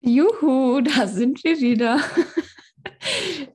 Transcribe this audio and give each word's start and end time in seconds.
Juhu, 0.00 0.80
da 0.80 1.06
sind 1.06 1.42
wir 1.44 1.60
wieder. 1.60 2.00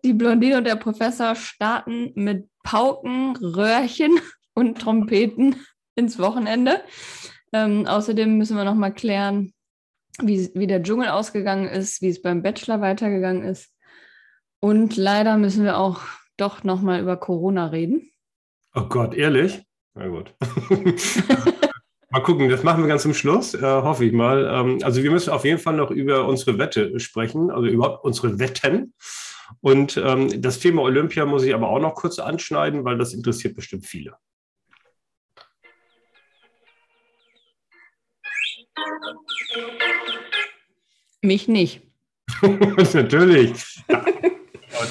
Die 0.03 0.13
Blondine 0.13 0.57
und 0.57 0.65
der 0.65 0.75
Professor 0.75 1.35
starten 1.35 2.11
mit 2.15 2.49
Pauken, 2.63 3.35
Röhrchen 3.37 4.19
und 4.53 4.79
Trompeten 4.79 5.55
ins 5.95 6.19
Wochenende. 6.19 6.81
Ähm, 7.53 7.85
außerdem 7.85 8.37
müssen 8.37 8.57
wir 8.57 8.63
noch 8.63 8.75
mal 8.75 8.93
klären, 8.93 9.53
wie, 10.21 10.49
wie 10.53 10.67
der 10.67 10.83
Dschungel 10.83 11.09
ausgegangen 11.09 11.67
ist, 11.67 12.01
wie 12.01 12.09
es 12.09 12.21
beim 12.21 12.41
Bachelor 12.41 12.81
weitergegangen 12.81 13.43
ist. 13.43 13.73
Und 14.59 14.95
leider 14.97 15.37
müssen 15.37 15.63
wir 15.63 15.77
auch 15.77 16.01
doch 16.37 16.63
noch 16.63 16.81
mal 16.81 17.01
über 17.01 17.17
Corona 17.17 17.67
reden. 17.67 18.11
Oh 18.73 18.87
Gott, 18.87 19.13
ehrlich? 19.13 19.63
Na 19.93 20.07
gut. 20.07 20.33
mal 22.11 22.21
gucken, 22.21 22.49
das 22.49 22.63
machen 22.63 22.83
wir 22.83 22.87
ganz 22.87 23.03
zum 23.03 23.13
Schluss, 23.13 23.53
äh, 23.53 23.61
hoffe 23.61 24.05
ich 24.05 24.11
mal. 24.11 24.45
Ähm, 24.45 24.79
also 24.83 25.01
wir 25.01 25.11
müssen 25.11 25.31
auf 25.31 25.45
jeden 25.45 25.59
Fall 25.59 25.75
noch 25.75 25.91
über 25.91 26.27
unsere 26.27 26.57
Wette 26.57 26.99
sprechen, 26.99 27.49
also 27.49 27.65
überhaupt 27.65 28.03
unsere 28.03 28.37
Wetten. 28.39 28.93
Und 29.61 29.97
ähm, 29.97 30.41
das 30.41 30.59
Thema 30.59 30.83
Olympia 30.83 31.25
muss 31.25 31.43
ich 31.43 31.53
aber 31.53 31.69
auch 31.69 31.79
noch 31.79 31.95
kurz 31.95 32.19
anschneiden, 32.19 32.85
weil 32.85 32.97
das 32.97 33.13
interessiert 33.13 33.55
bestimmt 33.55 33.85
viele. 33.85 34.13
Mich 41.21 41.47
nicht. 41.47 41.81
Natürlich. 42.41 43.83
Ja. 43.89 44.05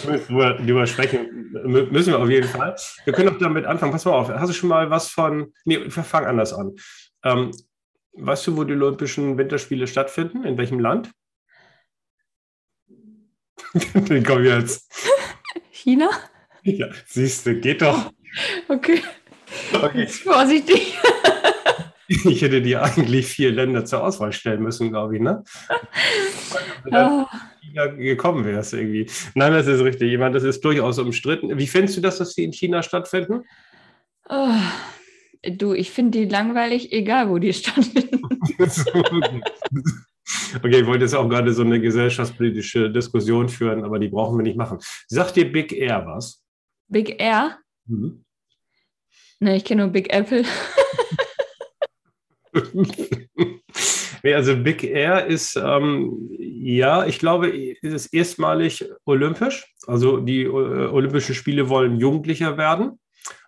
Drüber, 0.04 0.54
drüber 0.54 0.86
sprechen 0.86 1.40
müssen 1.50 2.12
wir 2.12 2.18
auf 2.18 2.30
jeden 2.30 2.48
Fall. 2.48 2.76
Wir 3.04 3.12
können 3.12 3.28
auch 3.28 3.38
damit 3.38 3.66
anfangen. 3.66 3.92
Pass 3.92 4.04
mal 4.04 4.12
auf, 4.12 4.28
hast 4.28 4.48
du 4.48 4.54
schon 4.54 4.68
mal 4.68 4.90
was 4.90 5.08
von. 5.08 5.52
Nee, 5.64 5.80
wir 5.80 5.90
fangen 5.90 6.26
anders 6.26 6.52
an. 6.52 6.76
Ähm, 7.24 7.52
weißt 8.14 8.46
du, 8.46 8.56
wo 8.56 8.64
die 8.64 8.74
Olympischen 8.74 9.36
Winterspiele 9.38 9.86
stattfinden? 9.86 10.44
In 10.44 10.56
welchem 10.58 10.80
Land? 10.80 11.10
Den 13.94 14.24
komm 14.24 14.44
jetzt. 14.44 14.92
China? 15.70 16.10
Ja, 16.62 16.88
siehst 17.06 17.46
du, 17.46 17.58
geht 17.60 17.82
doch. 17.82 18.12
Okay. 18.68 19.02
okay. 19.72 20.06
Vorsichtig. 20.06 20.98
Ich 22.24 22.42
hätte 22.42 22.60
dir 22.60 22.82
eigentlich 22.82 23.28
vier 23.28 23.52
Länder 23.52 23.84
zur 23.84 24.02
Auswahl 24.02 24.32
stellen 24.32 24.64
müssen, 24.64 24.90
glaube 24.90 25.14
ich, 25.14 25.22
ne? 25.22 25.44
Oh. 26.90 27.24
China 27.60 27.86
gekommen 27.86 28.44
wärst 28.44 28.74
irgendwie. 28.74 29.08
Nein, 29.36 29.52
das 29.52 29.68
ist 29.68 29.80
richtig. 29.80 30.10
Jemand, 30.10 30.34
das 30.34 30.42
ist 30.42 30.64
durchaus 30.64 30.98
umstritten. 30.98 31.56
Wie 31.56 31.68
findest 31.68 31.98
du 31.98 32.00
das, 32.00 32.18
dass 32.18 32.34
sie 32.34 32.42
in 32.42 32.52
China 32.52 32.82
stattfinden? 32.82 33.44
Oh. 34.28 34.48
Du, 35.42 35.72
ich 35.72 35.90
finde 35.90 36.18
die 36.18 36.24
langweilig, 36.26 36.92
egal 36.92 37.30
wo 37.30 37.38
die 37.38 37.52
stattfinden. 37.52 38.22
Okay, 40.54 40.80
ich 40.80 40.86
wollte 40.86 41.04
jetzt 41.04 41.14
auch 41.14 41.28
gerade 41.28 41.52
so 41.52 41.62
eine 41.62 41.80
gesellschaftspolitische 41.80 42.90
Diskussion 42.90 43.48
führen, 43.48 43.84
aber 43.84 43.98
die 43.98 44.08
brauchen 44.08 44.38
wir 44.38 44.44
nicht 44.44 44.56
machen. 44.56 44.78
Sagt 45.08 45.36
dir 45.36 45.50
Big 45.50 45.72
Air 45.72 46.06
was? 46.06 46.42
Big 46.88 47.20
Air? 47.20 47.58
Mhm. 47.86 48.24
Ne, 49.40 49.56
ich 49.56 49.64
kenne 49.64 49.82
nur 49.82 49.90
Big 49.92 50.12
Apple. 50.12 50.44
nee, 54.22 54.34
also 54.34 54.56
Big 54.56 54.84
Air 54.84 55.26
ist, 55.26 55.56
ähm, 55.56 56.28
ja, 56.38 57.06
ich 57.06 57.18
glaube, 57.18 57.48
ist 57.48 57.92
es 57.92 58.06
erstmalig 58.12 58.84
olympisch. 59.04 59.74
Also 59.86 60.18
die 60.18 60.42
äh, 60.42 60.48
Olympischen 60.48 61.34
Spiele 61.34 61.68
wollen 61.68 61.98
jugendlicher 61.98 62.56
werden 62.58 63.00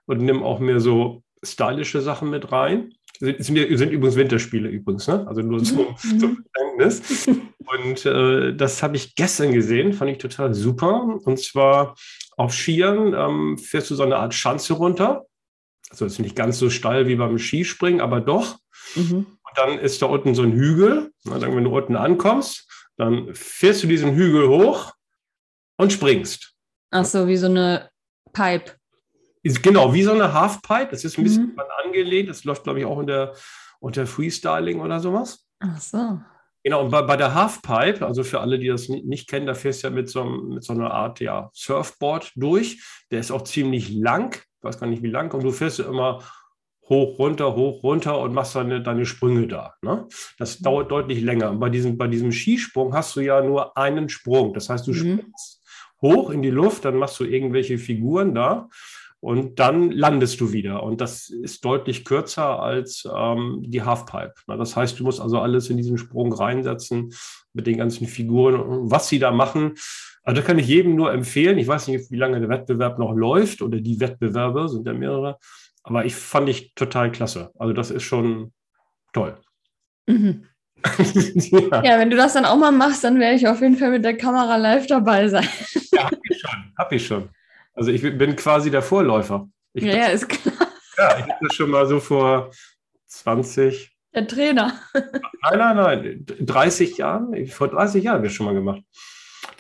und 0.07 0.20
nehmen 0.20 0.43
auch 0.43 0.61
mehr 0.61 0.81
so 0.81 1.23
stylische 1.45 2.01
Sachen 2.01 2.31
mit 2.31 2.53
rein. 2.53 2.95
Sind, 3.21 3.45
sind, 3.45 3.79
sind 3.79 3.91
übrigens 3.93 4.17
Winterspiele 4.17 4.69
übrigens, 4.69 5.07
ne? 5.07 5.27
Also 5.29 5.43
nur 5.43 5.62
zum, 5.62 5.79
Mhm. 6.03 6.19
zum 6.19 6.45
Verständnis. 6.55 7.27
Und 7.67 8.05
äh, 8.07 8.55
das 8.55 8.83
habe 8.83 8.97
ich 8.97 9.15
gestern 9.15 9.53
gesehen, 9.53 9.93
fand 9.93 10.11
ich 10.11 10.19
total 10.19 10.53
super. 10.55 11.19
Und 11.25 11.39
zwar 11.39 11.95
auf 12.37 12.53
Skiern 12.53 13.15
ähm, 13.15 13.59
fährst 13.59 13.91
du 13.91 13.95
so 13.95 14.03
eine 14.03 14.17
Art 14.17 14.35
Schanze 14.35 14.75
runter. 14.75 15.25
Also 15.91 16.07
ist 16.07 16.19
nicht 16.19 16.36
ganz 16.36 16.58
so 16.58 16.70
steil 16.70 17.07
wie 17.07 17.17
beim 17.17 17.39
Skispringen, 17.39 18.01
aber 18.01 18.20
doch. 18.20 18.59
Mhm. 18.97 19.27
Und 19.27 19.57
dann 19.59 19.79
ist 19.79 20.03
da 20.03 20.07
unten 20.07 20.35
so 20.35 20.42
ein 20.42 20.53
Hügel. 20.53 21.13
Na, 21.24 21.39
dann, 21.39 21.55
wenn 21.55 21.64
du 21.64 21.77
unten 21.77 21.97
ankommst, 21.97 22.69
dann 22.97 23.35
fährst 23.35 23.83
du 23.83 23.86
diesen 23.86 24.14
Hügel 24.14 24.48
hoch 24.48 24.92
und 25.77 25.92
springst. 25.92 26.55
Ach 26.91 27.05
so, 27.05 27.27
wie 27.29 27.36
so 27.36 27.47
eine 27.47 27.91
Pipe. 28.33 28.73
Ist 29.42 29.63
genau 29.63 29.92
wie 29.92 30.03
so 30.03 30.13
eine 30.13 30.33
Halfpipe. 30.33 30.89
Das 30.91 31.05
ist 31.05 31.19
ein 31.19 31.25
bisschen 31.25 31.47
Mhm. 31.55 31.61
angelehnt. 31.85 32.29
Das 32.29 32.45
läuft, 32.45 32.64
glaube 32.64 32.79
ich, 32.80 32.85
auch 32.85 32.97
unter, 32.97 33.35
unter 33.80 34.07
Freestyling 34.07 34.80
oder 34.80 35.01
sowas. 35.01 35.47
Ach 35.61 35.80
so. 35.80 36.20
Genau, 36.64 36.85
und 36.85 36.91
bei, 36.92 37.03
bei 37.03 37.17
der 37.17 37.35
Halfpipe, 37.35 38.07
also 38.07 38.23
für 38.23 38.41
alle, 38.41 38.57
die 38.58 38.69
das 38.69 38.89
ni- 38.89 39.03
nicht 39.03 39.29
kennen, 39.29 39.47
da 39.47 39.55
fährst 39.55 39.83
du 39.83 39.89
ja 39.89 39.92
mit 39.92 40.08
so, 40.08 40.23
mit 40.25 40.63
so 40.63 40.73
einer 40.73 40.92
Art 40.92 41.19
ja, 41.19 41.51
Surfboard 41.55 42.30
durch. 42.36 42.80
Der 43.11 43.19
ist 43.19 43.33
auch 43.33 43.42
ziemlich 43.42 43.91
lang, 43.92 44.36
ich 44.36 44.63
weiß 44.64 44.79
gar 44.79 44.86
nicht 44.86 45.03
wie 45.03 45.11
lang, 45.11 45.35
und 45.35 45.42
du 45.42 45.51
fährst 45.51 45.80
ja 45.80 45.86
immer 45.86 46.23
hoch, 46.89 47.19
runter, 47.19 47.57
hoch, 47.57 47.83
runter 47.83 48.19
und 48.20 48.33
machst 48.33 48.55
deine, 48.55 48.80
deine 48.80 49.07
Sprünge 49.07 49.48
da. 49.48 49.74
Ne? 49.83 50.07
Das 50.39 50.59
dauert 50.61 50.91
deutlich 50.92 51.20
länger. 51.20 51.51
Und 51.51 51.59
bei 51.59 51.69
diesem, 51.69 51.98
bei 51.98 52.07
diesem 52.07 52.30
Skisprung 52.30 52.95
hast 52.95 53.17
du 53.17 53.20
ja 53.20 53.41
nur 53.42 53.77
einen 53.77 54.09
Sprung. 54.09 54.55
Das 54.55 54.69
heißt, 54.69 54.86
du 54.86 54.92
Mhm. 54.92 54.95
springst 55.19 55.63
hoch 56.01 56.30
in 56.30 56.42
die 56.42 56.51
Luft, 56.51 56.85
dann 56.85 56.97
machst 56.97 57.19
du 57.19 57.24
irgendwelche 57.24 57.79
Figuren 57.79 58.35
da 58.36 58.69
und 59.23 59.61
dann 59.61 59.93
landest 59.93 60.41
du 60.41 60.53
wieder. 60.53 60.83
Und 60.83 61.01
das 61.01 61.31
ist 61.31 61.65
deutlich 61.65 62.05
kürzer 62.05 62.61
als 62.61 63.09
ähm, 63.09 63.63
die 63.65 63.83
Halfpipe. 63.83 64.35
Na, 64.49 64.57
das 64.57 64.75
heißt, 64.75 64.99
du 64.99 65.05
musst 65.05 65.21
also 65.21 65.39
alles 65.39 65.71
in 65.71 65.77
diesen 65.77 65.97
Sprung 65.97 66.33
reinsetzen 66.33 67.13
mit 67.53 67.69
den 67.69 67.79
ganzen 67.79 68.09
Figuren 68.09 68.59
und 68.59 68.91
was 68.91 69.09
sie 69.09 69.21
da 69.21 69.31
machen. 69.31 69.75
Also 70.25 70.41
da 70.41 70.47
kann 70.47 70.59
ich 70.59 70.67
jedem 70.67 70.97
nur 70.97 71.13
empfehlen. 71.13 71.57
Ich 71.59 71.69
weiß 71.69 71.87
nicht, 71.87 72.11
wie 72.11 72.17
lange 72.17 72.41
der 72.41 72.49
Wettbewerb 72.49 72.99
noch 72.99 73.15
läuft 73.15 73.63
oder 73.63 73.79
die 73.79 74.01
Wettbewerbe 74.01 74.69
sind 74.69 74.89
ja 74.89 74.93
mehrere. 74.93 75.39
Aber 75.85 76.05
ich 76.05 76.17
fand 76.17 76.49
ich 76.49 76.75
total 76.75 77.13
klasse. 77.13 77.53
Also 77.57 77.73
das 77.73 77.93
ist 77.93 78.03
schon 78.03 78.53
toll. 79.13 79.37
Mhm. 80.07 80.47
ja, 80.99 81.85
Ja, 81.85 81.99
wenn 82.01 82.11
du 82.11 82.17
das 82.17 82.33
dann 82.33 82.45
auch 82.45 82.57
mal 82.57 82.73
machst, 82.73 83.05
dann 83.05 83.21
werde 83.21 83.37
ich 83.37 83.47
auf 83.47 83.61
jeden 83.61 83.77
Fall 83.77 83.93
mit 83.93 84.05
der 84.05 84.17
Kamera 84.17 84.57
live 84.57 84.89
dabei 84.89 85.29
sein. 85.29 85.47
hab 85.97 86.13
ich 86.29 86.41
schon. 86.41 86.73
Hab 86.77 86.93
ich 86.93 87.07
schon. 87.07 87.29
Also 87.75 87.91
ich 87.91 88.03
bin 88.03 88.37
quasi 88.37 88.71
der 88.71 88.83
Vorläufer. 88.83 89.49
Ich, 89.73 89.85
Ja, 89.85 89.97
ja, 89.97 90.07
ist 90.07 90.29
klar. 90.29 90.55
ja, 90.99 91.19
ich 91.19 91.23
habe 91.23 91.47
das 91.47 91.55
schon 91.55 91.71
mal 91.71 91.87
so 91.87 92.01
vor 92.01 92.51
20, 93.07 93.91
Der 94.15 94.27
Trainer. 94.27 94.75
Nein, 94.95 95.59
nein, 95.59 95.77
nein. 95.77 96.27
30 96.41 96.99
Jahren? 96.99 97.47
Vor 97.47 97.69
30 97.69 98.05
Jahren 98.05 98.17
habe 98.17 98.27
ich 98.27 98.35
schon 98.35 98.47
mal 98.47 98.55
gemacht. 98.55 98.83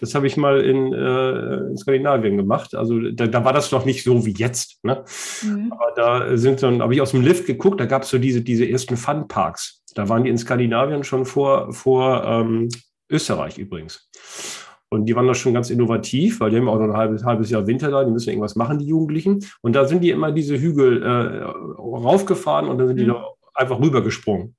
Das 0.00 0.14
habe 0.14 0.26
ich 0.26 0.36
mal 0.36 0.60
in, 0.60 0.92
äh, 0.92 1.68
in 1.68 1.76
Skandinavien 1.76 2.36
gemacht. 2.36 2.74
Also 2.74 2.98
da, 3.12 3.26
da 3.26 3.44
war 3.44 3.52
das 3.52 3.70
noch 3.70 3.84
nicht 3.84 4.04
so 4.04 4.26
wie 4.26 4.34
jetzt. 4.34 4.82
Ne? 4.82 5.04
Mhm. 5.42 5.72
Aber 5.72 5.92
da 5.94 6.36
sind 6.36 6.62
dann, 6.62 6.82
habe 6.82 6.94
ich 6.94 7.00
aus 7.00 7.12
dem 7.12 7.22
Lift 7.22 7.46
geguckt, 7.46 7.80
da 7.80 7.86
gab 7.86 8.02
es 8.02 8.10
so 8.10 8.18
diese, 8.18 8.42
diese 8.42 8.68
ersten 8.68 8.96
Funparks. 8.96 9.82
Da 9.94 10.08
waren 10.08 10.24
die 10.24 10.30
in 10.30 10.38
Skandinavien 10.38 11.04
schon 11.04 11.24
vor, 11.24 11.72
vor 11.72 12.24
ähm, 12.24 12.68
Österreich 13.08 13.58
übrigens. 13.58 14.08
Und 14.92 15.06
die 15.06 15.16
waren 15.16 15.26
da 15.26 15.34
schon 15.34 15.54
ganz 15.54 15.70
innovativ, 15.70 16.40
weil 16.40 16.50
die 16.50 16.58
haben 16.58 16.68
auch 16.68 16.78
noch 16.78 16.84
ein 16.84 16.96
halbes, 16.96 17.24
halbes 17.24 17.48
Jahr 17.48 17.66
Winter 17.66 17.90
da, 17.90 18.04
die 18.04 18.10
müssen 18.10 18.28
irgendwas 18.28 18.56
machen, 18.56 18.78
die 18.78 18.84
Jugendlichen. 18.86 19.42
Und 19.62 19.74
da 19.74 19.86
sind 19.86 20.02
die 20.04 20.10
immer 20.10 20.32
diese 20.32 20.58
Hügel 20.60 21.02
äh, 21.02 21.44
raufgefahren 21.80 22.68
und 22.68 22.76
dann 22.76 22.88
sind 22.88 22.98
die 22.98 23.04
Mhm. 23.04 23.08
da 23.14 23.24
einfach 23.54 23.80
rübergesprungen. 23.80 24.54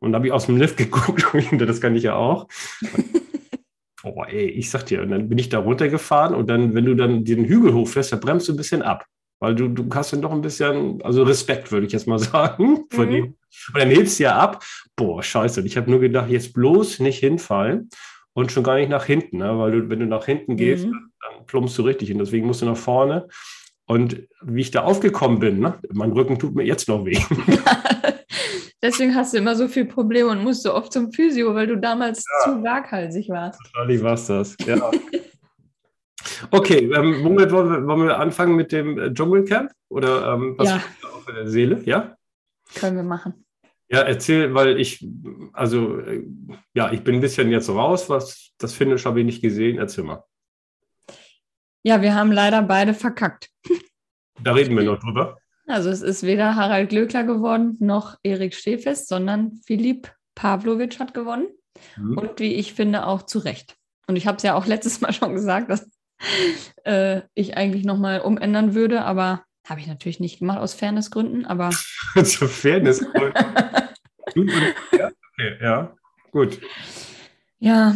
Und 0.00 0.12
da 0.12 0.16
habe 0.16 0.26
ich 0.26 0.32
aus 0.32 0.46
dem 0.46 0.56
Lift 0.56 0.76
geguckt 0.84 1.32
und 1.32 1.58
das 1.60 1.80
kann 1.80 1.94
ich 1.94 2.02
ja 2.02 2.14
auch. 2.16 2.48
Oh, 4.04 4.22
ey, 4.28 4.46
ich 4.46 4.70
sag 4.70 4.86
dir, 4.86 5.02
und 5.02 5.10
dann 5.10 5.28
bin 5.28 5.38
ich 5.38 5.48
da 5.48 5.58
runtergefahren 5.58 6.32
und 6.34 6.48
dann, 6.48 6.72
wenn 6.72 6.84
du 6.84 6.94
dann 6.94 7.24
den 7.24 7.44
Hügel 7.44 7.74
hochfährst, 7.74 8.12
da 8.12 8.16
bremst 8.16 8.46
du 8.48 8.52
ein 8.52 8.56
bisschen 8.56 8.80
ab. 8.80 9.04
Weil 9.40 9.56
du, 9.56 9.66
du 9.68 9.84
hast 9.92 10.12
dann 10.12 10.22
doch 10.22 10.30
ein 10.30 10.40
bisschen, 10.40 11.02
also 11.02 11.24
Respekt, 11.24 11.72
würde 11.72 11.86
ich 11.86 11.92
jetzt 11.92 12.06
mal 12.06 12.18
sagen. 12.36 12.84
Von 12.90 13.06
Mhm. 13.08 13.12
dem. 13.12 13.24
Und 13.24 13.80
dann 13.82 13.88
hebst 13.90 14.18
du 14.20 14.22
ja 14.24 14.36
ab. 14.38 14.64
Boah, 14.96 15.20
scheiße. 15.22 15.60
Und 15.60 15.66
ich 15.66 15.76
habe 15.76 15.90
nur 15.90 15.98
gedacht, 16.00 16.30
jetzt 16.30 16.52
bloß 16.54 17.00
nicht 17.00 17.18
hinfallen 17.18 17.88
und 18.38 18.52
schon 18.52 18.62
gar 18.62 18.76
nicht 18.76 18.88
nach 18.88 19.04
hinten. 19.04 19.38
Ne? 19.38 19.58
Weil 19.58 19.72
du, 19.72 19.90
wenn 19.90 19.98
du 19.98 20.06
nach 20.06 20.24
hinten 20.26 20.56
gehst, 20.56 20.86
Mhm. 20.86 21.10
dann, 21.20 21.46
plumpst 21.46 21.76
du 21.78 21.82
richtig 21.82 22.08
hin. 22.08 22.18
Deswegen 22.18 22.46
musst 22.46 22.62
du 22.62 22.66
nach 22.66 22.76
vorne. 22.76 23.26
Und 23.86 24.28
wie 24.42 24.60
ich 24.60 24.70
da 24.70 24.82
aufgekommen 24.82 25.38
bin, 25.40 25.58
ne? 25.60 25.78
mein 25.92 26.12
Rücken 26.12 26.38
tut 26.38 26.54
mir 26.54 26.64
jetzt 26.64 26.88
noch 26.88 27.04
weh. 27.04 27.18
Deswegen 28.82 29.14
hast 29.16 29.32
du 29.34 29.38
immer 29.38 29.56
so 29.56 29.66
viel 29.66 29.86
Probleme 29.86 30.28
und 30.30 30.42
musst 30.44 30.62
so 30.62 30.72
oft 30.72 30.92
zum 30.92 31.10
Physio, 31.12 31.52
weil 31.54 31.66
du 31.66 31.76
damals 31.78 32.22
zu 32.44 32.62
waghalsig 32.62 33.28
warst. 33.28 33.58
Wahrscheinlich 33.74 34.02
war 34.02 34.14
es 34.14 34.26
das. 34.26 34.56
Ja. 34.66 34.90
Okay, 36.50 36.90
ähm, 36.94 37.24
womit 37.24 37.50
wollen 37.52 37.70
wir, 37.70 37.86
wollen 37.86 38.06
wir 38.06 38.18
anfangen 38.18 38.54
mit 38.56 38.70
dem 38.72 38.98
äh, 38.98 39.12
Dschungelcamp? 39.12 39.70
Oder 39.88 40.34
ähm, 40.34 40.54
was 40.58 40.68
Ja. 40.68 40.76
auf 41.14 41.24
der 41.26 41.48
Seele? 41.48 41.80
Ja? 41.84 42.16
Können 42.74 42.96
wir 42.96 43.02
machen. 43.02 43.44
Ja, 43.90 44.00
erzähl, 44.00 44.54
weil 44.54 44.78
ich, 44.78 45.06
also, 45.54 46.00
ja, 46.74 46.92
ich 46.92 47.02
bin 47.02 47.16
ein 47.16 47.20
bisschen 47.20 47.50
jetzt 47.50 47.70
raus, 47.70 48.10
was 48.10 48.52
das 48.58 48.74
Finish 48.74 49.06
habe 49.06 49.20
ich 49.20 49.26
nicht 49.26 49.42
gesehen. 49.42 49.78
Erzähl 49.78 50.04
mal. 50.04 50.24
Ja, 51.82 52.02
wir 52.02 52.14
haben 52.14 52.32
leider 52.32 52.60
beide 52.62 52.92
verkackt. 52.92 53.48
Da 54.42 54.52
reden 54.52 54.76
wir 54.76 54.84
noch 54.84 54.98
drüber. 54.98 55.38
Also 55.66 55.90
es 55.90 56.02
ist 56.02 56.22
weder 56.22 56.56
Harald 56.56 56.90
Glöckler 56.90 57.24
geworden 57.24 57.76
noch 57.80 58.16
Erik 58.22 58.54
Stehfest, 58.54 59.08
sondern 59.08 59.60
Philipp 59.66 60.12
Pavlovic 60.34 60.98
hat 60.98 61.14
gewonnen. 61.14 61.48
Mhm. 61.96 62.18
Und 62.18 62.40
wie 62.40 62.54
ich 62.54 62.74
finde, 62.74 63.06
auch 63.06 63.22
zu 63.22 63.38
Recht. 63.38 63.76
Und 64.06 64.16
ich 64.16 64.26
habe 64.26 64.36
es 64.36 64.42
ja 64.42 64.54
auch 64.54 64.66
letztes 64.66 65.00
Mal 65.00 65.12
schon 65.12 65.34
gesagt, 65.34 65.70
dass 65.70 65.88
äh, 66.84 67.22
ich 67.34 67.56
eigentlich 67.56 67.84
nochmal 67.84 68.20
umändern 68.20 68.74
würde, 68.74 69.02
aber 69.04 69.44
habe 69.66 69.80
ich 69.80 69.86
natürlich 69.86 70.18
nicht 70.18 70.38
gemacht 70.38 70.58
aus 70.58 70.74
Fairnessgründen, 70.74 71.44
aber. 71.44 71.70
Zu 72.24 72.48
Fairnessgründen. 72.48 73.34
ja, 74.92 75.10
okay, 75.32 75.58
ja, 75.60 75.96
gut. 76.30 76.60
Ja. 77.58 77.94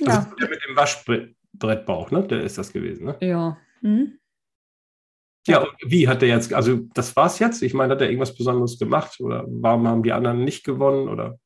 Also 0.00 0.10
ja. 0.10 0.34
der 0.40 0.48
mit 0.48 0.60
dem 0.66 0.76
Waschbrettbauch, 0.76 2.10
ne? 2.10 2.26
Der 2.26 2.42
ist 2.42 2.58
das 2.58 2.72
gewesen, 2.72 3.06
ne? 3.06 3.16
Ja. 3.20 3.58
Hm? 3.80 4.18
Ja, 5.46 5.60
und 5.60 5.70
wie 5.84 6.08
hat 6.08 6.22
der 6.22 6.28
jetzt, 6.28 6.54
also 6.54 6.76
das 6.94 7.14
war's 7.16 7.38
jetzt? 7.38 7.62
Ich 7.62 7.74
meine, 7.74 7.92
hat 7.92 8.00
er 8.00 8.08
irgendwas 8.08 8.34
Besonderes 8.34 8.78
gemacht 8.78 9.20
oder 9.20 9.44
warum 9.46 9.86
haben 9.86 10.02
die 10.02 10.12
anderen 10.12 10.42
nicht 10.42 10.64
gewonnen 10.64 11.08
oder? 11.08 11.38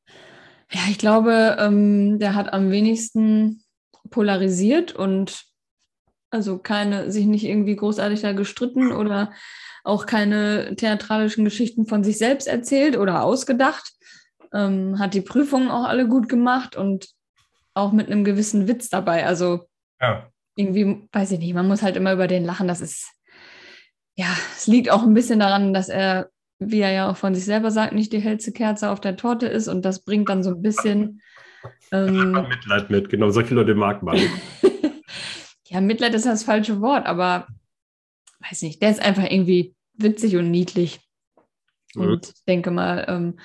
Ja, 0.70 0.80
ich 0.88 0.98
glaube, 0.98 1.56
ähm, 1.58 2.18
der 2.18 2.34
hat 2.34 2.52
am 2.52 2.70
wenigsten 2.70 3.64
polarisiert 4.10 4.92
und 4.92 5.47
also 6.30 6.58
keine, 6.58 7.10
sich 7.10 7.26
nicht 7.26 7.44
irgendwie 7.44 7.76
großartig 7.76 8.20
da 8.20 8.32
gestritten 8.32 8.92
oder 8.92 9.32
auch 9.84 10.06
keine 10.06 10.76
theatralischen 10.76 11.44
Geschichten 11.44 11.86
von 11.86 12.04
sich 12.04 12.18
selbst 12.18 12.46
erzählt 12.46 12.96
oder 12.96 13.22
ausgedacht. 13.22 13.92
Ähm, 14.52 14.98
hat 14.98 15.14
die 15.14 15.20
Prüfungen 15.20 15.70
auch 15.70 15.84
alle 15.84 16.08
gut 16.08 16.28
gemacht 16.28 16.76
und 16.76 17.08
auch 17.74 17.92
mit 17.92 18.08
einem 18.08 18.24
gewissen 18.24 18.68
Witz 18.68 18.88
dabei. 18.88 19.26
Also 19.26 19.66
ja. 20.00 20.30
irgendwie, 20.56 21.08
weiß 21.12 21.32
ich 21.32 21.38
nicht, 21.38 21.54
man 21.54 21.68
muss 21.68 21.82
halt 21.82 21.96
immer 21.96 22.12
über 22.12 22.26
den 22.26 22.44
lachen. 22.44 22.68
Das 22.68 22.80
ist, 22.80 23.10
ja, 24.14 24.26
es 24.56 24.66
liegt 24.66 24.90
auch 24.90 25.02
ein 25.02 25.14
bisschen 25.14 25.40
daran, 25.40 25.72
dass 25.72 25.88
er, 25.88 26.28
wie 26.58 26.80
er 26.80 26.92
ja 26.92 27.10
auch 27.10 27.16
von 27.16 27.34
sich 27.34 27.44
selber 27.44 27.70
sagt, 27.70 27.92
nicht 27.92 28.12
die 28.12 28.20
hellste 28.20 28.52
Kerze 28.52 28.90
auf 28.90 29.00
der 29.00 29.16
Torte 29.16 29.46
ist 29.46 29.68
und 29.68 29.84
das 29.84 30.04
bringt 30.04 30.28
dann 30.28 30.42
so 30.42 30.50
ein 30.50 30.62
bisschen. 30.62 31.22
Ähm, 31.90 32.32
Mitleid 32.48 32.88
mit, 32.88 33.10
genau, 33.10 33.30
solche 33.30 33.52
Leute 33.52 33.74
mag 33.74 34.00
man. 34.04 34.16
ja, 35.68 35.80
Mitleid 35.80 36.14
ist 36.14 36.26
das 36.26 36.44
falsche 36.44 36.80
Wort, 36.80 37.06
aber 37.06 37.46
weiß 38.48 38.62
nicht, 38.62 38.80
der 38.82 38.90
ist 38.90 39.00
einfach 39.00 39.24
irgendwie 39.24 39.74
witzig 39.94 40.36
und 40.36 40.50
niedlich. 40.50 41.00
Mhm. 41.94 42.02
Und 42.02 42.28
ich 42.28 42.44
denke 42.46 42.70
mal, 42.70 43.04
ähm, 43.08 43.38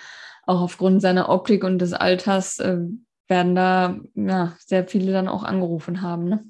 auch 0.45 0.61
aufgrund 0.61 1.01
seiner 1.01 1.29
Optik 1.29 1.63
und 1.63 1.79
des 1.79 1.93
Alters 1.93 2.59
äh, 2.59 2.79
werden 3.27 3.55
da 3.55 3.99
ja, 4.15 4.55
sehr 4.59 4.87
viele 4.87 5.11
dann 5.11 5.27
auch 5.27 5.43
angerufen 5.43 6.01
haben. 6.01 6.25
Ne? 6.25 6.45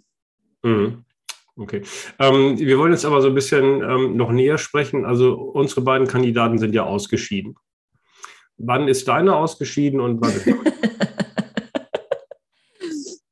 Mhm. 0.64 1.06
Okay. 1.56 1.84
Ähm, 2.18 2.58
wir 2.58 2.80
wollen 2.80 2.94
jetzt 2.94 3.06
aber 3.06 3.22
so 3.22 3.28
ein 3.28 3.36
bisschen 3.36 3.82
ähm, 3.84 4.18
noch 4.18 4.32
näher 4.32 4.58
sprechen. 4.58 5.06
Also 5.06 5.36
unsere 5.36 5.82
beiden 5.82 6.08
Kandidaten 6.08 6.58
sind 6.58 6.74
ja 6.74 6.84
ausgeschieden. 6.84 7.56
Wann 8.58 8.88
ist 8.88 9.08
deine 9.08 9.36
ausgeschieden 9.36 10.00
und 10.00 10.20
wann 10.22 10.32
ist 10.32 10.48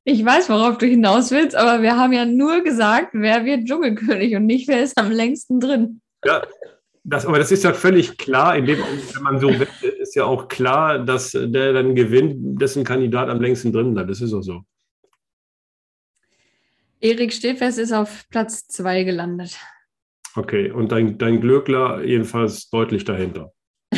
Ich 0.03 0.25
weiß, 0.25 0.50
worauf 0.50 0.80
du 0.80 0.88
hinaus 0.88 1.30
willst, 1.30 1.56
aber 1.56 1.83
wir 1.83 1.95
haben 1.95 2.12
ja 2.12 2.25
nur 2.25 2.63
gesagt, 2.63 3.09
wer 3.13 3.45
wird 3.45 3.68
Dschungelkönig 3.68 4.36
und 4.36 4.48
nicht, 4.48 4.68
wer 4.68 4.81
ist 4.81 4.98
am 4.98 5.12
längsten 5.12 5.59
drin. 5.59 6.01
Ja, 6.25 6.42
das, 7.03 7.25
aber 7.25 7.38
das 7.38 7.51
ist 7.51 7.63
ja 7.63 7.74
völlig 7.74 8.18
klar, 8.18 8.56
indem, 8.56 8.80
wenn 8.80 9.24
man 9.24 9.39
so 9.39 9.48
wettet, 9.48 10.00
ist 10.00 10.15
ja 10.15 10.25
auch 10.25 10.48
klar, 10.48 11.00
dass 11.00 11.31
der 11.31 11.74
dann 11.74 11.94
gewinnt, 11.94 12.62
dessen 12.62 12.83
Kandidat 12.83 13.30
am 13.30 13.42
längsten 13.42 13.71
drin 13.71 13.94
bleibt. 13.94 14.09
Das 14.09 14.21
ist 14.21 14.33
auch 14.33 14.42
so. 14.42 14.63
Erik 17.00 17.33
Stehfest 17.33 17.80
ist 17.80 17.92
auf 17.92 18.27
Platz 18.30 18.68
zwei 18.68 19.03
gelandet. 19.03 19.57
Okay, 20.36 20.71
und 20.71 20.92
dein, 20.92 21.18
dein 21.18 21.42
Glöckler 21.42 22.03
jedenfalls 22.03 22.69
deutlich 22.69 23.03
dahinter. 23.03 23.51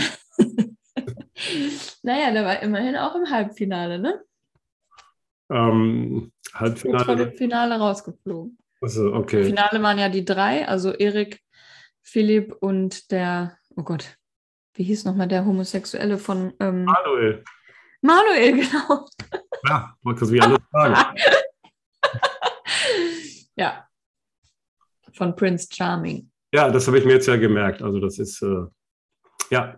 naja, 2.04 2.32
der 2.32 2.46
war 2.46 2.62
immerhin 2.62 2.96
auch 2.96 3.16
im 3.16 3.30
Halbfinale, 3.30 4.00
ne? 4.00 4.22
Ähm, 5.50 6.32
Halbfinale. 6.54 7.06
Vor 7.06 7.16
dem 7.16 7.34
Finale 7.34 7.76
rausgeflogen. 7.78 8.58
Also, 8.82 9.14
okay. 9.14 9.42
Im 9.42 9.46
Finale 9.48 9.82
waren 9.82 9.98
ja 9.98 10.10
die 10.10 10.26
drei, 10.26 10.68
also 10.68 10.92
Erik, 10.92 11.42
Philipp 12.02 12.54
und 12.60 13.12
der, 13.12 13.58
oh 13.76 13.84
Gott, 13.84 14.18
wie 14.74 14.84
hieß 14.84 15.06
nochmal 15.06 15.28
der 15.28 15.46
Homosexuelle 15.46 16.18
von. 16.18 16.54
Ähm, 16.60 16.86
Manuel. 16.86 17.44
Manuel, 18.02 18.52
genau. 18.62 19.08
Ja, 19.68 19.96
wolltest 20.04 20.32
du 20.32 20.36
wie 20.36 20.42
alles 20.42 20.60
sagen. 20.72 21.20
ja. 23.56 23.88
Von 25.14 25.36
Prince 25.36 25.68
Charming. 25.72 26.30
Ja, 26.54 26.70
das 26.70 26.88
habe 26.88 27.00
ich 27.00 27.06
mir 27.06 27.14
jetzt 27.14 27.28
ja 27.28 27.38
gemerkt. 27.38 27.82
Also, 27.82 28.00
das 28.00 28.20
ist, 28.20 28.42
äh, 28.42 28.66
ja. 29.50 29.78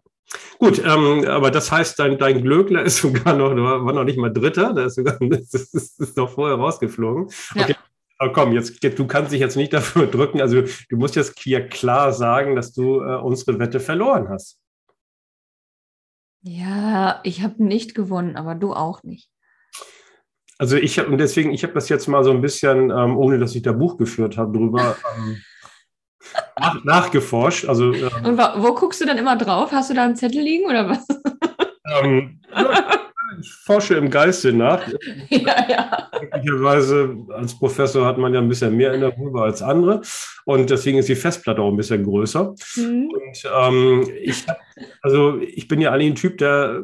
Gut, 0.60 0.82
ähm, 0.84 1.26
aber 1.28 1.52
das 1.52 1.72
heißt, 1.72 2.00
dein, 2.00 2.18
dein 2.18 2.42
Glöckler 2.42 2.84
ist 2.84 2.98
sogar 3.02 3.36
noch, 3.36 3.56
war 3.56 3.94
noch 3.94 4.04
nicht 4.04 4.18
mal 4.18 4.32
Dritter, 4.32 4.74
der 4.74 4.86
ist 4.88 4.96
sogar, 4.96 5.18
das 5.20 5.54
ist, 5.54 6.00
ist 6.00 6.18
noch 6.18 6.32
vorher 6.32 6.58
rausgeflogen. 6.58 7.26
Okay. 7.56 7.72
Ja. 7.72 7.76
Aber 8.18 8.32
komm, 8.32 8.54
jetzt, 8.54 8.82
du 8.82 9.08
kannst 9.08 9.34
dich 9.34 9.42
jetzt 9.42 9.58
nicht 9.58 9.74
dafür 9.74 10.08
drücken. 10.08 10.42
Also 10.42 10.62
du 10.62 10.98
musst 10.98 11.16
jetzt 11.16 11.40
hier 11.40 11.68
klar 11.68 12.14
sagen, 12.14 12.56
dass 12.56 12.74
du 12.74 13.02
äh, 13.02 13.18
unsere 13.18 13.60
Wette 13.60 13.80
verloren 13.80 14.30
hast. 14.30 14.60
Ja, 16.42 17.22
ich 17.24 17.42
habe 17.42 17.64
nicht 17.64 17.96
gewonnen, 17.96 18.36
aber 18.36 18.56
du 18.56 18.74
auch 18.74 19.04
nicht. 19.04 19.30
Also 20.58 20.78
ich 20.78 21.00
habe 21.00 21.10
und 21.10 21.18
deswegen, 21.18 21.52
ich 21.52 21.64
habe 21.64 21.74
das 21.74 21.90
jetzt 21.90 22.08
mal 22.08 22.24
so 22.24 22.32
ein 22.32 22.40
bisschen, 22.40 22.90
ähm, 22.90 23.18
ohne 23.18 23.40
dass 23.40 23.56
ich 23.56 23.64
da 23.64 23.74
Buch 23.74 23.98
geführt 23.98 24.38
habe, 24.38 24.58
drüber 24.58 24.96
ähm, 25.18 25.42
nach, 26.60 26.84
nachgeforscht. 26.84 27.66
Also, 27.66 27.94
ähm, 27.94 28.10
und 28.24 28.38
wo, 28.38 28.64
wo, 28.64 28.74
guckst 28.74 29.02
du 29.02 29.06
dann 29.06 29.18
immer 29.18 29.38
drauf? 29.38 29.72
Hast 29.72 29.90
du 29.90 29.94
da 29.94 30.04
einen 30.04 30.16
Zettel 30.16 30.42
liegen 30.42 30.66
oder 30.66 30.90
was? 30.90 31.06
Ähm, 32.02 32.40
ich 33.40 33.52
forsche 33.52 33.96
im 33.96 34.10
Geiste 34.10 34.54
nach. 34.54 34.88
Ja, 35.30 35.70
ja. 35.70 36.10
Möglicherweise 36.34 37.16
als 37.34 37.58
Professor 37.58 38.06
hat 38.06 38.18
man 38.18 38.34
ja 38.34 38.40
ein 38.40 38.48
bisschen 38.48 38.76
mehr 38.76 38.94
in 38.94 39.02
der 39.02 39.18
Rübe 39.18 39.42
als 39.42 39.62
andere 39.62 40.02
und 40.46 40.70
deswegen 40.70 40.98
ist 40.98 41.10
die 41.10 41.16
Festplatte 41.16 41.62
auch 41.62 41.70
ein 41.70 41.78
bisschen 41.78 42.04
größer. 42.04 42.56
Mhm. 42.76 43.10
Und 43.10 43.52
ähm, 43.54 44.10
ich, 44.22 44.46
also 45.02 45.40
ich 45.40 45.68
bin 45.68 45.82
ja 45.82 45.92
eigentlich 45.92 46.12
ein 46.12 46.16
Typ, 46.16 46.38
der 46.38 46.84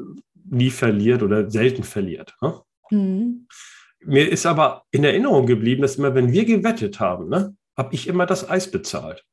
nie 0.50 0.70
verliert 0.70 1.24
oder 1.24 1.50
selten 1.50 1.84
verliert. 1.84 2.36
Ne? 2.42 2.62
Mhm. 2.90 3.48
Mir 4.04 4.30
ist 4.30 4.46
aber 4.46 4.84
in 4.92 5.04
Erinnerung 5.04 5.46
geblieben, 5.46 5.82
dass 5.82 5.96
immer, 5.96 6.16
wenn 6.16 6.32
wir 6.32 6.46
gewettet 6.46 7.00
haben, 7.00 7.30
ne, 7.30 7.56
habe 7.78 7.94
ich 7.94 8.08
immer 8.08 8.26
das 8.26 8.50
Eis 8.50 8.70
bezahlt. 8.70 9.24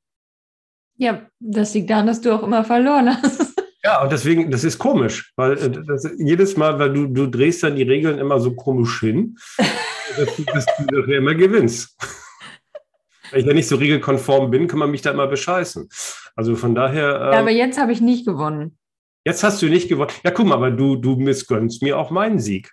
Ja, 0.98 1.22
das 1.38 1.74
liegt 1.74 1.88
daran, 1.88 2.06
dass 2.06 2.20
du 2.20 2.32
auch 2.32 2.42
immer 2.42 2.64
verloren 2.64 3.10
hast. 3.10 3.54
Ja, 3.84 4.02
und 4.02 4.10
deswegen, 4.10 4.50
das 4.50 4.64
ist 4.64 4.76
komisch, 4.76 5.32
weil 5.36 5.52
äh, 5.56 5.70
das, 5.70 6.06
jedes 6.18 6.56
Mal, 6.56 6.80
weil 6.80 6.92
du, 6.92 7.06
du 7.06 7.28
drehst 7.28 7.62
dann 7.62 7.76
die 7.76 7.84
Regeln 7.84 8.18
immer 8.18 8.40
so 8.40 8.52
komisch 8.54 8.98
hin, 8.98 9.38
dass, 10.16 10.36
du, 10.36 10.42
dass 10.42 10.66
du 10.88 11.14
immer 11.14 11.34
gewinnst. 11.34 11.96
Wenn 13.30 13.40
ich 13.40 13.46
ja 13.46 13.54
nicht 13.54 13.68
so 13.68 13.76
regelkonform 13.76 14.50
bin, 14.50 14.66
kann 14.66 14.80
man 14.80 14.90
mich 14.90 15.02
da 15.02 15.12
immer 15.12 15.28
bescheißen. 15.28 15.88
Also 16.34 16.56
von 16.56 16.74
daher. 16.74 17.14
Ähm, 17.14 17.32
ja, 17.32 17.38
aber 17.38 17.50
jetzt 17.50 17.78
habe 17.78 17.92
ich 17.92 18.00
nicht 18.00 18.26
gewonnen. 18.26 18.76
Jetzt 19.24 19.44
hast 19.44 19.62
du 19.62 19.66
nicht 19.66 19.88
gewonnen. 19.88 20.10
Ja, 20.24 20.32
guck 20.32 20.46
mal, 20.46 20.56
aber 20.56 20.72
du, 20.72 20.96
du 20.96 21.14
missgönnst 21.14 21.80
mir 21.80 21.98
auch 21.98 22.10
meinen 22.10 22.40
Sieg. 22.40 22.72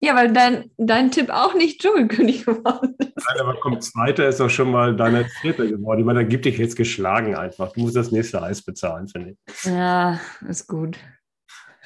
Ja, 0.00 0.14
weil 0.14 0.32
dein, 0.32 0.70
dein 0.76 1.10
Tipp 1.10 1.30
auch 1.30 1.54
nicht 1.54 1.80
Dschungelkönig 1.80 2.44
geworden 2.46 2.94
ist. 2.98 3.26
Nein, 3.28 3.40
aber 3.40 3.56
komm, 3.60 3.80
Zweiter 3.80 4.28
ist 4.28 4.40
doch 4.40 4.50
schon 4.50 4.70
mal 4.70 4.94
deine 4.94 5.24
Vierte 5.40 5.68
geworden. 5.68 6.00
Ich 6.00 6.06
meine, 6.06 6.20
da 6.20 6.28
gibt 6.28 6.44
dich 6.44 6.58
jetzt 6.58 6.76
geschlagen 6.76 7.34
einfach. 7.34 7.72
Du 7.72 7.80
musst 7.80 7.96
das 7.96 8.12
nächste 8.12 8.42
Eis 8.42 8.62
bezahlen, 8.62 9.08
finde 9.08 9.30
ich. 9.30 9.64
Ja, 9.64 10.20
ist 10.46 10.66
gut. 10.66 10.98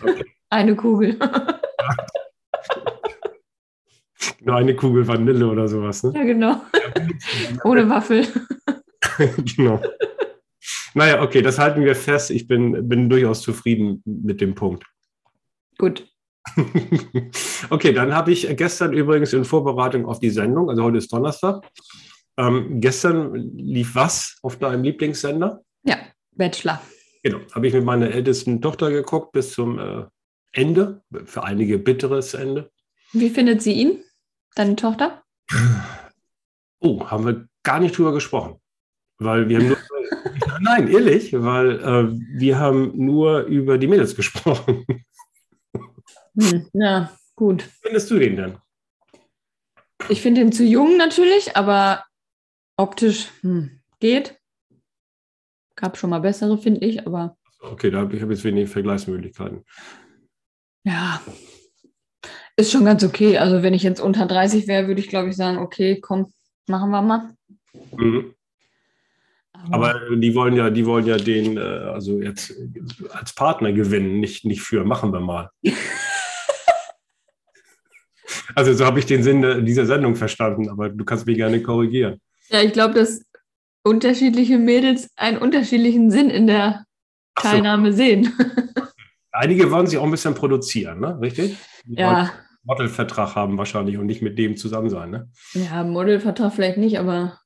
Okay. 0.03 0.25
Eine 0.49 0.75
Kugel. 0.75 1.17
Nur 4.41 4.57
eine 4.57 4.75
Kugel 4.75 5.07
Vanille 5.07 5.47
oder 5.47 5.69
sowas, 5.69 6.03
ne? 6.03 6.13
Ja, 6.15 6.25
genau. 6.25 6.61
Ohne 7.65 7.89
Waffel. 7.89 8.27
genau. 9.57 9.81
Naja, 10.95 11.23
okay, 11.23 11.43
das 11.43 11.59
halten 11.59 11.85
wir 11.85 11.95
fest. 11.95 12.31
Ich 12.31 12.49
bin, 12.49 12.89
bin 12.89 13.09
durchaus 13.09 13.43
zufrieden 13.43 14.03
mit 14.05 14.41
dem 14.41 14.55
Punkt. 14.55 14.85
Gut. 15.79 16.10
okay, 17.71 17.93
dann 17.93 18.15
habe 18.15 18.33
ich 18.33 18.49
gestern 18.57 18.93
übrigens 18.93 19.33
in 19.33 19.45
Vorbereitung 19.45 20.07
auf 20.07 20.21
die 20.21 20.31
Sendung, 20.31 20.71
also 20.71 20.83
heute 20.83 20.99
ist 20.99 21.13
Donnerstag, 21.13 21.67
ähm, 22.37 22.81
gestern 22.81 23.35
lief 23.35 23.95
was 23.95 24.39
auf 24.43 24.59
deinem 24.59 24.83
Lieblingssender? 24.83 25.63
Ja, 25.85 25.99
Bachelor. 26.33 26.81
Genau, 27.23 27.41
habe 27.53 27.67
ich 27.67 27.75
mit 27.75 27.85
meiner 27.85 28.11
ältesten 28.11 28.63
Tochter 28.63 28.91
geguckt 28.91 29.33
bis 29.33 29.53
zum 29.53 29.79
äh, 29.79 30.05
Ende, 30.53 31.03
für 31.27 31.45
einige 31.45 31.79
bitteres 31.79 32.35
Ende. 32.35 32.71
Wie 33.13 33.31
findet 33.31 33.63
sie 33.63 33.73
ihn, 33.73 34.05
deine 34.55 34.77
Tochter? 34.77 35.23
Oh, 36.83 37.05
haben 37.05 37.27
wir 37.27 37.47
gar 37.63 37.79
nicht 37.79 37.99
drüber 37.99 38.15
gesprochen. 38.15 38.59
Weil 39.19 39.51
wir 39.51 39.59
haben 39.59 39.69
nur, 39.69 39.77
nein, 40.61 40.89
ehrlich, 40.89 41.31
weil 41.35 41.79
äh, 41.79 42.09
wir 42.39 42.59
haben 42.59 42.93
nur 42.97 43.43
über 43.43 43.77
die 43.77 43.87
Mädels 43.87 44.17
gesprochen. 44.17 44.87
Hm, 46.41 46.67
ja, 46.73 47.13
gut. 47.37 47.63
Findest 47.83 48.11
du 48.11 48.19
den 48.19 48.37
denn? 48.37 48.59
Ich 50.09 50.23
finde 50.23 50.41
ihn 50.41 50.53
zu 50.53 50.65
jung 50.65 50.97
natürlich, 50.97 51.57
aber 51.57 52.05
optisch 52.77 53.29
hm, 53.43 53.81
geht. 53.99 54.39
Gab 55.77 55.97
schon 55.97 56.11
mal 56.11 56.21
bessere, 56.21 56.59
finde 56.59 56.87
ich, 56.87 57.07
aber. 57.07 57.37
Okay, 57.61 57.91
da 57.91 57.99
habe 57.99 58.17
ich 58.17 58.23
jetzt 58.23 58.45
wenig 58.45 58.71
Vergleichsmöglichkeiten. 58.71 59.65
Ja, 60.85 61.21
ist 62.57 62.73
schon 62.73 62.85
ganz 62.85 63.05
okay. 63.05 63.39
Also 63.39 63.63
wenn 63.63 63.75
ich 63.75 63.83
jetzt 63.83 64.01
unter 64.01 64.27
30 64.27 64.67
wäre, 64.67 64.87
würde 64.87 65.01
ich 65.01 65.09
glaube 65.09 65.31
ich 65.31 65.37
sagen, 65.37 65.59
okay, 65.59 66.01
komm, 66.01 66.33
machen 66.67 66.91
wir 66.91 67.03
mal. 67.03 67.31
Mhm. 67.97 68.35
Aber 69.71 70.17
die 70.17 70.35
wollen 70.35 70.55
ja, 70.55 70.71
die 70.71 70.87
wollen 70.87 71.07
ja 71.07 71.17
den, 71.17 71.57
äh, 71.57 71.61
also 71.61 72.21
jetzt 72.21 72.55
als 73.11 73.35
Partner 73.35 73.73
gewinnen, 73.73 74.21
nicht, 74.21 74.45
nicht 74.45 74.63
für, 74.63 74.85
machen 74.85 75.13
wir 75.13 75.21
mal. 75.21 75.51
also 78.55 78.73
so 78.73 78.85
habe 78.85 78.99
ich 78.99 79.07
den 79.07 79.23
Sinn 79.23 79.65
dieser 79.65 79.87
Sendung 79.87 80.17
verstanden, 80.17 80.69
aber 80.69 80.89
du 80.89 81.05
kannst 81.05 81.27
mich 81.27 81.37
gerne 81.37 81.63
korrigieren. 81.63 82.21
Ja, 82.49 82.63
ich 82.63 82.73
glaube, 82.73 82.95
dass 82.95 83.23
unterschiedliche 83.83 84.59
Mädels 84.59 85.09
einen 85.17 85.39
unterschiedlichen 85.39 86.11
Sinn 86.11 86.31
in 86.31 86.47
der 86.47 86.85
Teilnahme 87.35 87.93
so. 87.93 87.99
sehen. 87.99 88.33
Einige 89.33 89.71
wollen 89.71 89.87
sich 89.87 89.99
auch 89.99 90.05
ein 90.05 90.11
bisschen 90.11 90.35
produzieren, 90.35 91.01
ne? 91.01 91.19
Richtig? 91.21 91.57
Die 91.85 92.01
ja. 92.01 92.31
Modelvertrag 92.65 93.37
haben 93.37 93.57
wahrscheinlich 93.57 93.97
und 93.97 94.07
nicht 94.07 94.23
mit 94.23 94.39
dem 94.39 94.57
zusammen 94.57 94.91
sein, 94.91 95.11
ne? 95.11 95.31
Ja, 95.55 95.85
Modelvertrag 95.85 96.53
vielleicht 96.53 96.79
nicht, 96.79 96.99
aber 96.99 97.39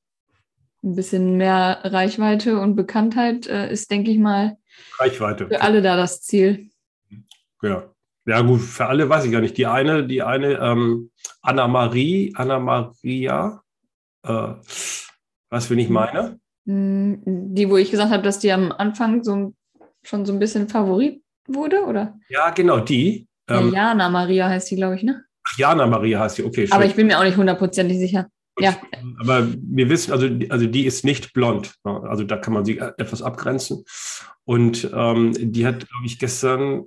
ein 0.82 0.96
bisschen 0.96 1.36
mehr 1.36 1.80
Reichweite 1.84 2.58
und 2.58 2.74
Bekanntheit 2.74 3.46
äh, 3.46 3.70
ist, 3.70 3.90
denke 3.90 4.10
ich 4.10 4.18
mal, 4.18 4.56
Reichweite. 4.98 5.48
für 5.48 5.62
alle 5.62 5.82
da 5.82 5.96
das 5.96 6.22
Ziel. 6.22 6.70
Ja. 7.62 7.93
Ja, 8.26 8.40
gut, 8.40 8.60
für 8.60 8.86
alle 8.86 9.08
weiß 9.08 9.24
ich 9.24 9.32
gar 9.32 9.40
nicht. 9.40 9.56
Die 9.58 9.66
eine, 9.66 10.06
die 10.06 10.22
eine, 10.22 10.58
ähm, 10.58 11.10
Anna 11.42 11.68
Marie, 11.68 12.32
Anna 12.36 12.58
Maria, 12.58 13.62
äh, 14.22 14.54
was 15.50 15.70
will 15.70 15.78
ich 15.78 15.90
meine? 15.90 16.38
Hm, 16.66 17.22
die, 17.24 17.68
wo 17.68 17.76
ich 17.76 17.90
gesagt 17.90 18.10
habe, 18.10 18.22
dass 18.22 18.38
die 18.38 18.52
am 18.52 18.72
Anfang 18.72 19.22
so 19.22 19.54
schon 20.02 20.24
so 20.24 20.32
ein 20.32 20.38
bisschen 20.38 20.68
Favorit 20.68 21.22
wurde, 21.46 21.84
oder? 21.84 22.18
Ja, 22.28 22.50
genau, 22.50 22.80
die. 22.80 23.26
Ähm, 23.48 23.72
ja, 23.72 23.88
Jana 23.88 24.08
Maria 24.08 24.48
heißt 24.48 24.70
die, 24.70 24.76
glaube 24.76 24.96
ich, 24.96 25.02
ne? 25.02 25.24
Ach, 25.46 25.58
Jana 25.58 25.86
Maria 25.86 26.20
heißt 26.20 26.38
die, 26.38 26.44
okay. 26.44 26.66
Schön. 26.66 26.72
Aber 26.72 26.86
ich 26.86 26.94
bin 26.94 27.06
mir 27.06 27.18
auch 27.18 27.24
nicht 27.24 27.36
hundertprozentig 27.36 27.98
sicher. 27.98 28.28
Ja. 28.58 28.76
Aber 29.18 29.48
wir 29.48 29.88
wissen, 29.88 30.12
also, 30.12 30.28
also 30.48 30.66
die 30.66 30.86
ist 30.86 31.04
nicht 31.04 31.32
blond. 31.32 31.74
Ne? 31.84 32.00
Also 32.08 32.24
da 32.24 32.36
kann 32.36 32.54
man 32.54 32.64
sie 32.64 32.78
etwas 32.78 33.20
abgrenzen. 33.20 33.84
Und 34.44 34.88
ähm, 34.94 35.34
die 35.52 35.66
hat, 35.66 35.80
glaube 35.88 36.06
ich, 36.06 36.18
gestern, 36.18 36.84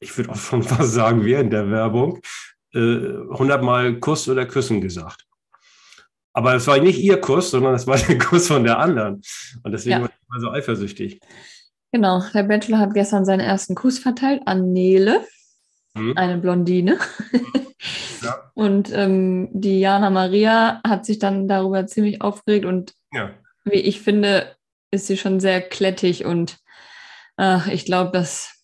ich 0.00 0.16
würde 0.16 0.30
auch 0.30 0.36
schon 0.36 0.62
fast 0.64 0.92
sagen, 0.92 1.24
während 1.24 1.52
der 1.52 1.70
Werbung, 1.70 2.20
äh, 2.74 2.78
100 2.78 3.62
Mal 3.62 3.98
Kuss 4.00 4.28
oder 4.28 4.46
Küssen 4.46 4.80
gesagt. 4.80 5.26
Aber 6.32 6.54
es 6.54 6.66
war 6.66 6.78
nicht 6.78 6.98
ihr 6.98 7.20
Kuss, 7.20 7.50
sondern 7.50 7.74
es 7.74 7.86
war 7.86 7.96
der 8.08 8.18
Kuss 8.18 8.48
von 8.48 8.64
der 8.64 8.78
anderen. 8.78 9.22
Und 9.62 9.72
deswegen 9.72 9.96
ja. 9.96 10.02
war 10.02 10.08
ich 10.10 10.28
mal 10.28 10.40
so 10.40 10.50
eifersüchtig. 10.50 11.20
Genau, 11.92 12.22
der 12.34 12.42
Bachelor 12.42 12.78
hat 12.78 12.94
gestern 12.94 13.24
seinen 13.24 13.40
ersten 13.40 13.76
Kuss 13.76 14.00
verteilt 14.00 14.42
an 14.46 14.72
Nele, 14.72 15.24
hm. 15.96 16.16
eine 16.16 16.38
Blondine. 16.38 16.98
Ja. 18.20 18.50
Und 18.54 18.92
ähm, 18.92 19.48
die 19.52 19.78
Jana 19.78 20.10
Maria 20.10 20.80
hat 20.84 21.06
sich 21.06 21.20
dann 21.20 21.46
darüber 21.46 21.86
ziemlich 21.86 22.22
aufgeregt 22.22 22.64
und 22.64 22.94
ja. 23.12 23.30
wie 23.64 23.80
ich 23.80 24.00
finde, 24.00 24.56
ist 24.90 25.06
sie 25.06 25.16
schon 25.16 25.40
sehr 25.40 25.60
klettig 25.60 26.24
und 26.24 26.58
äh, 27.36 27.72
ich 27.74 27.84
glaube, 27.84 28.12
das 28.12 28.54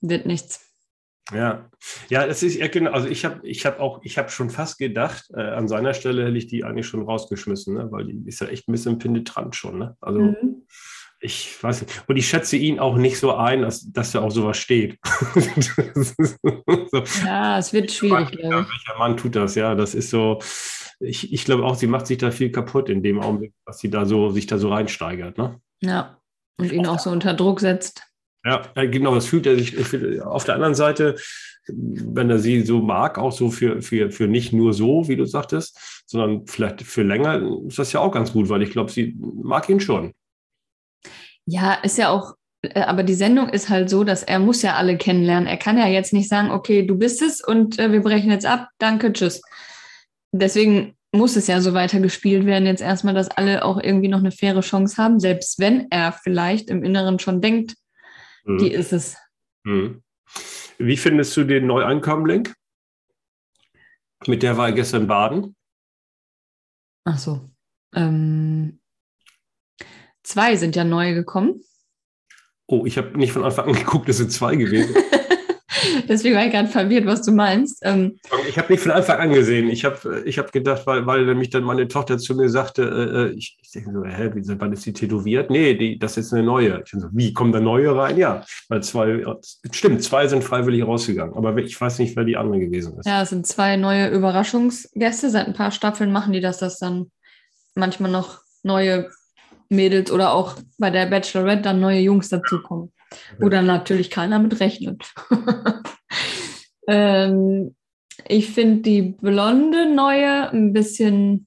wird 0.00 0.24
nichts. 0.24 0.69
Ja, 1.32 1.70
ja, 2.08 2.26
das 2.26 2.42
ist 2.42 2.56
ja 2.56 2.66
genau. 2.68 2.90
Also 2.90 3.08
ich 3.08 3.24
habe, 3.24 3.46
ich 3.46 3.64
habe 3.64 3.78
auch, 3.80 4.00
ich 4.02 4.18
habe 4.18 4.30
schon 4.30 4.50
fast 4.50 4.78
gedacht, 4.78 5.30
äh, 5.34 5.40
an 5.40 5.68
seiner 5.68 5.94
Stelle 5.94 6.26
hätte 6.26 6.38
ich 6.38 6.48
die 6.48 6.64
eigentlich 6.64 6.86
schon 6.86 7.02
rausgeschmissen, 7.02 7.74
ne? 7.74 7.92
weil 7.92 8.06
die 8.06 8.20
ist 8.26 8.40
ja 8.40 8.48
echt 8.48 8.68
ein 8.68 8.72
bisschen 8.72 8.98
penetrant 8.98 9.54
schon. 9.54 9.78
Ne? 9.78 9.96
Also 10.00 10.20
mhm 10.20 10.66
ich 11.20 11.62
weiß 11.62 11.82
nicht. 11.82 12.02
Und 12.06 12.16
ich 12.16 12.28
schätze 12.28 12.56
ihn 12.56 12.80
auch 12.80 12.96
nicht 12.96 13.18
so 13.18 13.34
ein, 13.34 13.62
dass, 13.62 13.92
dass 13.92 14.14
er 14.14 14.22
auch 14.22 14.30
sowas 14.30 14.56
steht. 14.56 14.98
so. 15.94 16.24
Ja, 17.24 17.58
es 17.58 17.72
wird 17.72 17.92
schwierig, 17.92 18.32
ich. 18.32 18.38
Welcher 18.38 18.98
Mann 18.98 19.16
tut 19.16 19.36
das, 19.36 19.54
ja. 19.54 19.74
Das 19.74 19.94
ist 19.94 20.10
so, 20.10 20.40
ich, 20.98 21.32
ich 21.32 21.44
glaube 21.44 21.64
auch, 21.64 21.76
sie 21.76 21.86
macht 21.86 22.06
sich 22.06 22.18
da 22.18 22.30
viel 22.30 22.50
kaputt 22.50 22.88
in 22.88 23.02
dem 23.02 23.20
Augenblick, 23.20 23.52
dass 23.64 23.78
sie 23.78 23.90
da 23.90 24.06
so, 24.06 24.30
sich 24.30 24.46
da 24.46 24.58
so 24.58 24.70
reinsteigert. 24.70 25.38
Ne? 25.38 25.60
Ja, 25.82 26.18
und 26.58 26.72
ihn 26.72 26.86
auch 26.86 26.98
so 26.98 27.10
unter 27.10 27.34
Druck 27.34 27.60
setzt. 27.60 28.02
Ja, 28.44 28.62
genau, 28.74 29.14
das 29.14 29.26
fühlt 29.26 29.46
er 29.46 29.56
sich. 29.56 30.22
Auf 30.22 30.44
der 30.44 30.54
anderen 30.54 30.74
Seite, 30.74 31.16
wenn 31.68 32.30
er 32.30 32.38
sie 32.38 32.62
so 32.62 32.80
mag, 32.80 33.18
auch 33.18 33.32
so 33.32 33.50
für, 33.50 33.82
für, 33.82 34.10
für 34.10 34.28
nicht 34.28 34.52
nur 34.52 34.72
so, 34.72 35.08
wie 35.08 35.16
du 35.16 35.26
sagtest, 35.26 36.02
sondern 36.06 36.46
vielleicht 36.46 36.82
für 36.82 37.02
länger, 37.02 37.42
ist 37.68 37.78
das 37.78 37.92
ja 37.92 38.00
auch 38.00 38.12
ganz 38.12 38.32
gut, 38.32 38.48
weil 38.48 38.62
ich 38.62 38.70
glaube, 38.70 38.90
sie 38.90 39.14
mag 39.18 39.68
ihn 39.68 39.80
schon. 39.80 40.12
Ja, 41.44 41.74
ist 41.74 41.98
ja 41.98 42.08
auch, 42.08 42.34
äh, 42.62 42.80
aber 42.80 43.02
die 43.02 43.14
Sendung 43.14 43.48
ist 43.50 43.68
halt 43.68 43.90
so, 43.90 44.04
dass 44.04 44.22
er 44.22 44.38
muss 44.38 44.62
ja 44.62 44.74
alle 44.76 44.96
kennenlernen. 44.96 45.46
Er 45.46 45.58
kann 45.58 45.76
ja 45.76 45.86
jetzt 45.86 46.12
nicht 46.12 46.28
sagen, 46.28 46.50
okay, 46.50 46.86
du 46.86 46.96
bist 46.96 47.20
es 47.22 47.44
und 47.44 47.78
äh, 47.78 47.92
wir 47.92 48.00
brechen 48.00 48.30
jetzt 48.30 48.46
ab, 48.46 48.68
danke, 48.78 49.12
tschüss. 49.12 49.42
Deswegen 50.32 50.94
muss 51.12 51.36
es 51.36 51.46
ja 51.46 51.60
so 51.60 51.74
weiter 51.74 52.00
gespielt 52.00 52.46
werden, 52.46 52.66
jetzt 52.66 52.82
erstmal, 52.82 53.14
dass 53.14 53.30
alle 53.30 53.64
auch 53.64 53.82
irgendwie 53.82 54.08
noch 54.08 54.20
eine 54.20 54.30
faire 54.30 54.60
Chance 54.60 54.96
haben, 54.96 55.18
selbst 55.18 55.58
wenn 55.58 55.88
er 55.90 56.12
vielleicht 56.12 56.70
im 56.70 56.84
Inneren 56.84 57.18
schon 57.18 57.40
denkt, 57.40 57.74
mhm. 58.44 58.58
die 58.58 58.72
ist 58.72 58.92
es. 58.92 59.16
Mhm. 59.64 60.02
Wie 60.78 60.96
findest 60.96 61.36
du 61.36 61.44
den 61.44 61.66
Neuankömmling? 61.66 62.48
Mit 64.26 64.42
der 64.42 64.56
war 64.56 64.68
er 64.68 64.74
gestern 64.74 65.06
baden. 65.06 65.56
Ach 67.04 67.18
so. 67.18 67.50
Ähm, 67.94 68.80
Zwei 70.22 70.56
sind 70.56 70.76
ja 70.76 70.84
neu 70.84 71.14
gekommen. 71.14 71.60
Oh, 72.66 72.86
ich 72.86 72.98
habe 72.98 73.18
nicht 73.18 73.32
von 73.32 73.42
Anfang 73.42 73.68
an 73.68 73.74
geguckt, 73.74 74.08
es 74.08 74.18
sind 74.18 74.30
zwei 74.30 74.54
gewesen. 74.56 74.94
Deswegen 76.08 76.36
war 76.36 76.44
ich 76.44 76.52
gerade 76.52 76.68
verwirrt, 76.68 77.06
was 77.06 77.22
du 77.22 77.32
meinst. 77.32 77.80
Ähm, 77.82 78.18
ich 78.48 78.58
habe 78.58 78.72
nicht 78.72 78.82
von 78.82 78.92
Anfang 78.92 79.18
an 79.18 79.32
gesehen. 79.32 79.68
Ich 79.68 79.84
habe 79.84 80.22
ich 80.24 80.38
hab 80.38 80.52
gedacht, 80.52 80.86
weil, 80.86 81.06
weil 81.06 81.26
nämlich 81.26 81.50
dann 81.50 81.64
meine 81.64 81.88
Tochter 81.88 82.18
zu 82.18 82.34
mir 82.34 82.48
sagte, 82.48 82.82
äh, 82.82 83.18
äh 83.18 83.34
ich, 83.34 83.58
ich 83.62 83.70
denke 83.72 83.92
so, 83.92 84.04
hä, 84.04 84.30
wie, 84.34 84.60
wann 84.60 84.72
ist 84.72 84.86
die 84.86 84.92
tätowiert? 84.92 85.50
Nee, 85.50 85.74
die, 85.74 85.98
das 85.98 86.12
ist 86.12 86.16
jetzt 86.16 86.34
eine 86.34 86.42
neue. 86.42 86.82
Ich 86.84 86.90
so, 86.90 87.08
wie, 87.12 87.32
kommen 87.32 87.52
da 87.52 87.60
neue 87.60 87.94
rein? 87.94 88.16
Ja, 88.16 88.44
weil 88.68 88.82
zwei, 88.82 89.24
stimmt, 89.70 90.02
zwei 90.02 90.26
sind 90.26 90.44
freiwillig 90.44 90.86
rausgegangen. 90.86 91.34
Aber 91.34 91.56
ich 91.58 91.80
weiß 91.80 91.98
nicht, 91.98 92.16
wer 92.16 92.24
die 92.24 92.36
andere 92.36 92.60
gewesen 92.60 92.98
ist. 92.98 93.06
Ja, 93.06 93.22
es 93.22 93.30
sind 93.30 93.46
zwei 93.46 93.76
neue 93.76 94.08
Überraschungsgäste. 94.08 95.30
Seit 95.30 95.46
ein 95.46 95.54
paar 95.54 95.70
Staffeln 95.70 96.12
machen 96.12 96.32
die 96.32 96.40
das, 96.40 96.58
dass 96.58 96.78
dann 96.78 97.10
manchmal 97.74 98.10
noch 98.10 98.40
neue 98.62 99.10
Mädels 99.68 100.10
oder 100.10 100.32
auch 100.32 100.56
bei 100.78 100.90
der 100.90 101.06
Bachelorette 101.06 101.62
dann 101.62 101.80
neue 101.80 102.00
Jungs 102.00 102.28
dazukommen. 102.28 102.92
Wo 103.38 103.48
dann 103.48 103.66
natürlich 103.66 104.10
keiner 104.10 104.38
mit 104.38 104.60
rechnet. 104.60 105.12
ähm, 106.88 107.74
ich 108.28 108.50
finde 108.50 108.82
die 108.82 109.02
blonde 109.02 109.92
neue 109.92 110.50
ein 110.50 110.72
bisschen, 110.72 111.46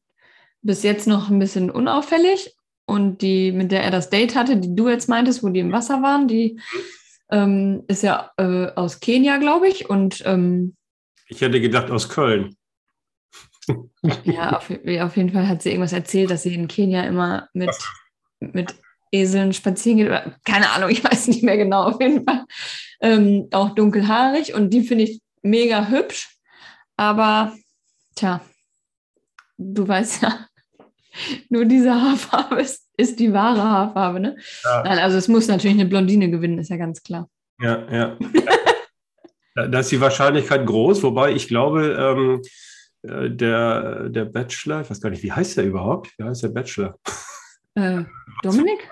bis 0.61 0.83
jetzt 0.83 1.07
noch 1.07 1.29
ein 1.29 1.39
bisschen 1.39 1.69
unauffällig. 1.69 2.55
Und 2.85 3.21
die, 3.21 3.51
mit 3.53 3.71
der 3.71 3.83
er 3.83 3.91
das 3.91 4.09
Date 4.09 4.35
hatte, 4.35 4.57
die 4.57 4.75
du 4.75 4.89
jetzt 4.89 5.07
meintest, 5.07 5.41
wo 5.41 5.49
die 5.49 5.61
im 5.61 5.71
Wasser 5.71 6.01
waren, 6.01 6.27
die 6.27 6.59
ähm, 7.31 7.83
ist 7.87 8.03
ja 8.03 8.31
äh, 8.37 8.67
aus 8.75 8.99
Kenia, 8.99 9.37
glaube 9.37 9.69
ich. 9.69 9.89
Und 9.89 10.21
ähm, 10.25 10.75
ich 11.29 11.39
hätte 11.39 11.61
gedacht 11.61 11.89
aus 11.89 12.09
Köln. 12.09 12.57
ja, 14.25 14.57
auf, 14.57 14.69
auf, 14.69 15.17
jeden 15.17 15.29
Fall 15.29 15.47
hat 15.47 15.61
sie 15.61 15.69
irgendwas 15.69 15.93
erzählt, 15.93 16.29
dass 16.29 16.43
sie 16.43 16.53
in 16.53 16.67
Kenia 16.67 17.03
immer 17.03 17.47
mit 17.53 17.71
mit 18.51 18.75
Eseln 19.13 19.53
spazieren 19.53 19.97
geht. 19.97 20.07
Oder, 20.07 20.35
keine 20.43 20.71
Ahnung, 20.71 20.89
ich 20.89 21.03
weiß 21.03 21.27
nicht 21.27 21.43
mehr 21.43 21.57
genau, 21.57 21.83
auf 21.83 22.01
jeden 22.01 22.23
Fall. 22.25 22.45
Ähm, 23.01 23.47
auch 23.51 23.75
dunkelhaarig 23.75 24.53
und 24.53 24.71
die 24.71 24.81
finde 24.81 25.05
ich 25.05 25.21
mega 25.41 25.87
hübsch. 25.87 26.29
Aber, 26.97 27.53
tja, 28.15 28.41
du 29.57 29.87
weißt 29.87 30.23
ja, 30.23 30.47
nur 31.49 31.65
diese 31.65 31.93
Haarfarbe 31.93 32.61
ist, 32.61 32.89
ist 32.97 33.19
die 33.19 33.33
wahre 33.33 33.63
Haarfarbe. 33.63 34.19
Ne? 34.19 34.37
Ja. 34.63 34.83
Nein, 34.83 34.99
also 34.99 35.17
es 35.17 35.27
muss 35.27 35.47
natürlich 35.47 35.79
eine 35.79 35.89
Blondine 35.89 36.29
gewinnen, 36.29 36.59
ist 36.59 36.69
ja 36.69 36.77
ganz 36.77 37.03
klar. 37.03 37.29
Ja, 37.61 37.91
ja. 37.91 38.17
da 39.55 39.79
ist 39.79 39.91
die 39.91 40.01
Wahrscheinlichkeit 40.01 40.65
groß, 40.65 41.03
wobei 41.03 41.31
ich 41.31 41.47
glaube, 41.47 41.95
ähm, 41.97 42.41
äh, 43.03 43.29
der, 43.29 44.09
der 44.09 44.25
Bachelor, 44.25 44.81
ich 44.81 44.89
weiß 44.89 45.01
gar 45.01 45.09
nicht, 45.09 45.23
wie 45.23 45.31
heißt 45.31 45.57
der 45.57 45.65
überhaupt? 45.65 46.11
Wie 46.17 46.23
heißt 46.23 46.43
der 46.43 46.49
Bachelor? 46.49 46.97
Äh, 47.75 48.03
Dominik? 48.43 48.89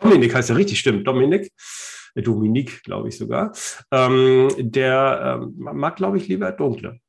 Dominik 0.00 0.34
heißt 0.34 0.48
ja 0.50 0.54
richtig, 0.54 0.78
stimmt. 0.78 1.06
Dominik. 1.06 1.52
Äh, 2.14 2.22
Dominik, 2.22 2.82
glaube 2.82 3.08
ich 3.08 3.16
sogar. 3.16 3.52
Ähm, 3.90 4.48
der 4.58 5.40
ähm, 5.42 5.54
mag, 5.56 5.96
glaube 5.96 6.16
ich, 6.18 6.28
lieber 6.28 6.52
dunkle. 6.52 7.00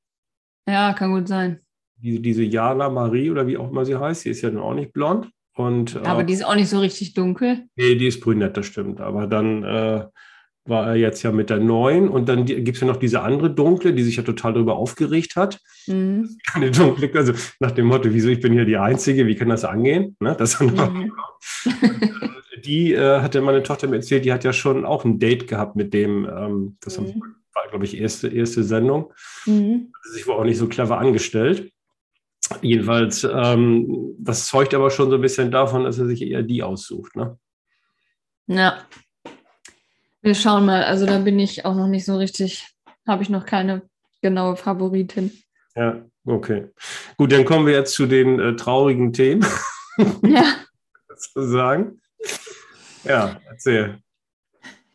Ja, 0.67 0.93
kann 0.93 1.11
gut 1.11 1.27
sein. 1.27 1.59
Diese, 1.95 2.19
diese 2.19 2.43
Jana 2.43 2.89
Marie 2.89 3.31
oder 3.31 3.47
wie 3.47 3.57
auch 3.57 3.69
immer 3.69 3.85
sie 3.85 3.95
heißt, 3.95 4.25
die 4.25 4.29
ist 4.29 4.41
ja 4.41 4.49
dann 4.49 4.59
auch 4.59 4.73
nicht 4.73 4.93
blond. 4.93 5.29
Und, 5.55 5.95
äh, 5.95 5.99
aber 5.99 6.23
die 6.23 6.33
ist 6.33 6.45
auch 6.45 6.55
nicht 6.55 6.69
so 6.69 6.79
richtig 6.79 7.13
dunkel. 7.13 7.65
Nee, 7.75 7.95
die 7.95 8.07
ist 8.07 8.19
brünett, 8.19 8.55
das 8.57 8.67
stimmt. 8.67 9.01
Aber 9.01 9.25
dann 9.25 9.63
äh, 9.63 10.05
war 10.65 10.87
er 10.87 10.95
jetzt 10.95 11.23
ja 11.23 11.31
mit 11.31 11.49
der 11.49 11.59
neuen 11.59 12.09
und 12.09 12.29
dann 12.29 12.45
gibt 12.45 12.69
es 12.69 12.81
ja 12.81 12.87
noch 12.87 12.97
diese 12.97 13.21
andere 13.21 13.49
dunkle, 13.49 13.93
die 13.93 14.03
sich 14.03 14.17
ja 14.17 14.23
total 14.23 14.53
darüber 14.53 14.75
aufgeregt 14.75 15.35
hat. 15.35 15.59
Mhm. 15.87 16.37
Eine 16.53 16.69
dunkle, 16.69 17.09
also 17.15 17.33
nach 17.59 17.71
dem 17.71 17.87
Motto, 17.87 18.13
wieso 18.13 18.29
ich 18.29 18.41
bin 18.41 18.53
hier 18.53 18.65
die 18.65 18.77
Einzige, 18.77 19.25
wie 19.25 19.35
kann 19.35 19.49
das 19.49 19.65
angehen? 19.65 20.15
Ne? 20.19 20.35
Das 20.37 20.59
mhm. 20.59 21.11
die 22.65 22.93
äh, 22.93 23.21
hatte 23.21 23.41
meine 23.41 23.63
Tochter 23.63 23.87
mir 23.87 23.97
erzählt, 23.97 24.25
die 24.25 24.33
hat 24.33 24.43
ja 24.43 24.53
schon 24.53 24.85
auch 24.85 25.05
ein 25.05 25.19
Date 25.19 25.47
gehabt 25.47 25.75
mit 25.75 25.93
dem, 25.93 26.25
ähm, 26.25 26.77
das 26.81 26.99
mhm. 26.99 27.21
war, 27.53 27.67
glaube 27.69 27.85
ich, 27.85 27.97
erste, 27.97 28.27
erste 28.27 28.63
Sendung. 28.63 29.13
Mhm. 29.45 29.91
Sich 30.11 30.27
wohl 30.27 30.35
auch 30.35 30.43
nicht 30.43 30.57
so 30.57 30.67
clever 30.67 30.97
angestellt. 30.99 31.71
Jedenfalls, 32.61 33.23
ähm, 33.23 34.15
das 34.19 34.47
zeugt 34.47 34.73
aber 34.73 34.89
schon 34.89 35.09
so 35.09 35.15
ein 35.15 35.21
bisschen 35.21 35.51
davon, 35.51 35.83
dass 35.83 35.99
er 35.99 36.05
sich 36.05 36.21
eher 36.21 36.43
die 36.43 36.63
aussucht. 36.63 37.15
Ne? 37.15 37.37
Ja. 38.47 38.79
Wir 40.21 40.35
schauen 40.35 40.65
mal. 40.65 40.83
Also 40.83 41.05
da 41.05 41.19
bin 41.19 41.39
ich 41.39 41.65
auch 41.65 41.75
noch 41.75 41.87
nicht 41.87 42.05
so 42.05 42.17
richtig, 42.17 42.67
habe 43.05 43.23
ich 43.23 43.29
noch 43.29 43.45
keine 43.45 43.81
genaue 44.21 44.55
Favoritin. 44.55 45.31
Ja, 45.75 46.03
okay. 46.25 46.69
Gut, 47.17 47.31
dann 47.31 47.45
kommen 47.45 47.65
wir 47.65 47.73
jetzt 47.73 47.93
zu 47.93 48.05
den 48.05 48.39
äh, 48.39 48.55
traurigen 48.55 49.13
Themen. 49.13 49.45
Ja. 50.23 50.43
Sozusagen. 51.09 52.01
Ja, 53.07 53.37
erzähl. 53.49 53.99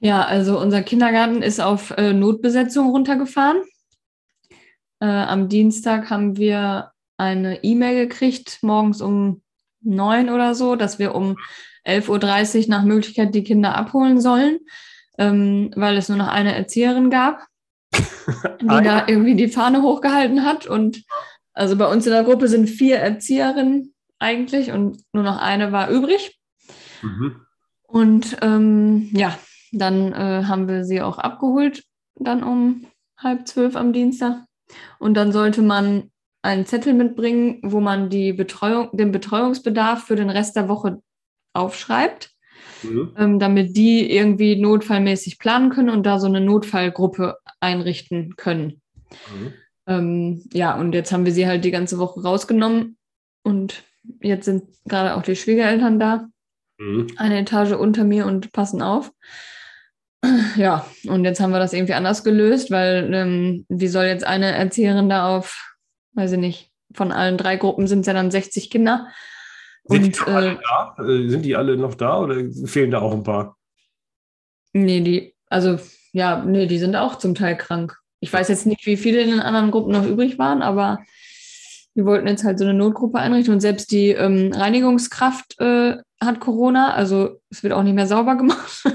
Ja, 0.00 0.24
also 0.24 0.58
unser 0.58 0.82
Kindergarten 0.82 1.42
ist 1.42 1.60
auf 1.60 1.92
äh, 1.92 2.12
Notbesetzung 2.12 2.90
runtergefahren. 2.90 3.62
Äh, 5.00 5.06
am 5.06 5.48
Dienstag 5.48 6.10
haben 6.10 6.36
wir 6.36 6.90
eine 7.16 7.62
E-Mail 7.62 8.08
gekriegt, 8.08 8.58
morgens 8.62 9.00
um 9.00 9.42
neun 9.80 10.28
oder 10.28 10.54
so, 10.54 10.76
dass 10.76 10.98
wir 10.98 11.14
um 11.14 11.36
11.30 11.86 12.64
Uhr 12.64 12.70
nach 12.70 12.84
Möglichkeit 12.84 13.34
die 13.34 13.44
Kinder 13.44 13.76
abholen 13.76 14.20
sollen, 14.20 14.58
ähm, 15.18 15.72
weil 15.76 15.96
es 15.96 16.08
nur 16.08 16.18
noch 16.18 16.28
eine 16.28 16.54
Erzieherin 16.54 17.10
gab, 17.10 17.46
die 18.60 18.66
da 18.66 19.06
irgendwie 19.06 19.34
die 19.34 19.48
Fahne 19.48 19.82
hochgehalten 19.82 20.44
hat. 20.44 20.66
Und 20.66 21.04
also 21.52 21.76
bei 21.76 21.86
uns 21.86 22.06
in 22.06 22.12
der 22.12 22.24
Gruppe 22.24 22.48
sind 22.48 22.68
vier 22.68 22.98
Erzieherinnen 22.98 23.94
eigentlich 24.18 24.70
und 24.72 25.02
nur 25.12 25.24
noch 25.24 25.40
eine 25.40 25.72
war 25.72 25.90
übrig. 25.90 26.38
Mhm. 27.02 27.46
Und 27.92 28.38
ähm, 28.40 29.10
ja, 29.12 29.38
dann 29.70 30.12
äh, 30.12 30.44
haben 30.44 30.66
wir 30.66 30.84
sie 30.84 31.02
auch 31.02 31.18
abgeholt, 31.18 31.84
dann 32.14 32.42
um 32.42 32.86
halb 33.18 33.46
zwölf 33.46 33.76
am 33.76 33.92
Dienstag. 33.92 34.46
Und 34.98 35.14
dann 35.14 35.30
sollte 35.30 35.60
man 35.60 36.10
einen 36.40 36.64
Zettel 36.64 36.94
mitbringen, 36.94 37.60
wo 37.62 37.80
man 37.80 38.08
die 38.08 38.32
Betreuung, 38.32 38.88
den 38.96 39.12
Betreuungsbedarf 39.12 40.04
für 40.04 40.16
den 40.16 40.30
Rest 40.30 40.56
der 40.56 40.70
Woche 40.70 41.02
aufschreibt, 41.52 42.30
mhm. 42.82 43.14
ähm, 43.18 43.38
damit 43.38 43.76
die 43.76 44.10
irgendwie 44.10 44.56
notfallmäßig 44.56 45.38
planen 45.38 45.68
können 45.68 45.90
und 45.90 46.04
da 46.04 46.18
so 46.18 46.26
eine 46.26 46.40
Notfallgruppe 46.40 47.36
einrichten 47.60 48.36
können. 48.36 48.80
Mhm. 49.10 49.52
Ähm, 49.86 50.44
ja, 50.54 50.74
und 50.80 50.94
jetzt 50.94 51.12
haben 51.12 51.26
wir 51.26 51.32
sie 51.32 51.46
halt 51.46 51.62
die 51.66 51.70
ganze 51.70 51.98
Woche 51.98 52.22
rausgenommen 52.22 52.96
und 53.42 53.84
jetzt 54.22 54.46
sind 54.46 54.64
gerade 54.86 55.14
auch 55.14 55.22
die 55.22 55.36
Schwiegereltern 55.36 55.98
da, 55.98 56.30
mhm. 56.82 57.06
eine 57.16 57.38
Etage 57.38 57.72
unter 57.72 58.04
mir 58.04 58.26
und 58.26 58.52
passen 58.52 58.82
auf. 58.82 59.12
Ja, 60.56 60.86
und 61.06 61.24
jetzt 61.24 61.40
haben 61.40 61.50
wir 61.50 61.58
das 61.58 61.72
irgendwie 61.72 61.94
anders 61.94 62.22
gelöst, 62.22 62.70
weil 62.70 63.12
ähm, 63.12 63.66
wie 63.68 63.88
soll 63.88 64.04
jetzt 64.04 64.24
eine 64.24 64.52
Erzieherin 64.52 65.08
da 65.08 65.36
auf, 65.36 65.74
weiß 66.14 66.32
ich 66.32 66.38
nicht, 66.38 66.70
von 66.94 67.10
allen 67.10 67.38
drei 67.38 67.56
Gruppen 67.56 67.86
sind 67.86 68.00
es 68.00 68.06
ja 68.06 68.12
dann 68.12 68.30
60 68.30 68.70
Kinder. 68.70 69.08
Sind, 69.84 70.20
und, 70.20 70.26
die 70.26 70.30
äh, 70.30 70.56
da? 70.68 70.96
Äh, 71.02 71.28
sind 71.28 71.44
die 71.44 71.56
alle 71.56 71.76
noch 71.76 71.94
da 71.94 72.20
oder 72.20 72.36
fehlen 72.66 72.92
da 72.92 73.00
auch 73.00 73.12
ein 73.12 73.24
paar? 73.24 73.56
Nee, 74.72 75.00
die, 75.00 75.34
also 75.48 75.78
ja, 76.12 76.44
nee, 76.44 76.66
die 76.66 76.78
sind 76.78 76.94
auch 76.94 77.16
zum 77.16 77.34
Teil 77.34 77.56
krank. 77.56 77.98
Ich 78.20 78.32
weiß 78.32 78.48
jetzt 78.48 78.66
nicht, 78.66 78.86
wie 78.86 78.96
viele 78.96 79.22
in 79.22 79.30
den 79.30 79.40
anderen 79.40 79.70
Gruppen 79.72 79.92
noch 79.92 80.06
übrig 80.06 80.38
waren, 80.38 80.62
aber 80.62 81.00
wir 81.94 82.04
wollten 82.04 82.28
jetzt 82.28 82.44
halt 82.44 82.58
so 82.58 82.64
eine 82.64 82.74
Notgruppe 82.74 83.18
einrichten 83.18 83.54
und 83.54 83.60
selbst 83.60 83.90
die 83.90 84.10
ähm, 84.10 84.52
Reinigungskraft 84.52 85.58
äh, 85.58 85.96
hat 86.24 86.40
Corona, 86.40 86.94
also 86.94 87.40
es 87.50 87.62
wird 87.62 87.72
auch 87.72 87.82
nicht 87.82 87.94
mehr 87.94 88.06
sauber 88.06 88.36
gemacht. 88.36 88.84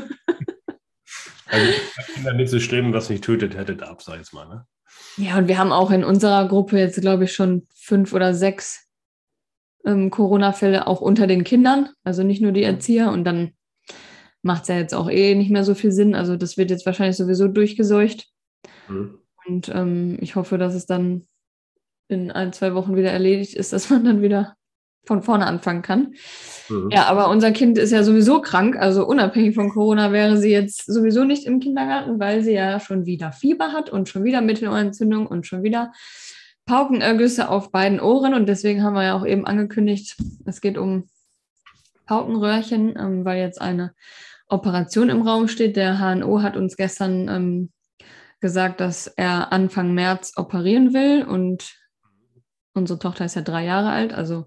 Also 1.50 1.72
Kinder 2.14 2.34
nicht 2.34 2.50
so 2.50 2.60
schlimm, 2.60 2.94
was 2.94 3.10
nicht 3.10 3.24
tötet, 3.24 3.56
hättet 3.56 3.82
ab, 3.82 4.02
sag 4.02 4.20
ich 4.22 4.34
mal. 4.34 4.48
Ne? 4.48 4.66
Ja, 5.16 5.38
und 5.38 5.48
wir 5.48 5.58
haben 5.58 5.72
auch 5.72 5.92
in 5.92 6.04
unserer 6.04 6.48
Gruppe 6.48 6.78
jetzt, 6.78 7.00
glaube 7.00 7.24
ich, 7.24 7.34
schon 7.34 7.66
fünf 7.74 8.12
oder 8.12 8.34
sechs 8.34 8.88
ähm, 9.86 10.10
Corona-Fälle 10.10 10.88
auch 10.88 11.00
unter 11.00 11.26
den 11.26 11.46
Kindern, 11.46 11.90
also 12.04 12.24
nicht 12.24 12.42
nur 12.42 12.52
die 12.52 12.63
Erzieher. 12.63 13.12
Und 13.12 13.24
dann 13.24 13.54
macht 14.42 14.63
es 14.63 14.68
ja 14.68 14.78
jetzt 14.78 14.94
auch 14.94 15.10
eh 15.10 15.36
nicht 15.36 15.50
mehr 15.50 15.63
so 15.63 15.74
viel 15.74 15.94
Sinn. 15.94 16.16
Also 16.16 16.36
das 16.36 16.58
wird 16.58 16.70
jetzt 16.70 16.86
wahrscheinlich 16.86 17.16
sowieso 17.16 17.48
durchgeseucht. 17.48 18.28
Mhm. 18.90 19.20
Und 19.46 19.70
ähm, 19.70 20.18
ich 20.20 20.36
hoffe, 20.36 20.58
dass 20.58 20.76
es 20.76 20.86
dann 20.86 21.26
in 22.10 22.32
ein, 22.32 22.52
zwei 22.52 22.74
Wochen 22.74 22.98
wieder 22.98 23.12
erledigt 23.12 23.54
ist, 23.54 23.72
dass 23.72 23.90
man 23.90 24.04
dann 24.04 24.22
wieder 24.22 24.57
von 25.08 25.24
vorne 25.24 25.48
anfangen 25.48 25.82
kann. 25.82 26.13
Mhm. 26.70 26.89
Ja, 26.91 27.06
aber 27.06 27.30
unser 27.30 27.52
Kind 27.52 27.78
ist 27.78 27.91
ja 27.91 28.04
sowieso 28.04 28.41
krank, 28.41 28.76
also 28.78 29.06
unabhängig 29.08 29.56
von 29.56 29.70
Corona 29.70 30.12
wäre 30.12 30.38
sie 30.38 30.52
jetzt 30.52 30.86
sowieso 30.86 31.24
nicht 31.24 31.46
im 31.46 31.60
Kindergarten, 31.60 32.20
weil 32.20 32.43
sie 32.43 32.54
ja 32.54 32.80
schon 32.80 33.06
wieder 33.06 33.32
Fieber 33.32 33.72
hat 33.72 33.89
und 33.89 34.10
schon 34.10 34.24
wieder 34.24 34.41
Mittelohrentzündung 34.41 35.28
und 35.28 35.48
schon 35.48 35.63
wieder 35.63 35.91
Paukenergüsse 36.65 37.50
auf 37.50 37.72
beiden 37.72 38.00
Ohren. 38.00 38.34
Und 38.34 38.48
deswegen 38.48 38.84
haben 38.84 38.93
wir 38.93 39.04
ja 39.04 39.17
auch 39.17 39.26
eben 39.26 39.48
angekündigt, 39.48 40.17
es 40.46 40.62
geht 40.62 40.78
um 40.78 41.08
Paukenröhrchen, 42.06 42.96
ähm, 42.98 43.26
weil 43.26 43.39
jetzt 43.39 43.62
eine 43.62 43.93
Operation 44.48 45.10
im 45.10 45.22
Raum 45.22 45.48
steht. 45.48 45.76
Der 45.76 46.00
HNO 46.00 46.41
hat 46.41 46.58
uns 46.58 46.78
gestern 46.78 47.28
ähm, 47.30 47.72
gesagt, 48.39 48.80
dass 48.80 49.08
er 49.08 49.52
Anfang 49.52 49.93
März 49.93 50.34
operieren 50.36 50.93
will 50.93 51.24
und 51.24 51.76
unsere 52.74 53.00
Tochter 53.00 53.26
ist 53.26 53.36
ja 53.36 53.41
drei 53.41 53.65
Jahre 53.65 53.89
alt, 53.89 54.13
also 54.13 54.46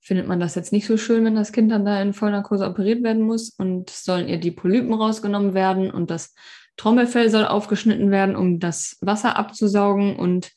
findet 0.00 0.26
man 0.26 0.40
das 0.40 0.54
jetzt 0.54 0.72
nicht 0.72 0.86
so 0.86 0.96
schön, 0.96 1.24
wenn 1.24 1.34
das 1.34 1.52
Kind 1.52 1.70
dann 1.70 1.84
da 1.84 2.00
in 2.00 2.14
Vollnarkose 2.14 2.66
operiert 2.66 3.02
werden 3.02 3.22
muss 3.22 3.50
und 3.50 3.90
sollen 3.90 4.28
ihr 4.28 4.38
die 4.38 4.50
Polypen 4.50 4.94
rausgenommen 4.94 5.54
werden 5.54 5.90
und 5.90 6.10
das 6.10 6.34
Trommelfell 6.76 7.28
soll 7.28 7.44
aufgeschnitten 7.44 8.10
werden, 8.10 8.34
um 8.34 8.58
das 8.58 8.96
Wasser 9.02 9.36
abzusaugen 9.36 10.16
und 10.16 10.52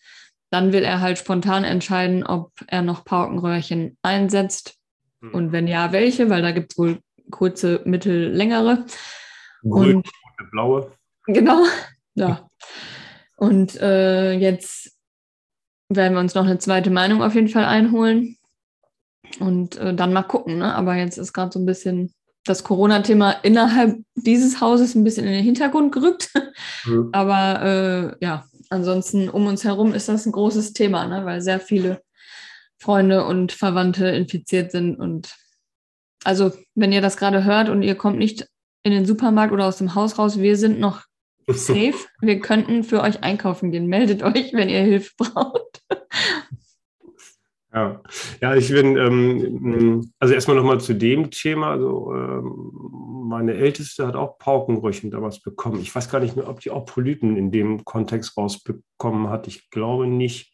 dann 0.49 0.71
will 0.71 0.83
er 0.83 1.01
halt 1.01 1.17
spontan 1.17 1.63
entscheiden, 1.65 2.25
ob 2.25 2.51
er 2.67 2.81
noch 2.81 3.03
Paukenröhrchen 3.03 3.97
einsetzt 4.01 4.77
hm. 5.21 5.33
und 5.33 5.51
wenn 5.51 5.67
ja, 5.67 5.91
welche, 5.91 6.29
weil 6.29 6.41
da 6.41 6.51
gibt 6.51 6.71
es 6.71 6.77
wohl 6.77 6.99
kurze, 7.29 7.81
mittel, 7.85 8.31
längere. 8.31 8.85
Grün, 9.63 9.97
und 9.97 10.07
blaue. 10.51 10.91
Genau, 11.25 11.65
ja. 12.15 12.47
Und 13.35 13.75
äh, 13.81 14.33
jetzt 14.33 14.97
werden 15.89 16.13
wir 16.13 16.19
uns 16.21 16.35
noch 16.35 16.45
eine 16.45 16.59
zweite 16.59 16.91
Meinung 16.91 17.21
auf 17.21 17.35
jeden 17.35 17.49
Fall 17.49 17.65
einholen 17.65 18.37
und 19.39 19.77
äh, 19.77 19.93
dann 19.93 20.13
mal 20.13 20.23
gucken. 20.23 20.59
Ne? 20.59 20.73
Aber 20.73 20.95
jetzt 20.95 21.17
ist 21.17 21.33
gerade 21.33 21.51
so 21.51 21.59
ein 21.59 21.65
bisschen 21.65 22.13
das 22.45 22.63
Corona-Thema 22.63 23.31
innerhalb 23.43 23.99
dieses 24.15 24.59
Hauses 24.59 24.95
ein 24.95 25.03
bisschen 25.03 25.25
in 25.25 25.33
den 25.33 25.43
Hintergrund 25.43 25.93
gerückt. 25.93 26.29
Mhm. 26.85 27.09
Aber 27.13 27.61
äh, 27.61 28.25
ja, 28.25 28.45
ansonsten 28.69 29.29
um 29.29 29.47
uns 29.47 29.63
herum 29.63 29.93
ist 29.93 30.09
das 30.09 30.25
ein 30.25 30.31
großes 30.31 30.73
Thema, 30.73 31.07
ne? 31.07 31.25
weil 31.25 31.41
sehr 31.41 31.59
viele 31.59 32.01
Freunde 32.79 33.25
und 33.25 33.51
Verwandte 33.51 34.07
infiziert 34.07 34.71
sind. 34.71 34.97
Und 34.99 35.33
also, 36.25 36.51
wenn 36.75 36.91
ihr 36.91 37.01
das 37.01 37.17
gerade 37.17 37.45
hört 37.45 37.69
und 37.69 37.81
ihr 37.81 37.95
kommt 37.95 38.17
nicht 38.17 38.47
in 38.83 38.91
den 38.91 39.05
Supermarkt 39.05 39.53
oder 39.53 39.65
aus 39.65 39.77
dem 39.77 39.95
Haus 39.95 40.17
raus, 40.17 40.39
wir 40.39 40.57
sind 40.57 40.79
noch 40.79 41.03
safe. 41.47 41.95
Wir 42.19 42.39
könnten 42.39 42.83
für 42.83 43.01
euch 43.01 43.23
einkaufen 43.23 43.71
gehen. 43.71 43.87
Meldet 43.87 44.23
euch, 44.23 44.53
wenn 44.53 44.69
ihr 44.69 44.81
Hilfe 44.81 45.11
braucht. 45.17 45.81
Ja, 47.73 48.01
ja 48.41 48.55
ich 48.55 48.69
bin, 48.69 48.97
ähm, 48.97 50.11
also 50.19 50.33
erstmal 50.33 50.57
nochmal 50.57 50.79
zu 50.79 50.93
dem 50.93 51.31
Thema. 51.31 51.71
Also, 51.71 52.13
ähm, 52.13 52.71
meine 53.27 53.55
Älteste 53.55 54.05
hat 54.05 54.15
auch 54.15 54.37
Paukenröchen 54.37 55.09
damals 55.09 55.41
bekommen. 55.41 55.79
Ich 55.81 55.93
weiß 55.93 56.09
gar 56.09 56.19
nicht 56.19 56.35
mehr, 56.35 56.47
ob 56.47 56.59
die 56.59 56.69
auch 56.69 56.85
Polypen 56.85 57.35
in 57.35 57.51
dem 57.51 57.83
Kontext 57.83 58.37
rausbekommen 58.37 59.29
hat. 59.29 59.47
Ich 59.47 59.69
glaube 59.71 60.05
nicht. 60.07 60.53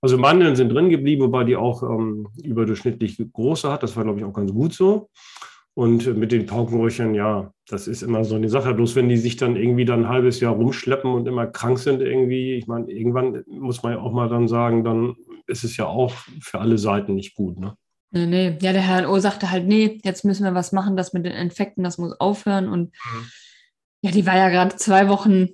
Also 0.00 0.18
Mandeln 0.18 0.56
sind 0.56 0.70
drin 0.70 0.90
geblieben, 0.90 1.22
wobei 1.22 1.44
die 1.44 1.56
auch 1.56 1.82
ähm, 1.82 2.28
überdurchschnittlich 2.42 3.20
große 3.32 3.70
hat. 3.70 3.82
Das 3.82 3.96
war, 3.96 4.04
glaube 4.04 4.18
ich, 4.18 4.24
auch 4.24 4.32
ganz 4.32 4.52
gut 4.52 4.72
so. 4.72 5.08
Und 5.74 6.16
mit 6.16 6.32
den 6.32 6.46
Paukenröchern, 6.46 7.14
ja, 7.14 7.52
das 7.68 7.86
ist 7.86 8.02
immer 8.02 8.24
so 8.24 8.34
eine 8.34 8.48
Sache. 8.48 8.74
Bloß 8.74 8.96
wenn 8.96 9.08
die 9.08 9.16
sich 9.16 9.36
dann 9.36 9.54
irgendwie 9.54 9.84
dann 9.84 10.00
ein 10.04 10.08
halbes 10.08 10.40
Jahr 10.40 10.54
rumschleppen 10.54 11.12
und 11.12 11.28
immer 11.28 11.46
krank 11.46 11.78
sind 11.78 12.02
irgendwie, 12.02 12.54
ich 12.54 12.66
meine, 12.66 12.90
irgendwann 12.90 13.44
muss 13.46 13.84
man 13.84 13.92
ja 13.92 14.00
auch 14.00 14.12
mal 14.12 14.28
dann 14.28 14.48
sagen, 14.48 14.82
dann 14.82 15.14
ist 15.48 15.64
es 15.64 15.76
ja 15.76 15.86
auch 15.86 16.12
für 16.40 16.60
alle 16.60 16.78
Seiten 16.78 17.14
nicht 17.14 17.34
gut. 17.34 17.58
Ne? 17.58 17.76
Nee, 18.10 18.26
nee. 18.26 18.58
Ja, 18.60 18.72
der 18.72 18.86
HNO 18.86 19.18
sagte 19.18 19.50
halt, 19.50 19.66
nee, 19.66 20.00
jetzt 20.02 20.24
müssen 20.24 20.44
wir 20.44 20.54
was 20.54 20.72
machen, 20.72 20.96
das 20.96 21.12
mit 21.12 21.26
den 21.26 21.32
Infekten, 21.32 21.84
das 21.84 21.98
muss 21.98 22.18
aufhören. 22.18 22.68
Und 22.68 22.94
mhm. 22.94 23.30
ja, 24.02 24.10
die 24.10 24.26
war 24.26 24.36
ja 24.36 24.48
gerade 24.48 24.76
zwei 24.76 25.08
Wochen 25.08 25.48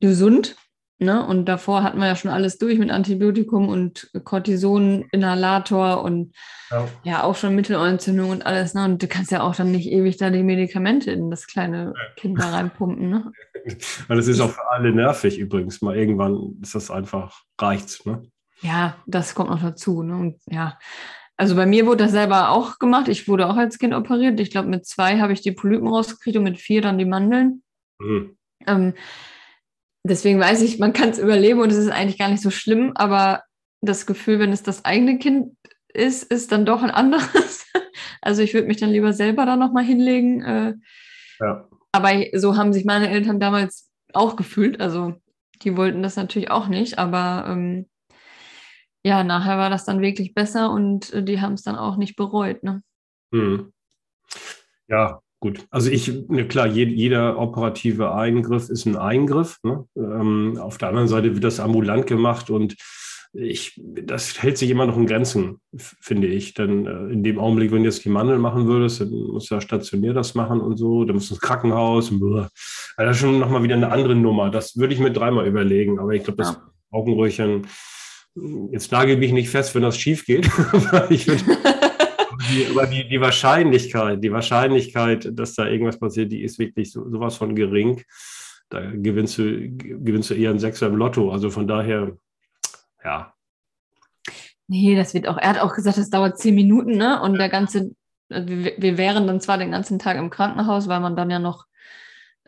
gesund. 0.00 0.56
Ne? 0.98 1.26
Und 1.26 1.46
davor 1.46 1.82
hatten 1.82 1.98
wir 1.98 2.06
ja 2.06 2.16
schon 2.16 2.30
alles 2.30 2.58
durch 2.58 2.78
mit 2.78 2.90
Antibiotikum 2.90 3.68
und 3.68 4.10
Cortison-Inhalator 4.22 6.02
und 6.02 6.34
ja. 6.70 6.88
ja. 7.02 7.22
auch 7.24 7.34
schon 7.34 7.56
Mittelohrentzündung 7.56 8.30
und 8.30 8.46
alles. 8.46 8.74
Ne? 8.74 8.84
Und 8.84 9.02
du 9.02 9.08
kannst 9.08 9.32
ja 9.32 9.42
auch 9.42 9.56
dann 9.56 9.72
nicht 9.72 9.90
ewig 9.90 10.18
da 10.18 10.30
die 10.30 10.44
Medikamente 10.44 11.10
in 11.10 11.30
das 11.30 11.48
kleine 11.48 11.94
Kind 12.16 12.40
da 12.40 12.50
reinpumpen. 12.50 13.10
Ne? 13.10 13.32
Weil 14.06 14.16
das 14.18 14.28
ist 14.28 14.40
auch 14.40 14.50
für 14.50 14.70
alle 14.70 14.92
nervig 14.92 15.38
übrigens. 15.38 15.82
Mal 15.82 15.96
irgendwann 15.96 16.58
ist 16.62 16.76
das 16.76 16.90
einfach, 16.90 17.42
reicht's. 17.60 18.06
Ne? 18.06 18.22
Ja, 18.64 18.96
das 19.06 19.34
kommt 19.34 19.50
noch 19.50 19.60
dazu. 19.60 20.02
Ne? 20.02 20.16
Und 20.16 20.40
ja, 20.50 20.78
also 21.36 21.54
bei 21.54 21.66
mir 21.66 21.86
wurde 21.86 22.04
das 22.04 22.12
selber 22.12 22.50
auch 22.50 22.78
gemacht. 22.78 23.08
Ich 23.08 23.28
wurde 23.28 23.48
auch 23.48 23.56
als 23.56 23.78
Kind 23.78 23.92
operiert. 23.92 24.40
Ich 24.40 24.50
glaube, 24.50 24.68
mit 24.68 24.86
zwei 24.86 25.20
habe 25.20 25.34
ich 25.34 25.42
die 25.42 25.52
Polypen 25.52 25.86
rausgekriegt 25.86 26.38
und 26.38 26.44
mit 26.44 26.58
vier 26.58 26.80
dann 26.80 26.96
die 26.96 27.04
Mandeln. 27.04 27.62
Mhm. 27.98 28.38
Ähm, 28.66 28.94
deswegen 30.02 30.40
weiß 30.40 30.62
ich, 30.62 30.78
man 30.78 30.94
kann 30.94 31.10
es 31.10 31.18
überleben 31.18 31.60
und 31.60 31.70
es 31.70 31.76
ist 31.76 31.90
eigentlich 31.90 32.18
gar 32.18 32.30
nicht 32.30 32.42
so 32.42 32.50
schlimm, 32.50 32.92
aber 32.94 33.42
das 33.82 34.06
Gefühl, 34.06 34.38
wenn 34.38 34.52
es 34.52 34.62
das 34.62 34.84
eigene 34.86 35.18
Kind 35.18 35.56
ist, 35.92 36.24
ist 36.24 36.50
dann 36.50 36.66
doch 36.66 36.82
ein 36.82 36.90
anderes. 36.90 37.66
Also 38.20 38.40
ich 38.40 38.54
würde 38.54 38.68
mich 38.68 38.78
dann 38.78 38.88
lieber 38.88 39.12
selber 39.12 39.44
da 39.44 39.54
nochmal 39.54 39.84
hinlegen. 39.84 40.40
Äh, 40.42 40.74
ja. 41.40 41.68
Aber 41.92 42.10
so 42.32 42.56
haben 42.56 42.72
sich 42.72 42.86
meine 42.86 43.10
Eltern 43.10 43.38
damals 43.38 43.90
auch 44.14 44.34
gefühlt. 44.36 44.80
Also 44.80 45.14
die 45.60 45.76
wollten 45.76 46.02
das 46.02 46.16
natürlich 46.16 46.50
auch 46.50 46.68
nicht, 46.68 46.98
aber 46.98 47.44
ähm, 47.50 47.86
ja, 49.04 49.22
nachher 49.22 49.58
war 49.58 49.70
das 49.70 49.84
dann 49.84 50.00
wirklich 50.00 50.34
besser 50.34 50.70
und 50.70 51.12
äh, 51.12 51.22
die 51.22 51.40
haben 51.40 51.54
es 51.54 51.62
dann 51.62 51.76
auch 51.76 51.96
nicht 51.96 52.16
bereut. 52.16 52.62
Ne? 52.62 52.82
Hm. 53.32 53.72
Ja, 54.88 55.20
gut. 55.40 55.66
Also 55.70 55.90
ich, 55.90 56.10
ne, 56.28 56.48
klar, 56.48 56.66
je, 56.66 56.84
jeder 56.86 57.38
operative 57.38 58.14
Eingriff 58.14 58.70
ist 58.70 58.86
ein 58.86 58.96
Eingriff. 58.96 59.58
Ne? 59.62 59.86
Ähm, 59.96 60.58
auf 60.58 60.78
der 60.78 60.88
anderen 60.88 61.08
Seite 61.08 61.34
wird 61.34 61.44
das 61.44 61.60
ambulant 61.60 62.06
gemacht 62.06 62.48
und 62.48 62.76
ich, 63.34 63.80
das 63.82 64.42
hält 64.42 64.58
sich 64.58 64.70
immer 64.70 64.86
noch 64.86 64.96
in 64.96 65.06
Grenzen, 65.06 65.60
finde 65.76 66.28
ich. 66.28 66.54
Denn 66.54 66.86
äh, 66.86 67.12
in 67.12 67.22
dem 67.24 67.38
Augenblick, 67.38 67.72
wenn 67.72 67.82
du 67.82 67.88
jetzt 67.88 68.04
die 68.04 68.10
Mandel 68.10 68.38
machen 68.38 68.66
würdest, 68.66 69.00
dann 69.00 69.10
musst 69.10 69.50
du 69.50 69.56
ja 69.56 69.60
stationär 69.60 70.14
das 70.14 70.34
machen 70.34 70.60
und 70.60 70.76
so, 70.76 71.04
dann 71.04 71.16
musst 71.16 71.30
du 71.30 71.34
ins 71.34 71.42
Krankenhaus. 71.42 72.10
Also 72.10 72.46
das 72.96 73.16
ist 73.16 73.20
schon 73.20 73.38
nochmal 73.38 73.62
wieder 73.64 73.74
eine 73.74 73.90
andere 73.90 74.14
Nummer. 74.14 74.50
Das 74.50 74.76
würde 74.76 74.94
ich 74.94 75.00
mir 75.00 75.12
dreimal 75.12 75.46
überlegen. 75.46 75.98
Aber 75.98 76.12
ich 76.12 76.22
glaube, 76.22 76.38
das 76.38 76.54
ja. 76.54 76.62
Augenröhrchen, 76.90 77.66
jetzt 78.70 78.92
nagel 78.92 79.16
mich 79.16 79.32
nicht 79.32 79.48
fest, 79.48 79.74
wenn 79.74 79.82
das 79.82 79.98
schief 79.98 80.24
geht. 80.24 80.44
die, 81.10 82.66
aber 82.70 82.86
die, 82.86 83.08
die 83.08 83.20
Wahrscheinlichkeit, 83.20 84.22
die 84.22 84.32
Wahrscheinlichkeit, 84.32 85.28
dass 85.32 85.54
da 85.54 85.66
irgendwas 85.66 85.98
passiert, 85.98 86.32
die 86.32 86.42
ist 86.42 86.58
wirklich 86.58 86.92
so, 86.92 87.08
sowas 87.08 87.36
von 87.36 87.54
gering. 87.54 88.02
Da 88.70 88.90
gewinnst 88.90 89.38
du, 89.38 89.68
gewinnst 89.70 90.30
du 90.30 90.34
eher 90.34 90.50
einen 90.50 90.58
Sechser 90.58 90.88
im 90.88 90.96
Lotto. 90.96 91.30
Also 91.30 91.50
von 91.50 91.68
daher, 91.68 92.16
ja. 93.04 93.32
Nee, 94.66 94.96
das 94.96 95.12
wird 95.14 95.28
auch, 95.28 95.36
er 95.36 95.50
hat 95.50 95.60
auch 95.60 95.74
gesagt, 95.74 95.98
das 95.98 96.10
dauert 96.10 96.38
zehn 96.38 96.54
Minuten, 96.54 96.96
ne? 96.96 97.20
Und 97.20 97.38
der 97.38 97.50
ganze, 97.50 97.94
also 98.30 98.48
wir 98.48 98.98
wären 98.98 99.26
dann 99.26 99.40
zwar 99.40 99.58
den 99.58 99.70
ganzen 99.70 99.98
Tag 99.98 100.16
im 100.16 100.30
Krankenhaus, 100.30 100.88
weil 100.88 101.00
man 101.00 101.16
dann 101.16 101.30
ja 101.30 101.38
noch 101.38 101.66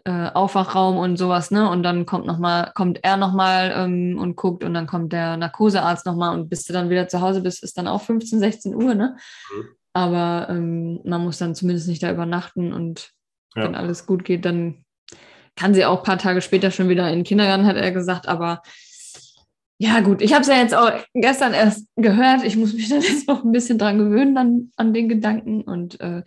äh, 0.07 0.31
Aufwachraum 0.33 0.99
und 0.99 1.17
sowas, 1.17 1.51
ne? 1.51 1.69
Und 1.69 1.83
dann 1.83 2.07
kommt 2.07 2.27
noch 2.27 2.39
mal, 2.39 2.71
kommt 2.75 3.01
er 3.03 3.17
nochmal 3.17 3.75
ähm, 3.77 4.17
und 4.19 4.37
guckt 4.37 4.63
und 4.63 4.73
dann 4.73 4.87
kommt 4.87 5.13
der 5.13 5.37
Narkosearzt 5.37 6.07
nochmal 6.07 6.39
und 6.39 6.49
bis 6.49 6.65
du 6.65 6.73
dann 6.73 6.91
wieder 6.91 7.09
zu 7.09 7.21
Hause 7.21 7.41
bist, 7.41 7.65
ist 7.65 7.77
dann 7.77 7.89
auch 7.89 8.03
15, 8.03 8.39
16 8.39 8.75
Uhr, 8.77 8.95
ne? 8.95 9.17
Mhm. 9.53 9.65
Aber 9.95 10.47
ähm, 10.49 11.01
man 11.05 11.25
muss 11.25 11.39
dann 11.39 11.57
zumindest 11.57 11.89
nicht 11.89 12.05
da 12.05 12.13
übernachten 12.13 12.73
und 12.73 13.11
ja. 13.57 13.65
wenn 13.65 13.75
alles 13.75 14.07
gut 14.07 14.25
geht, 14.25 14.45
dann 14.45 14.85
kann 15.57 15.75
sie 15.75 15.85
auch 15.85 15.99
ein 15.99 16.05
paar 16.05 16.19
Tage 16.19 16.41
später 16.41 16.71
schon 16.71 16.89
wieder 16.89 17.09
in 17.09 17.17
den 17.17 17.25
Kindergarten, 17.25 17.67
hat 17.67 17.77
er 17.77 17.91
gesagt, 17.91 18.29
aber 18.29 18.63
ja, 19.79 20.01
gut, 20.01 20.23
ich 20.23 20.33
habe 20.33 20.43
es 20.43 20.49
ja 20.49 20.57
jetzt 20.57 20.75
auch 20.75 20.91
gestern 21.15 21.53
erst 21.53 21.87
gehört. 21.97 22.45
Ich 22.45 22.57
muss 22.57 22.73
mich 22.73 22.89
dann 22.91 23.03
jetzt 23.03 23.27
noch 23.27 23.45
ein 23.45 23.53
bisschen 23.53 23.79
dran 23.79 23.99
gewöhnen 23.99 24.35
dann, 24.35 24.71
an 24.77 24.95
den 24.95 25.09
Gedanken. 25.09 25.63
Und 25.63 26.01
äh, 26.01 26.19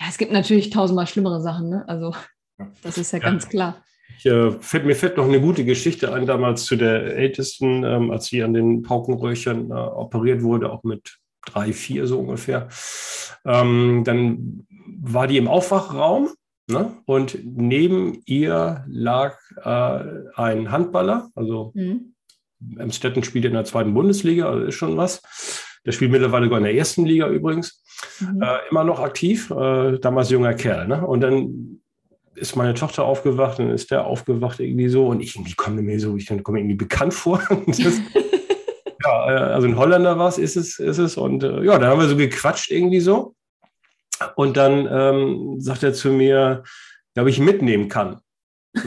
ja, 0.00 0.06
es 0.08 0.16
gibt 0.16 0.32
natürlich 0.32 0.70
tausendmal 0.70 1.06
schlimmere 1.06 1.42
Sachen, 1.42 1.68
ne? 1.68 1.84
Also, 1.88 2.14
das 2.82 2.98
ist 2.98 3.12
ja, 3.12 3.18
ja. 3.18 3.24
ganz 3.24 3.48
klar. 3.48 3.82
Ich, 4.18 4.26
äh, 4.26 4.52
fällt, 4.52 4.86
mir 4.86 4.94
fällt 4.94 5.16
noch 5.16 5.26
eine 5.26 5.40
gute 5.40 5.64
Geschichte 5.64 6.12
ein, 6.12 6.26
damals 6.26 6.64
zu 6.64 6.76
der 6.76 7.16
Ältesten, 7.16 7.84
ähm, 7.84 8.10
als 8.10 8.26
sie 8.26 8.42
an 8.42 8.54
den 8.54 8.82
Paukenröhrchen 8.82 9.70
äh, 9.70 9.74
operiert 9.74 10.42
wurde, 10.42 10.72
auch 10.72 10.84
mit 10.84 11.18
drei, 11.44 11.72
vier 11.72 12.06
so 12.06 12.20
ungefähr. 12.20 12.68
Ähm, 13.44 14.02
dann 14.04 14.66
war 15.00 15.26
die 15.26 15.36
im 15.36 15.48
Aufwachraum 15.48 16.30
ne? 16.68 16.96
und 17.04 17.38
neben 17.44 18.22
ihr 18.26 18.84
lag 18.88 19.38
äh, 19.62 20.00
ein 20.34 20.70
Handballer, 20.70 21.30
also 21.34 21.72
mhm 21.74 22.16
Emstetten 22.78 23.22
spielt 23.22 23.44
in 23.44 23.52
der 23.52 23.64
zweiten 23.64 23.94
Bundesliga, 23.94 24.48
also 24.48 24.66
ist 24.66 24.74
schon 24.74 24.96
was. 24.96 25.22
Der 25.84 25.92
spielt 25.92 26.10
mittlerweile 26.10 26.46
sogar 26.46 26.58
in 26.58 26.64
der 26.64 26.74
ersten 26.74 27.06
Liga 27.06 27.28
übrigens. 27.28 27.82
Mhm. 28.20 28.42
Äh, 28.42 28.58
immer 28.70 28.84
noch 28.84 29.00
aktiv, 29.00 29.50
äh, 29.50 29.98
damals 29.98 30.30
junger 30.30 30.54
Kerl. 30.54 30.88
Ne? 30.88 31.06
Und 31.06 31.20
dann 31.20 31.80
ist 32.36 32.56
meine 32.56 32.74
Tochter 32.74 33.04
aufgewacht, 33.04 33.58
dann 33.58 33.70
ist 33.70 33.90
der 33.90 34.06
aufgewacht 34.06 34.60
irgendwie 34.60 34.88
so 34.88 35.06
und 35.06 35.20
ich 35.20 35.34
irgendwie 35.34 35.54
komme 35.54 35.82
mir 35.82 35.98
so, 35.98 36.16
ich 36.16 36.26
komme 36.42 36.60
irgendwie 36.60 36.76
bekannt 36.76 37.14
vor. 37.14 37.40
das, 37.66 37.78
ja, 39.04 39.30
äh, 39.30 39.52
also 39.52 39.66
ein 39.66 39.76
Holländer 39.76 40.18
war 40.18 40.28
es, 40.28 40.38
ist 40.38 40.56
es, 40.56 40.78
ist 40.78 40.98
es. 40.98 41.16
Und 41.16 41.42
äh, 41.42 41.62
ja, 41.64 41.78
dann 41.78 41.90
haben 41.90 42.00
wir 42.00 42.08
so 42.08 42.16
gequatscht 42.16 42.70
irgendwie 42.70 43.00
so. 43.00 43.34
Und 44.34 44.56
dann 44.56 44.88
ähm, 44.90 45.60
sagt 45.60 45.82
er 45.82 45.92
zu 45.92 46.10
mir, 46.10 46.62
ob 47.18 47.26
ich 47.26 47.38
mitnehmen 47.38 47.88
kann. 47.88 48.20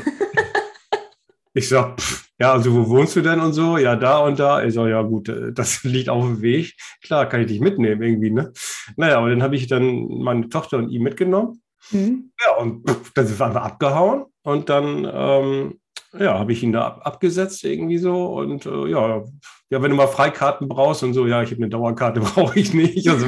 ich 1.53 1.67
sag, 1.67 1.99
pff, 1.99 2.29
ja, 2.39 2.53
also 2.53 2.73
wo 2.73 2.89
wohnst 2.89 3.15
du 3.15 3.21
denn 3.21 3.41
und 3.41 3.53
so? 3.53 3.77
Ja, 3.77 3.95
da 3.95 4.19
und 4.19 4.39
da. 4.39 4.63
Ich 4.63 4.73
so, 4.73 4.87
ja 4.87 5.01
gut, 5.01 5.29
äh, 5.29 5.51
das 5.51 5.83
liegt 5.83 6.09
auf 6.09 6.23
dem 6.23 6.41
Weg. 6.41 6.75
Klar, 7.03 7.27
kann 7.27 7.41
ich 7.41 7.47
dich 7.47 7.59
mitnehmen 7.59 8.01
irgendwie, 8.01 8.31
ne? 8.31 8.53
Naja, 8.95 9.17
aber 9.17 9.29
dann 9.29 9.43
habe 9.43 9.55
ich 9.55 9.67
dann 9.67 10.07
meine 10.07 10.49
Tochter 10.49 10.77
und 10.77 10.89
ihn 10.89 11.03
mitgenommen. 11.03 11.61
Mhm. 11.91 12.31
Ja, 12.45 12.55
und 12.57 12.83
dann 13.15 13.27
sind 13.27 13.39
wir 13.39 13.45
einfach 13.45 13.63
abgehauen. 13.63 14.25
Und 14.43 14.69
dann, 14.69 15.09
ähm, 15.11 15.79
ja, 16.17 16.39
habe 16.39 16.51
ich 16.51 16.63
ihn 16.63 16.71
da 16.71 16.87
ab, 16.87 17.01
abgesetzt 17.03 17.63
irgendwie 17.63 17.97
so. 17.97 18.27
Und 18.27 18.65
äh, 18.65 18.87
ja, 18.87 19.23
ja, 19.69 19.81
wenn 19.81 19.91
du 19.91 19.97
mal 19.97 20.07
Freikarten 20.07 20.67
brauchst 20.67 21.03
und 21.03 21.13
so, 21.13 21.27
ja, 21.27 21.43
ich 21.43 21.51
habe 21.51 21.61
eine 21.61 21.69
Dauerkarte, 21.69 22.19
brauche 22.21 22.59
ich 22.59 22.73
nicht. 22.73 23.07
Also, 23.07 23.27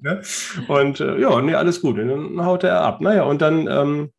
ne? 0.00 0.22
Und 0.68 1.00
äh, 1.00 1.18
ja, 1.20 1.40
nee, 1.40 1.54
alles 1.54 1.80
gut. 1.80 1.98
Und 1.98 2.08
dann 2.08 2.44
haut 2.44 2.64
er 2.64 2.80
ab. 2.80 3.00
Naja, 3.00 3.24
und 3.24 3.40
dann 3.42 3.68
ähm, 3.68 4.10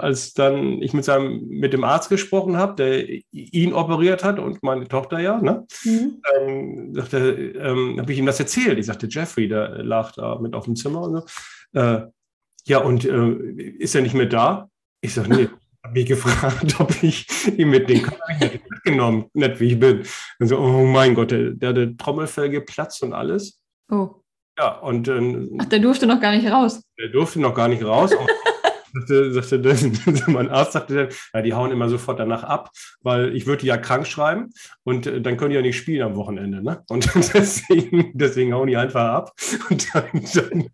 als 0.00 0.32
dann 0.32 0.82
ich 0.82 0.92
mit 0.92 1.04
seinem, 1.04 1.46
mit 1.48 1.72
dem 1.72 1.84
Arzt 1.84 2.08
gesprochen 2.08 2.56
habe, 2.56 2.74
der 2.74 3.06
ihn 3.32 3.72
operiert 3.72 4.24
hat 4.24 4.38
und 4.38 4.62
meine 4.62 4.88
Tochter 4.88 5.18
ja, 5.18 5.40
ne? 5.40 5.66
Mhm. 5.84 6.22
Ähm, 6.34 6.94
sagte, 6.94 7.18
ähm, 7.58 8.00
habe 8.00 8.12
ich 8.12 8.18
ihm 8.18 8.26
das 8.26 8.40
erzählt. 8.40 8.78
Ich 8.78 8.86
sagte, 8.86 9.08
Jeffrey, 9.10 9.48
der 9.48 9.82
lag 9.82 10.12
da 10.12 10.38
mit 10.38 10.54
auf 10.54 10.64
dem 10.64 10.76
Zimmer 10.76 11.02
und 11.02 11.16
so. 11.16 11.78
Äh, 11.78 12.06
ja, 12.66 12.78
und 12.78 13.04
äh, 13.04 13.30
ist 13.78 13.94
er 13.94 14.02
nicht 14.02 14.14
mehr 14.14 14.26
da? 14.26 14.68
Ich 15.00 15.14
sage, 15.14 15.30
nee. 15.30 15.48
habe 15.82 15.94
mich 15.94 16.06
gefragt, 16.06 16.76
ob 16.80 17.02
ich 17.02 17.26
ihn 17.58 17.70
mitnehmen 17.70 18.02
kann. 18.02 18.18
Habe 18.20 18.44
ich 18.44 18.52
nicht 18.52 18.70
mitgenommen, 18.70 19.26
nicht 19.32 19.60
wie 19.60 19.72
ich 19.72 19.78
bin. 19.78 20.04
Und 20.38 20.46
so, 20.46 20.58
oh 20.58 20.84
mein 20.84 21.14
Gott, 21.14 21.30
der, 21.30 21.50
der 21.50 21.68
hatte 21.70 21.96
Trommelfell 21.96 22.50
geplatzt 22.50 23.02
und 23.02 23.12
alles. 23.12 23.60
Oh. 23.90 24.22
Ja, 24.58 24.78
und. 24.78 25.08
Äh, 25.08 25.48
Ach, 25.58 25.64
der 25.66 25.78
durfte 25.78 26.06
noch 26.06 26.20
gar 26.20 26.36
nicht 26.36 26.50
raus. 26.50 26.82
Der 26.98 27.08
durfte 27.08 27.40
noch 27.40 27.54
gar 27.54 27.68
nicht 27.68 27.84
raus. 27.84 28.12
sagte, 28.92 29.32
sagte 29.32 29.60
mein 30.30 30.48
Arzt 30.48 30.72
sagte 30.72 31.08
ja, 31.34 31.42
die 31.42 31.54
hauen 31.54 31.70
immer 31.70 31.88
sofort 31.88 32.18
danach 32.18 32.44
ab, 32.44 32.70
weil 33.02 33.34
ich 33.36 33.46
würde 33.46 33.60
die 33.60 33.66
ja 33.66 33.76
krank 33.76 34.06
schreiben 34.06 34.50
und 34.84 35.06
äh, 35.06 35.20
dann 35.20 35.36
können 35.36 35.50
die 35.50 35.56
ja 35.56 35.62
nicht 35.62 35.76
spielen 35.76 36.02
am 36.02 36.16
Wochenende. 36.16 36.62
Ne? 36.62 36.82
Und 36.88 37.08
deswegen, 37.34 38.12
deswegen 38.14 38.54
hauen 38.54 38.68
die 38.68 38.76
einfach 38.76 39.04
ab. 39.04 39.32
Und 39.68 39.94
dann, 39.94 40.04
dann 40.34 40.70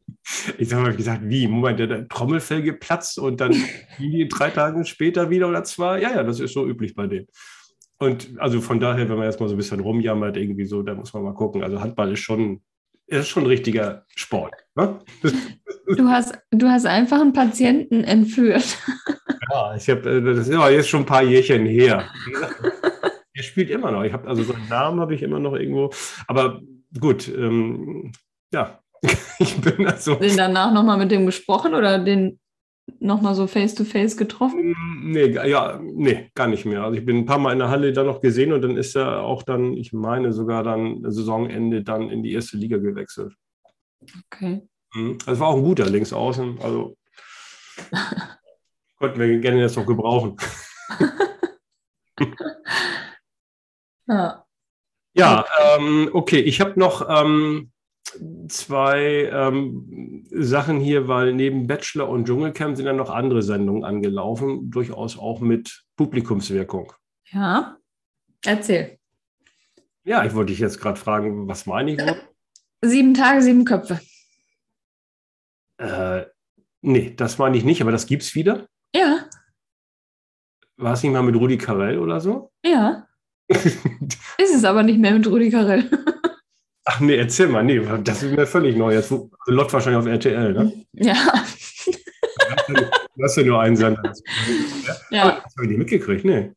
ich 0.59 0.73
habe 0.73 0.83
mal 0.83 0.97
gesagt, 0.97 1.23
wie? 1.25 1.47
Moment, 1.47 1.79
der, 1.79 1.87
der 1.87 2.09
Trommelfell 2.09 2.63
geplatzt 2.63 3.19
und 3.19 3.41
dann 3.41 3.53
drei 4.29 4.51
Tage 4.51 4.85
später 4.85 5.31
wieder 5.31 5.49
oder 5.49 5.65
zwei? 5.65 6.01
Ja, 6.01 6.11
ja, 6.11 6.23
das 6.23 6.41
ist 6.41 6.53
so 6.53 6.67
üblich 6.67 6.95
bei 6.95 7.07
denen. 7.07 7.27
Und 7.99 8.39
also 8.39 8.61
von 8.61 8.79
daher, 8.79 9.09
wenn 9.09 9.17
man 9.17 9.27
jetzt 9.27 9.41
mal 9.41 9.49
so 9.49 9.55
ein 9.55 9.59
bisschen 9.59 9.81
rumjammert, 9.81 10.37
irgendwie 10.37 10.67
so, 10.67 10.83
da 10.83 10.95
muss 10.95 11.15
man 11.15 11.23
mal 11.23 11.35
gucken. 11.35 11.63
Also 11.63 11.81
Handball 11.81 12.13
ist 12.13 12.21
schon, 12.21 12.61
ist 13.07 13.29
schon 13.29 13.45
ein 13.45 13.49
richtiger 13.49 14.05
Sport. 14.15 14.55
Ne? 14.75 14.99
Du 15.97 16.09
hast, 16.09 16.39
du 16.51 16.69
hast 16.69 16.87
einfach 16.87 17.21
einen 17.21 17.33
Patienten 17.33 18.05
entführt. 18.05 18.79
Ja, 19.49 19.77
ich 19.77 19.89
habe, 19.89 20.11
äh, 20.11 20.21
das 20.21 20.39
ist 20.39 20.53
ja 20.53 20.69
jetzt 20.69 20.89
schon 20.89 21.03
ein 21.03 21.07
paar 21.07 21.23
Jährchen 21.23 21.67
her. 21.67 22.11
Er 23.37 23.43
spielt 23.43 23.69
immer 23.69 23.93
noch. 23.93 24.03
Ich 24.03 24.13
habe 24.15 24.27
also 24.27 24.43
seinen 24.43 24.69
Namen 24.69 24.99
habe 24.99 25.15
ich 25.15 25.23
immer 25.23 25.39
noch 25.39 25.55
irgendwo. 25.55 25.91
Aber 26.27 26.63
gut, 26.99 27.29
ähm, 27.29 28.11
ja, 28.51 28.81
ich 29.39 29.61
bin 29.61 29.87
also. 29.87 30.15
Den 30.15 30.37
danach 30.39 30.73
nochmal 30.73 30.97
mit 30.97 31.11
dem 31.11 31.27
gesprochen 31.27 31.75
oder 31.75 31.99
den 31.99 32.41
nochmal 33.01 33.35
so 33.35 33.47
face 33.47 33.75
to 33.75 33.85
face 33.85 34.17
getroffen? 34.17 34.71
Mm, 34.71 35.11
nee, 35.13 35.31
ja, 35.49 35.81
nee, 35.83 36.31
gar 36.35 36.47
nicht 36.47 36.65
mehr. 36.65 36.85
Also 36.85 36.99
ich 36.99 37.05
bin 37.05 37.19
ein 37.19 37.27
paar 37.27 37.39
Mal 37.39 37.53
in 37.53 37.59
der 37.59 37.69
Halle 37.69 37.93
da 37.93 38.05
noch 38.05 38.21
gesehen 38.21 38.53
und 38.53 38.63
dann 38.63 38.77
ist 38.77 38.97
er 38.97 39.23
auch 39.23 39.43
dann, 39.43 39.75
ich 39.75 39.93
meine 39.93 40.33
sogar 40.33 40.63
dann 40.63 41.03
Saisonende 41.11 41.83
dann 41.83 42.11
in 42.11 42.23
die 42.23 42.33
erste 42.33 42.57
Liga 42.57 42.79
gewechselt. 42.79 43.35
Okay. 44.33 44.63
Mhm. 44.95 45.19
Das 45.27 45.39
war 45.41 45.49
auch 45.49 45.57
ein 45.57 45.65
guter 45.65 45.87
Linksaußen. 45.87 46.59
Also 46.61 46.97
könnten 48.99 49.21
wir 49.21 49.39
gerne 49.39 49.61
jetzt 49.61 49.77
noch 49.77 49.87
gebrauchen. 49.87 50.37
ja. 54.09 54.43
Ja, 55.19 55.47
ähm, 55.77 56.11
okay. 56.13 56.41
Ich 56.41 56.61
habe 56.61 56.79
noch 56.79 57.09
ähm, 57.09 57.73
zwei 58.49 59.31
ähm, 59.33 60.27
Sachen 60.31 60.81
hier, 60.81 61.09
weil 61.09 61.33
neben 61.33 61.67
Bachelor 61.67 62.09
und 62.09 62.27
Dschungelcamp 62.27 62.77
sind 62.77 62.87
ja 62.87 62.93
noch 62.93 63.11
andere 63.11 63.43
Sendungen 63.43 63.85
angelaufen, 63.85 64.71
durchaus 64.71 65.19
auch 65.19 65.41
mit 65.41 65.85
Publikumswirkung. 65.97 66.93
Ja, 67.31 67.77
erzähl. 68.45 68.99
Ja, 70.05 70.25
ich 70.25 70.35
wollte 70.35 70.53
dich 70.53 70.61
jetzt 70.61 70.81
gerade 70.81 70.99
fragen, 70.99 71.49
was 71.49 71.67
meine 71.67 71.93
ich? 71.93 72.01
Sieben 72.83 73.15
Tage, 73.15 73.43
sieben 73.43 73.65
Köpfe. 73.65 74.01
Äh, 75.79 76.27
nee, 76.83 77.13
das 77.17 77.39
meine 77.39 77.57
ich 77.57 77.65
nicht, 77.65 77.83
aber 77.83 77.91
das 77.91 78.07
gibt 78.07 78.23
es 78.23 78.35
wieder? 78.35 78.67
Ja. 78.95 79.29
war 80.77 80.93
es 80.93 81.03
nicht 81.03 81.13
mal 81.13 81.23
mit 81.23 81.35
Rudi 81.35 81.59
Carell 81.59 81.99
oder 81.99 82.21
so? 82.21 82.53
Ja. 82.65 83.07
ist 83.49 84.55
es 84.55 84.65
aber 84.65 84.83
nicht 84.83 84.99
mehr 84.99 85.13
mit 85.13 85.27
Rudi 85.27 85.51
Carell. 85.51 85.91
Ach 86.89 87.01
nee, 87.01 87.17
erzähl 87.17 87.49
mal, 87.49 87.65
nee, 87.65 87.81
das 88.05 88.23
ist 88.23 88.31
mir 88.33 88.47
völlig 88.47 88.77
neu. 88.77 88.95
Jetzt 88.95 89.11
also 89.11 89.29
Lot 89.47 89.73
wahrscheinlich 89.73 89.99
auf 89.99 90.07
RTL, 90.07 90.53
ne? 90.53 90.73
Ja. 90.93 91.17
Du 92.69 93.23
hast 93.25 93.37
ja 93.37 93.43
nur 93.43 93.61
einen 93.61 93.77
Sender. 93.77 94.13
Ja. 95.11 95.41
Das 95.43 95.57
habe 95.57 95.63
ich 95.63 95.69
nicht 95.69 95.79
mitgekriegt, 95.79 96.25
nee. 96.25 96.53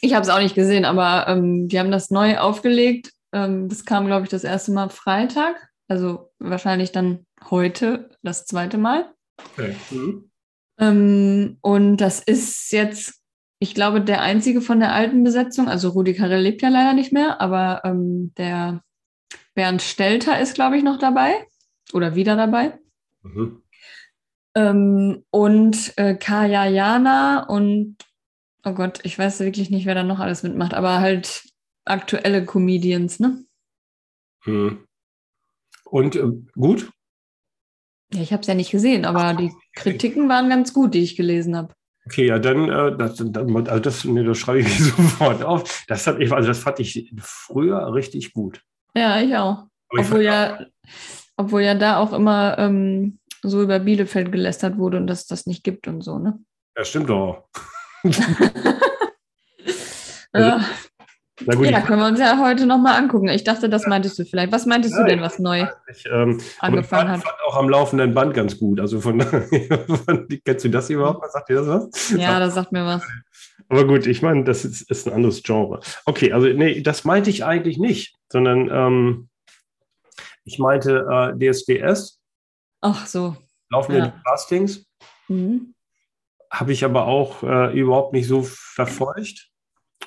Ich 0.00 0.12
habe 0.12 0.22
es 0.22 0.28
auch 0.28 0.40
nicht 0.40 0.54
gesehen, 0.54 0.84
aber 0.84 1.26
ähm, 1.28 1.68
die 1.68 1.78
haben 1.78 1.90
das 1.90 2.10
neu 2.10 2.38
aufgelegt. 2.38 3.12
Ähm, 3.32 3.68
das 3.68 3.84
kam, 3.84 4.06
glaube 4.06 4.24
ich, 4.24 4.28
das 4.28 4.44
erste 4.44 4.72
Mal 4.72 4.90
Freitag. 4.90 5.70
Also 5.88 6.32
wahrscheinlich 6.38 6.92
dann 6.92 7.24
heute 7.50 8.10
das 8.22 8.44
zweite 8.44 8.78
Mal. 8.78 9.12
Okay. 9.52 9.74
Mhm. 9.90 10.30
Ähm, 10.78 11.58
und 11.62 11.96
das 11.98 12.20
ist 12.20 12.72
jetzt, 12.72 13.22
ich 13.58 13.74
glaube, 13.74 14.02
der 14.02 14.20
einzige 14.20 14.60
von 14.60 14.80
der 14.80 14.92
alten 14.92 15.24
Besetzung. 15.24 15.68
Also 15.68 15.90
Rudi 15.90 16.14
Carell 16.14 16.42
lebt 16.42 16.60
ja 16.60 16.68
leider 16.68 16.92
nicht 16.92 17.12
mehr, 17.12 17.40
aber 17.40 17.82
ähm, 17.84 18.32
der 18.36 18.82
Bernd 19.56 19.82
Stelter 19.82 20.38
ist, 20.38 20.54
glaube 20.54 20.76
ich, 20.76 20.84
noch 20.84 20.98
dabei 20.98 21.32
oder 21.92 22.14
wieder 22.14 22.36
dabei. 22.36 22.78
Mhm. 23.22 23.62
Ähm, 24.54 25.24
und 25.30 25.94
äh, 25.96 26.14
Kaya 26.14 26.66
Jana 26.66 27.46
und, 27.48 27.96
oh 28.64 28.72
Gott, 28.72 29.00
ich 29.02 29.18
weiß 29.18 29.40
wirklich 29.40 29.70
nicht, 29.70 29.86
wer 29.86 29.94
da 29.94 30.04
noch 30.04 30.20
alles 30.20 30.42
mitmacht, 30.42 30.74
aber 30.74 31.00
halt 31.00 31.42
aktuelle 31.84 32.44
Comedians, 32.44 33.18
ne? 33.18 33.44
Mhm. 34.44 34.86
Und 35.84 36.16
äh, 36.16 36.28
gut? 36.54 36.90
Ja, 38.12 38.20
ich 38.20 38.32
habe 38.32 38.42
es 38.42 38.46
ja 38.46 38.54
nicht 38.54 38.70
gesehen, 38.70 39.04
aber 39.04 39.34
die 39.34 39.52
Kritiken 39.74 40.28
waren 40.28 40.48
ganz 40.48 40.72
gut, 40.72 40.94
die 40.94 41.02
ich 41.02 41.16
gelesen 41.16 41.56
habe. 41.56 41.74
Okay, 42.04 42.26
ja, 42.26 42.38
dann, 42.38 42.68
äh, 42.68 42.96
das, 42.96 43.20
also 43.20 43.80
das, 43.80 44.04
nee, 44.04 44.22
das 44.22 44.38
schreibe 44.38 44.60
ich 44.60 44.78
sofort 44.78 45.42
auf. 45.42 45.84
Das, 45.88 46.06
hat 46.06 46.20
ich, 46.20 46.30
also 46.30 46.46
das 46.46 46.58
fand 46.58 46.78
ich 46.78 47.10
früher 47.18 47.94
richtig 47.94 48.32
gut. 48.32 48.62
Ja, 48.96 49.20
ich 49.20 49.36
auch. 49.36 49.64
obwohl, 49.90 50.22
ja, 50.22 50.58
obwohl 51.36 51.62
ja 51.62 51.74
da 51.74 51.98
auch 51.98 52.12
immer 52.12 52.58
ähm, 52.58 53.18
so 53.42 53.62
über 53.62 53.78
Bielefeld 53.78 54.32
gelästert 54.32 54.78
wurde 54.78 54.96
und 54.96 55.06
dass 55.06 55.20
es 55.20 55.26
das 55.26 55.46
nicht 55.46 55.62
gibt 55.64 55.86
und 55.86 56.00
so, 56.00 56.18
ne? 56.18 56.38
Ja, 56.76 56.84
stimmt 56.84 57.10
doch. 57.10 57.44
also, 60.32 60.64
na 61.44 61.54
gut, 61.54 61.66
ja, 61.66 61.82
können 61.82 62.00
wir 62.00 62.06
uns 62.06 62.18
ja 62.18 62.38
heute 62.40 62.64
nochmal 62.64 62.98
angucken. 62.98 63.28
Ich 63.28 63.44
dachte, 63.44 63.68
das 63.68 63.86
meintest 63.86 64.18
du 64.18 64.24
vielleicht. 64.24 64.52
Was 64.52 64.64
meintest 64.64 64.94
ja, 64.94 65.02
du 65.02 65.08
denn, 65.08 65.20
was 65.20 65.38
neu 65.38 65.66
ich, 65.90 66.06
ähm, 66.10 66.40
angefangen 66.60 67.10
hat? 67.10 67.18
Ich 67.18 67.24
fand 67.24 67.36
auch 67.46 67.56
am 67.56 67.68
laufenden 67.68 68.14
Band 68.14 68.32
ganz 68.32 68.58
gut. 68.58 68.80
Also 68.80 69.00
von, 69.00 69.20
von 70.06 70.28
kennst 70.44 70.64
du 70.64 70.70
das 70.70 70.88
überhaupt? 70.88 71.30
Sagt 71.30 71.50
dir 71.50 71.56
das 71.56 71.66
was? 71.66 72.10
Ja, 72.16 72.38
das 72.40 72.54
sagt 72.54 72.72
mir 72.72 72.86
was. 72.86 73.02
Aber 73.68 73.86
gut, 73.86 74.06
ich 74.06 74.22
meine, 74.22 74.44
das 74.44 74.64
ist, 74.64 74.90
ist, 74.90 75.06
ein 75.06 75.14
anderes 75.14 75.42
Genre. 75.42 75.80
Okay, 76.04 76.32
also 76.32 76.46
nee, 76.46 76.80
das 76.82 77.04
meinte 77.04 77.30
ich 77.30 77.44
eigentlich 77.44 77.78
nicht, 77.78 78.14
sondern 78.30 78.70
ähm, 78.70 79.28
ich 80.44 80.58
meinte 80.58 81.06
äh, 81.10 81.52
DSDS. 81.52 82.20
Ach 82.80 83.06
so. 83.06 83.36
Laufende 83.70 84.00
ja. 84.00 84.22
Castings. 84.24 84.86
Mhm. 85.28 85.74
Habe 86.50 86.72
ich 86.72 86.84
aber 86.84 87.06
auch 87.06 87.42
äh, 87.42 87.78
überhaupt 87.78 88.12
nicht 88.12 88.28
so 88.28 88.42
verfolgt. 88.42 89.50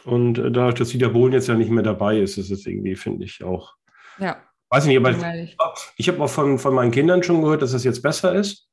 Und 0.06 0.38
äh, 0.38 0.52
dadurch, 0.52 0.76
dass 0.76 0.89
Dieter 0.89 1.10
Bohlen 1.10 1.34
jetzt 1.34 1.48
ja 1.48 1.56
nicht 1.56 1.69
mehr 1.69 1.84
dabei 1.84 2.19
ist, 2.19 2.38
ist 2.38 2.52
es 2.52 2.65
irgendwie, 2.65 2.95
finde 2.95 3.26
ich, 3.26 3.43
auch. 3.43 3.76
Ja. 4.17 4.41
Weiß 4.69 4.84
ich 4.84 4.89
nicht, 4.89 4.98
aber 4.98 5.12
ich, 5.36 5.58
ich 5.98 6.08
habe 6.08 6.24
auch 6.24 6.30
von, 6.30 6.60
von 6.60 6.76
meinen 6.76 6.91
Kindern 6.91 7.24
schon 7.24 7.41
gehört, 7.41 7.62
dass 7.62 7.74
es 7.74 7.84
jetzt 7.84 8.02
besser 8.02 8.36
ist. 8.36 8.69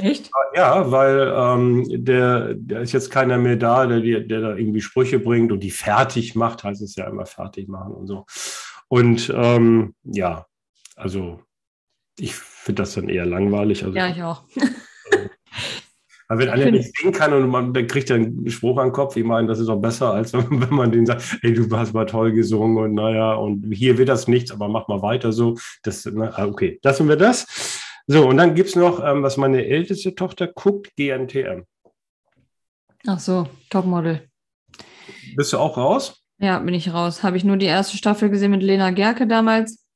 Echt? 0.00 0.30
Ja, 0.54 0.90
weil 0.90 1.32
ähm, 1.36 1.84
der, 1.88 2.54
der 2.54 2.80
ist 2.80 2.92
jetzt 2.92 3.10
keiner 3.10 3.38
mehr 3.38 3.56
da, 3.56 3.86
der, 3.86 4.20
der 4.20 4.40
da 4.40 4.56
irgendwie 4.56 4.80
Sprüche 4.80 5.18
bringt 5.18 5.52
und 5.52 5.60
die 5.60 5.70
fertig 5.70 6.34
macht, 6.34 6.64
heißt 6.64 6.82
es 6.82 6.96
ja 6.96 7.06
immer 7.06 7.26
fertig 7.26 7.68
machen 7.68 7.94
und 7.94 8.06
so. 8.06 8.26
Und 8.88 9.32
ähm, 9.34 9.94
ja, 10.02 10.46
also 10.96 11.40
ich 12.18 12.34
finde 12.34 12.82
das 12.82 12.94
dann 12.94 13.08
eher 13.08 13.26
langweilig. 13.26 13.84
Also, 13.84 13.96
ja, 13.96 14.08
ich 14.08 14.22
auch. 14.22 14.44
Weil 16.28 16.38
wenn 16.38 16.48
einer 16.48 16.70
nicht 16.70 16.96
singen 16.96 17.12
kann 17.12 17.32
und 17.32 17.48
man 17.48 17.74
dann 17.74 17.88
kriegt 17.88 18.08
dann 18.08 18.22
einen 18.22 18.50
Spruch 18.50 18.78
an 18.78 18.88
den 18.88 18.92
Kopf, 18.92 19.16
ich 19.16 19.24
meine, 19.24 19.48
das 19.48 19.58
ist 19.58 19.68
auch 19.68 19.80
besser, 19.80 20.12
als 20.12 20.32
wenn 20.32 20.74
man 20.74 20.92
den 20.92 21.04
sagt, 21.04 21.38
hey, 21.40 21.52
du 21.52 21.68
hast 21.76 21.92
mal 21.92 22.06
toll 22.06 22.30
gesungen 22.30 22.78
und 22.78 22.94
naja, 22.94 23.34
und 23.34 23.72
hier 23.72 23.98
wird 23.98 24.08
das 24.08 24.28
nichts, 24.28 24.52
aber 24.52 24.68
mach 24.68 24.86
mal 24.86 25.02
weiter 25.02 25.32
so. 25.32 25.56
Das, 25.82 26.08
na, 26.12 26.30
ah, 26.36 26.46
okay, 26.46 26.78
lassen 26.84 27.08
wir 27.08 27.16
das. 27.16 27.79
So, 28.12 28.26
und 28.26 28.38
dann 28.38 28.56
gibt 28.56 28.70
es 28.70 28.74
noch, 28.74 28.98
ähm, 29.06 29.22
was 29.22 29.36
meine 29.36 29.64
älteste 29.66 30.16
Tochter 30.16 30.48
guckt, 30.48 30.96
GNTM. 30.96 31.62
Ach 33.06 33.20
so, 33.20 33.46
Topmodel. 33.70 34.28
Bist 35.36 35.52
du 35.52 35.58
auch 35.58 35.76
raus? 35.76 36.20
Ja, 36.40 36.58
bin 36.58 36.74
ich 36.74 36.92
raus. 36.92 37.22
Habe 37.22 37.36
ich 37.36 37.44
nur 37.44 37.56
die 37.56 37.66
erste 37.66 37.96
Staffel 37.96 38.28
gesehen 38.28 38.50
mit 38.50 38.64
Lena 38.64 38.90
Gerke 38.90 39.28
damals. 39.28 39.86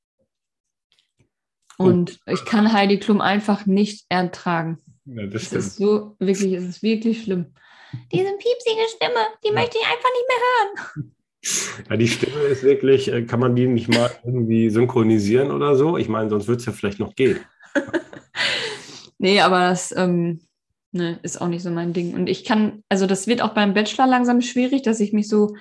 Und 1.76 2.20
oh. 2.28 2.30
ich 2.30 2.44
kann 2.44 2.72
Heidi 2.72 3.00
Klum 3.00 3.20
einfach 3.20 3.66
nicht 3.66 4.06
ertragen. 4.08 4.78
Ja, 5.06 5.26
das, 5.26 5.50
das 5.50 5.66
ist 5.66 5.76
so, 5.78 6.14
wirklich, 6.20 6.52
es 6.52 6.62
ist 6.62 6.82
wirklich 6.84 7.24
schlimm. 7.24 7.46
Diese 8.12 8.30
piepsige 8.30 8.88
Stimme, 8.94 9.26
die 9.42 9.48
ja. 9.48 9.54
möchte 9.54 9.76
ich 9.76 9.84
einfach 9.84 10.10
nicht 10.14 10.28
mehr 10.28 10.94
hören. 11.00 11.12
Ja, 11.90 11.98
die 11.98 12.08
Stimme 12.08 12.40
ist 12.44 12.62
wirklich, 12.62 13.12
äh, 13.12 13.26
kann 13.26 13.38
man 13.38 13.54
die 13.54 13.66
nicht 13.66 13.88
mal 13.88 14.10
irgendwie 14.24 14.70
synchronisieren 14.70 15.50
oder 15.50 15.76
so? 15.76 15.98
Ich 15.98 16.08
meine, 16.08 16.30
sonst 16.30 16.48
wird 16.48 16.60
es 16.60 16.64
ja 16.64 16.72
vielleicht 16.72 17.00
noch 17.00 17.14
gehen. 17.14 17.38
Nee, 19.24 19.40
aber 19.40 19.70
das 19.70 19.90
ähm, 19.96 20.40
ne, 20.92 21.18
ist 21.22 21.40
auch 21.40 21.48
nicht 21.48 21.62
so 21.62 21.70
mein 21.70 21.94
Ding. 21.94 22.14
Und 22.14 22.28
ich 22.28 22.44
kann, 22.44 22.84
also 22.90 23.06
das 23.06 23.26
wird 23.26 23.40
auch 23.40 23.54
beim 23.54 23.72
Bachelor 23.72 24.06
langsam 24.06 24.42
schwierig, 24.42 24.82
dass 24.82 25.00
ich 25.00 25.14
mich 25.14 25.28
so 25.28 25.56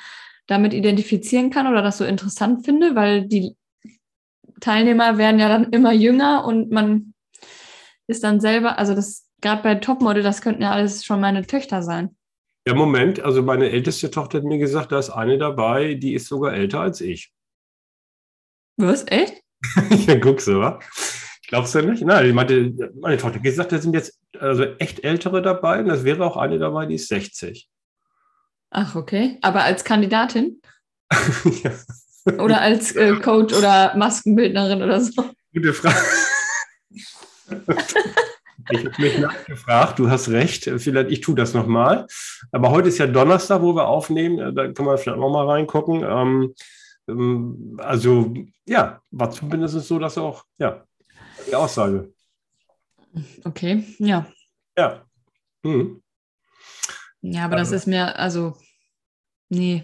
damit 0.47 0.73
identifizieren 0.73 1.49
kann 1.49 1.67
oder 1.67 1.82
das 1.82 1.97
so 1.97 2.04
interessant 2.04 2.65
finde, 2.65 2.93
weil 2.93 3.26
die 3.26 3.56
Teilnehmer 4.60 5.17
werden 5.17 5.39
ja 5.39 5.47
dann 5.47 5.71
immer 5.71 5.93
jünger 5.93 6.43
und 6.45 6.71
man 6.71 7.13
ist 8.08 8.26
dann 8.26 8.41
selber, 8.41 8.78
also 8.78 8.93
das 8.93 9.30
gerade 9.41 9.63
bei 9.63 9.76
Topmodel, 9.76 10.23
das 10.23 10.41
könnten 10.41 10.62
ja 10.62 10.71
alles 10.71 11.06
schon 11.06 11.21
meine 11.21 11.47
Töchter 11.47 11.82
sein. 11.84 12.15
Ja, 12.67 12.73
Moment, 12.76 13.21
also 13.21 13.43
meine 13.43 13.69
älteste 13.69 14.12
Tochter 14.12 14.39
hat 14.39 14.45
mir 14.45 14.58
gesagt, 14.58 14.91
da 14.91 14.99
ist 14.99 15.10
eine 15.10 15.38
dabei, 15.38 15.93
die 15.93 16.13
ist 16.13 16.28
sogar 16.28 16.54
älter 16.54 16.82
als 16.82 16.99
ich. 16.99 17.32
Was? 18.76 19.06
Echt? 19.08 19.41
ja, 20.08 20.15
guckst 20.15 20.47
du, 20.47 20.60
wa? 20.60 20.80
Glaubst 21.47 21.75
du 21.75 21.82
nicht? 21.82 22.03
Nein, 22.03 22.27
ich 22.27 22.34
meinte, 22.34 22.91
meine 22.99 23.17
Tochter 23.17 23.36
hat 23.36 23.43
gesagt, 23.43 23.71
da 23.71 23.77
sind 23.77 23.93
jetzt 23.93 24.19
also 24.39 24.63
echt 24.79 25.03
ältere 25.03 25.41
dabei 25.41 25.79
und 25.79 25.88
das 25.88 26.03
wäre 26.03 26.25
auch 26.25 26.38
eine 26.38 26.58
dabei, 26.58 26.86
die 26.86 26.95
ist 26.95 27.10
60. 27.10 27.69
Ach, 28.71 28.95
okay. 28.95 29.38
Aber 29.41 29.63
als 29.63 29.84
Kandidatin? 29.84 30.62
ja. 31.63 31.71
Oder 32.39 32.62
als 32.62 32.95
äh, 32.95 33.15
Coach 33.17 33.53
oder 33.53 33.95
Maskenbildnerin 33.95 34.82
oder 34.82 35.01
so? 35.01 35.25
Gute 35.53 35.73
Frage. 35.73 35.97
Ich 38.71 38.86
habe 38.86 39.01
mich 39.01 39.17
nachgefragt, 39.19 39.99
du 39.99 40.10
hast 40.10 40.29
recht, 40.29 40.71
vielleicht 40.77 41.12
ich 41.12 41.21
tue 41.21 41.36
das 41.36 41.53
nochmal. 41.53 42.08
Aber 42.51 42.71
heute 42.71 42.88
ist 42.88 42.97
ja 42.97 43.08
Donnerstag, 43.08 43.62
wo 43.62 43.75
wir 43.75 43.88
aufnehmen, 43.88 44.56
da 44.56 44.71
können 44.71 44.88
wir 44.88 44.97
vielleicht 44.97 45.19
nochmal 45.19 45.49
reingucken. 45.49 46.03
Ähm, 46.03 46.56
ähm, 47.08 47.77
also 47.82 48.34
ja, 48.65 49.01
war 49.12 49.32
zumindest 49.32 49.79
so, 49.82 49.99
dass 49.99 50.17
auch, 50.17 50.45
ja, 50.58 50.84
die 51.47 51.56
Aussage. 51.56 52.13
Okay, 53.43 53.84
ja. 53.99 54.25
Ja. 54.77 55.06
Hm. 55.63 56.01
Ja, 57.21 57.45
aber 57.45 57.58
also. 57.58 57.71
das 57.71 57.82
ist 57.82 57.88
mir, 57.88 58.17
also, 58.17 58.58
nee. 59.49 59.84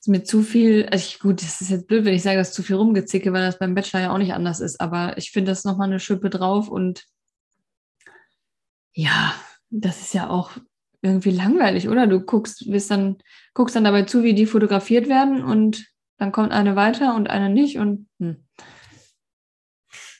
Ist 0.00 0.08
mir 0.08 0.24
zu 0.24 0.42
viel, 0.42 0.86
also 0.86 1.04
ich, 1.04 1.18
gut, 1.18 1.42
das 1.42 1.60
ist 1.60 1.70
jetzt 1.70 1.86
blöd, 1.86 2.04
wenn 2.04 2.14
ich 2.14 2.22
sage, 2.22 2.38
das 2.38 2.48
ist 2.48 2.54
zu 2.54 2.62
viel 2.62 2.76
rumgezicke, 2.76 3.32
weil 3.32 3.44
das 3.44 3.58
beim 3.58 3.74
Bachelor 3.74 4.00
ja 4.00 4.12
auch 4.12 4.18
nicht 4.18 4.32
anders 4.32 4.60
ist, 4.60 4.80
aber 4.80 5.18
ich 5.18 5.30
finde 5.30 5.52
das 5.52 5.64
nochmal 5.64 5.88
eine 5.88 6.00
Schippe 6.00 6.30
drauf 6.30 6.68
und 6.68 7.04
ja, 8.92 9.34
das 9.68 10.00
ist 10.00 10.14
ja 10.14 10.30
auch 10.30 10.52
irgendwie 11.02 11.30
langweilig, 11.30 11.88
oder? 11.88 12.06
Du 12.06 12.20
guckst, 12.20 12.70
bist 12.70 12.90
dann, 12.90 13.18
guckst 13.54 13.76
dann 13.76 13.84
dabei 13.84 14.02
zu, 14.02 14.22
wie 14.22 14.34
die 14.34 14.46
fotografiert 14.46 15.08
werden 15.08 15.44
und 15.44 15.86
dann 16.16 16.32
kommt 16.32 16.52
eine 16.52 16.76
weiter 16.76 17.14
und 17.14 17.30
eine 17.30 17.48
nicht 17.48 17.78
und 17.78 18.08
hm. 18.18 18.44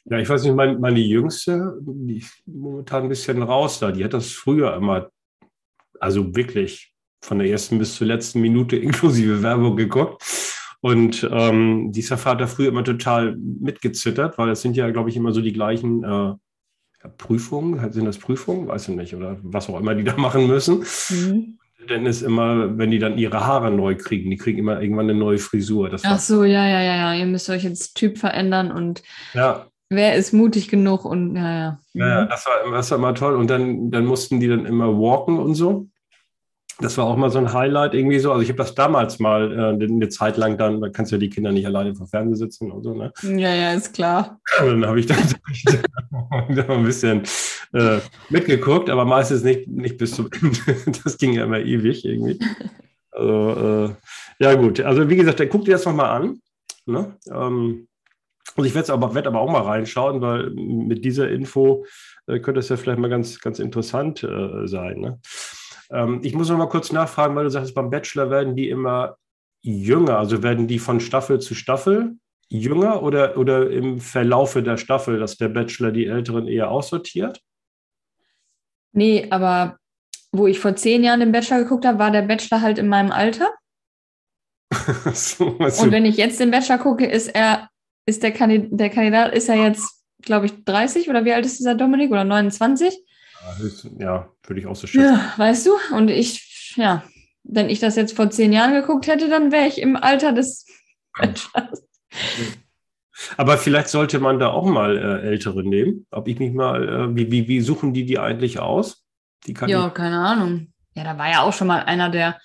Ja, 0.05 0.19
ich 0.19 0.29
weiß 0.29 0.45
nicht, 0.45 0.55
meine, 0.55 0.79
meine 0.79 1.01
Jüngste, 1.01 1.79
die 1.81 2.19
ist 2.19 2.43
momentan 2.47 3.05
ein 3.05 3.09
bisschen 3.09 3.43
raus 3.43 3.79
da, 3.79 3.93
die 3.93 4.05
hat 4.05 4.15
das 4.15 4.31
früher 4.31 4.75
immer, 4.75 5.11
also 5.99 6.35
wirklich 6.35 6.95
von 7.23 7.39
der 7.39 7.49
ersten 7.49 7.79
bis 7.79 7.97
zur 7.97 8.07
letzten 8.07 8.41
Minute 8.41 8.77
inklusive 8.79 9.43
Werbung 9.43 9.77
geguckt. 9.77 10.23
Und 10.83 11.29
ähm, 11.31 11.93
dieser 11.93 12.17
Vater 12.17 12.49
früher 12.49 12.69
immer 12.69 12.85
total 12.85 13.37
mitgezittert, 13.37 14.39
weil 14.39 14.49
es 14.49 14.63
sind 14.63 14.79
ja, 14.79 14.91
glaube 14.91 15.11
ich, 15.11 15.17
immer 15.17 15.33
so 15.33 15.43
die 15.43 15.53
gleichen 15.53 16.03
äh, 16.05 16.35
Prüfungen, 17.19 17.93
sind 17.93 18.07
das 18.07 18.19
Prüfungen, 18.19 18.69
weiß 18.69 18.89
ich 18.89 18.97
nicht, 18.97 19.15
oder 19.15 19.39
was 19.43 19.69
auch 19.69 19.79
immer 19.79 19.95
die 19.95 20.05
da 20.05 20.17
machen 20.17 20.47
müssen. 20.47 20.85
Mhm. 21.11 21.59
Denn 21.89 22.07
ist 22.07 22.23
immer, 22.23 22.77
wenn 22.79 22.91
die 22.91 22.99
dann 22.99 23.19
ihre 23.19 23.47
Haare 23.47 23.71
neu 23.71 23.97
kriegen, 23.97 24.31
die 24.31 24.37
kriegen 24.37 24.59
immer 24.59 24.81
irgendwann 24.81 25.09
eine 25.09 25.19
neue 25.19 25.39
Frisur. 25.39 25.89
Das 25.89 26.05
Ach 26.05 26.19
so, 26.19 26.45
ja, 26.45 26.67
ja, 26.67 26.81
ja, 26.81 26.97
ja. 26.97 27.15
Ihr 27.15 27.27
müsst 27.27 27.49
euch 27.49 27.65
jetzt 27.65 27.95
Typ 27.95 28.19
verändern 28.19 28.71
und 28.71 29.03
ja. 29.35 29.67
Wer 29.91 30.15
ist 30.15 30.33
mutig 30.33 30.69
genug 30.69 31.05
und 31.05 31.37
ja, 31.37 31.53
ja. 31.53 31.81
Ja, 31.93 32.25
das 32.25 32.47
war, 32.47 32.73
das 32.73 32.91
war 32.91 32.99
immer 32.99 33.15
toll. 33.15 33.35
Und 33.35 33.51
dann, 33.51 33.91
dann 33.91 34.07
mussten 34.07 34.41
die 34.41 34.49
dann 34.49 34.65
immer 34.65 34.99
walken 34.99 35.39
und 35.39 35.55
so. 35.55 35.89
Das 36.79 36.97
war 36.97 37.05
auch 37.05 37.17
mal 37.17 37.29
so 37.29 37.39
ein 37.39 37.53
Highlight 37.53 37.93
irgendwie 37.93 38.21
so. 38.21 38.31
Also 38.31 38.43
ich 38.43 38.49
habe 38.49 38.57
das 38.57 38.75
damals 38.75 39.19
mal 39.19 39.53
äh, 39.53 39.85
eine 39.85 40.09
Zeit 40.09 40.39
lang 40.39 40.57
dann, 40.57 40.81
da 40.81 40.89
kannst 40.89 41.13
du 41.13 41.17
ja 41.17 41.21
die 41.21 41.29
Kinder 41.29 41.53
nicht 41.53 41.67
alleine 41.67 41.95
vor 41.95 42.07
Fernsehen 42.07 42.37
sitzen 42.37 42.71
und 42.71 42.83
so, 42.83 42.95
ne? 42.95 43.13
Ja, 43.23 43.55
ja, 43.55 43.73
ist 43.75 43.93
klar. 43.93 44.41
Und 44.61 44.81
dann 44.81 44.87
habe 44.87 45.01
ich 45.01 45.07
dann 45.07 45.19
ein 46.71 46.85
bisschen 46.85 47.25
äh, 47.75 47.99
mitgeguckt, 48.31 48.89
aber 48.89 49.05
meistens 49.05 49.43
nicht, 49.43 49.69
nicht 49.69 49.99
bis 49.99 50.15
zum 50.15 50.31
Ende. 50.33 50.59
Das 51.05 51.19
ging 51.19 51.35
ja 51.35 51.45
immer 51.45 51.61
ewig 51.61 52.05
irgendwie. 52.05 52.39
Also, 53.11 53.89
äh, 53.91 53.95
ja 54.39 54.55
gut, 54.55 54.81
also 54.81 55.09
wie 55.11 55.17
gesagt, 55.17 55.41
dann 55.41 55.51
guck 55.51 55.67
dir 55.67 55.73
das 55.73 55.85
nochmal 55.85 56.11
an. 56.11 56.41
Ne? 56.87 57.15
Ähm, 57.31 57.89
und 58.57 58.65
ich 58.65 58.75
werde 58.75 58.93
aber, 58.93 59.15
werd 59.15 59.27
aber 59.27 59.41
auch 59.41 59.51
mal 59.51 59.63
reinschauen, 59.63 60.21
weil 60.21 60.51
mit 60.51 61.05
dieser 61.05 61.31
Info 61.31 61.85
äh, 62.27 62.41
könnte 62.41 62.61
es 62.61 62.69
ja 62.69 62.77
vielleicht 62.77 62.99
mal 62.99 63.11
ganz, 63.11 63.41
ganz 63.41 63.59
interessant 63.59 64.23
äh, 64.23 64.67
sein. 64.67 65.01
Ne? 65.01 65.21
Ähm, 65.91 66.21
ich 66.23 66.35
muss 66.35 66.49
noch 66.49 66.59
mal 66.59 66.69
kurz 66.69 66.93
nachfragen, 66.93 67.35
weil 67.37 67.45
du 67.45 67.51
sagst, 67.51 67.75
beim 67.75 67.91
Bachelor 67.91 68.31
werden 68.31 68.57
die 68.57 68.69
immer 68.69 69.17
jünger, 69.63 70.19
also 70.19 70.43
werden 70.43 70.67
die 70.67 70.79
von 70.79 71.01
Staffel 71.01 71.41
zu 71.41 71.55
Staffel 71.55 72.17
jünger 72.49 73.03
oder, 73.03 73.37
oder 73.37 73.71
im 73.71 74.01
Verlaufe 74.01 74.63
der 74.63 74.77
Staffel, 74.77 75.19
dass 75.19 75.37
der 75.37 75.49
Bachelor 75.49 75.93
die 75.93 76.07
Älteren 76.07 76.49
eher 76.49 76.71
aussortiert? 76.71 77.41
Nee, 78.93 79.29
aber 79.31 79.79
wo 80.33 80.47
ich 80.47 80.59
vor 80.59 80.77
zehn 80.77 81.03
Jahren 81.03 81.21
den 81.21 81.33
Bachelor 81.33 81.63
geguckt 81.63 81.85
habe, 81.85 81.99
war 81.99 82.11
der 82.11 82.23
Bachelor 82.23 82.61
halt 82.61 82.79
in 82.79 82.89
meinem 82.89 83.13
Alter. 83.13 83.53
so, 85.13 85.47
Und 85.47 85.91
wenn 85.91 86.05
ich 86.05 86.17
jetzt 86.17 86.41
den 86.41 86.51
Bachelor 86.51 86.79
gucke, 86.79 87.07
ist 87.07 87.29
er, 87.29 87.69
ist 88.11 88.23
der, 88.23 88.33
Kandid 88.33 88.69
der 88.71 88.91
Kandidat, 88.91 89.33
ist 89.33 89.49
er 89.49 89.57
jetzt, 89.57 90.05
glaube 90.21 90.47
ich, 90.47 90.65
30 90.65 91.09
oder 91.09 91.25
wie 91.25 91.33
alt 91.33 91.47
ist 91.47 91.59
dieser 91.59 91.75
Dominik 91.75 92.11
oder 92.11 92.25
29? 92.25 92.95
Ja, 93.99 94.29
würde 94.47 94.61
ich 94.61 94.67
auch 94.67 94.77
so 94.77 94.87
schätzen. 94.87 95.05
Ja, 95.05 95.33
weißt 95.37 95.67
du, 95.67 95.73
und 95.95 96.11
ich, 96.11 96.75
ja, 96.77 97.03
wenn 97.43 97.71
ich 97.71 97.81
das 97.81 97.97
jetzt 97.97 98.15
vor 98.15 98.31
zehn 98.31 98.53
Jahren 98.53 98.75
geguckt 98.75 99.07
hätte, 99.07 99.29
dann 99.29 99.51
wäre 99.53 99.67
ich 99.67 99.81
im 99.81 99.97
Alter 99.97 100.33
des. 100.33 100.67
Aber 103.37 103.59
vielleicht 103.59 103.89
sollte 103.89 104.19
man 104.19 104.39
da 104.39 104.49
auch 104.49 104.67
mal 104.67 104.97
äh, 104.97 105.29
Ältere 105.29 105.63
nehmen. 105.63 106.07
Ob 106.11 106.29
ich 106.29 106.39
mich 106.39 106.53
mal, 106.53 106.89
äh, 106.89 107.17
wie, 107.17 107.31
wie, 107.31 107.49
wie 107.49 107.61
suchen 107.61 107.93
die 107.93 108.05
die 108.05 108.19
eigentlich 108.19 108.59
aus? 108.61 109.05
Die 109.47 109.55
ja, 109.67 109.89
ich... 109.89 109.95
keine 109.95 110.19
Ahnung. 110.19 110.73
Ja, 110.95 111.05
da 111.05 111.19
war 111.19 111.31
ja 111.31 111.43
auch 111.43 111.53
schon 111.53 111.69
mal 111.69 111.83
einer, 111.83 112.11
der 112.11 112.39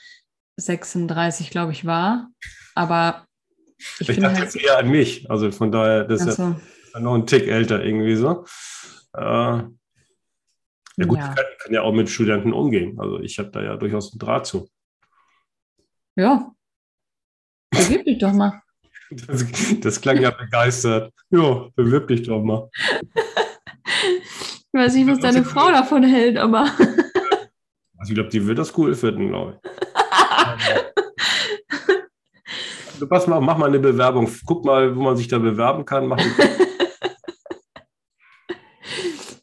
36, 0.58 1.49
glaube 1.49 1.71
ich, 1.71 1.86
war. 1.86 2.30
Aber 2.75 3.25
ich, 4.00 4.10
ich 4.10 4.19
dachte 4.19 4.36
halt... 4.36 4.39
jetzt 4.39 4.56
eher 4.56 4.78
an 4.78 4.89
mich. 4.89 5.30
Also 5.30 5.52
von 5.52 5.71
daher, 5.71 6.04
das 6.04 6.26
ist 6.26 6.39
ja 6.39 6.56
noch 7.00 7.15
ein 7.15 7.28
Tick 7.28 7.48
älter 7.48 7.84
irgendwie 7.84 8.15
so. 8.15 8.45
Äh, 9.13 9.63
ja 10.98 11.06
gut, 11.06 11.17
ja. 11.17 11.30
Ich, 11.30 11.36
kann, 11.36 11.45
ich 11.52 11.63
kann 11.63 11.74
ja 11.74 11.82
auch 11.82 11.93
mit 11.93 12.10
Studenten 12.10 12.54
umgehen. 12.54 13.00
Also 13.00 13.19
ich 13.19 13.38
habe 13.39 13.50
da 13.50 13.62
ja 13.62 13.76
durchaus 13.76 14.13
einen 14.13 14.19
Draht 14.19 14.45
zu. 14.45 14.69
Ja. 16.15 16.52
Bewirb 17.71 18.06
dich 18.06 18.19
doch 18.19 18.32
mal. 18.32 18.62
Das, 19.12 19.45
das, 19.82 20.02
klang 20.02 20.19
ja 20.19 20.32
begeistert. 20.32 21.13
Ja, 21.30 21.67
bewirb 21.76 22.08
dich 22.08 22.24
doch 22.24 22.41
mal. 22.41 22.69
ich 22.74 24.74
weiß 24.74 24.95
nicht, 24.95 25.08
was 25.08 25.19
deine 25.19 25.43
Frau 25.43 25.71
davon 25.71 26.04
hält, 26.04 26.38
aber. 26.38 26.71
Also 27.98 28.12
ich 28.12 28.15
glaube, 28.15 28.30
die 28.30 28.45
wird 28.45 28.58
das 28.58 28.76
cool 28.78 28.95
finden, 28.95 29.30
glaube 29.30 29.60
ich. 29.63 29.71
pass 33.10 33.28
mal, 33.28 33.42
mach 33.42 33.58
mal 33.58 33.68
eine 33.68 33.80
Bewerbung. 33.80 34.30
Guck 34.46 34.66
mal, 34.66 34.96
wo 34.96 35.02
man 35.02 35.18
sich 35.18 35.28
da 35.28 35.40
bewerben 35.40 35.86
kann. 35.86 36.14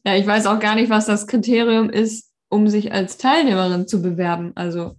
Ja, 0.04 0.16
ich 0.16 0.26
weiß 0.26 0.46
auch 0.46 0.58
gar 0.58 0.74
nicht, 0.74 0.90
was 0.90 1.06
das 1.06 1.26
Kriterium 1.26 1.88
ist, 1.88 2.32
um 2.48 2.68
sich 2.68 2.92
als 2.92 3.18
Teilnehmerin 3.18 3.86
zu 3.86 4.02
bewerben. 4.02 4.52
Also 4.56 4.96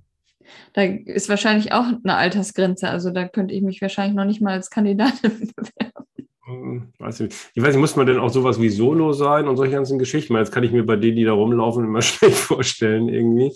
da 0.73 0.83
ist 0.83 1.29
wahrscheinlich 1.29 1.73
auch 1.73 1.85
eine 2.03 2.15
Altersgrenze. 2.15 2.89
Also 2.89 3.11
da 3.11 3.27
könnte 3.27 3.53
ich 3.53 3.61
mich 3.61 3.81
wahrscheinlich 3.81 4.15
noch 4.15 4.25
nicht 4.25 4.41
mal 4.41 4.53
als 4.53 4.69
Kandidatin 4.69 5.51
bewerben. 5.55 6.07
Hm, 6.45 6.93
weiß 6.99 7.21
ich, 7.21 7.33
ich 7.53 7.63
weiß 7.63 7.73
nicht, 7.73 7.81
muss 7.81 7.95
man 7.95 8.05
denn 8.05 8.19
auch 8.19 8.29
sowas 8.29 8.59
wie 8.59 8.69
Solo 8.69 9.13
sein 9.13 9.47
und 9.47 9.57
solche 9.57 9.75
ganzen 9.75 9.99
Geschichten? 9.99 10.35
Jetzt 10.35 10.51
kann 10.51 10.63
ich 10.63 10.71
mir 10.71 10.85
bei 10.85 10.95
denen, 10.95 11.15
die 11.15 11.23
da 11.23 11.33
rumlaufen, 11.33 11.85
immer 11.85 12.01
schlecht 12.01 12.35
vorstellen 12.35 13.09
irgendwie, 13.09 13.51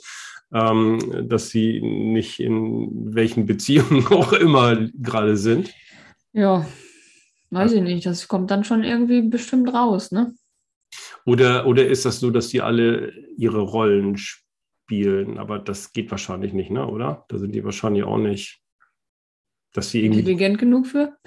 ähm, 0.54 1.28
dass 1.28 1.50
sie 1.50 1.82
nicht 1.82 2.40
in 2.40 3.14
welchen 3.14 3.46
Beziehungen 3.46 4.08
auch 4.12 4.34
immer 4.34 4.76
gerade 4.94 5.38
sind. 5.38 5.74
Ja, 6.34 6.66
weiß 7.52 7.74
ich 7.74 7.82
nicht. 7.82 8.06
Das 8.06 8.28
kommt 8.28 8.52
dann 8.52 8.64
schon 8.64 8.84
irgendwie 8.84 9.22
bestimmt 9.22 9.74
raus, 9.74 10.12
ne? 10.12 10.34
Oder, 11.26 11.68
oder 11.68 11.86
ist 11.86 12.06
das 12.06 12.20
so, 12.20 12.32
dass 12.32 12.48
die 12.50 12.62
alle 12.62 13.12
ihre 13.38 13.60
Rollen 13.60 14.16
spielen? 14.18 15.38
Aber 15.38 15.60
das 15.60 15.92
geht 15.92 16.10
wahrscheinlich 16.10 16.54
nicht, 16.54 16.72
ne? 16.72 16.88
oder? 16.88 17.26
Da 17.28 17.38
sind 17.38 17.54
die 17.54 17.66
wahrscheinlich 17.66 18.04
auch 18.04 18.18
nicht, 18.18 18.62
dass 19.74 19.92
sie 19.92 20.06
irgendwie. 20.06 20.20
Intelligent 20.22 20.58
genug 20.58 20.88
für? 20.88 21.18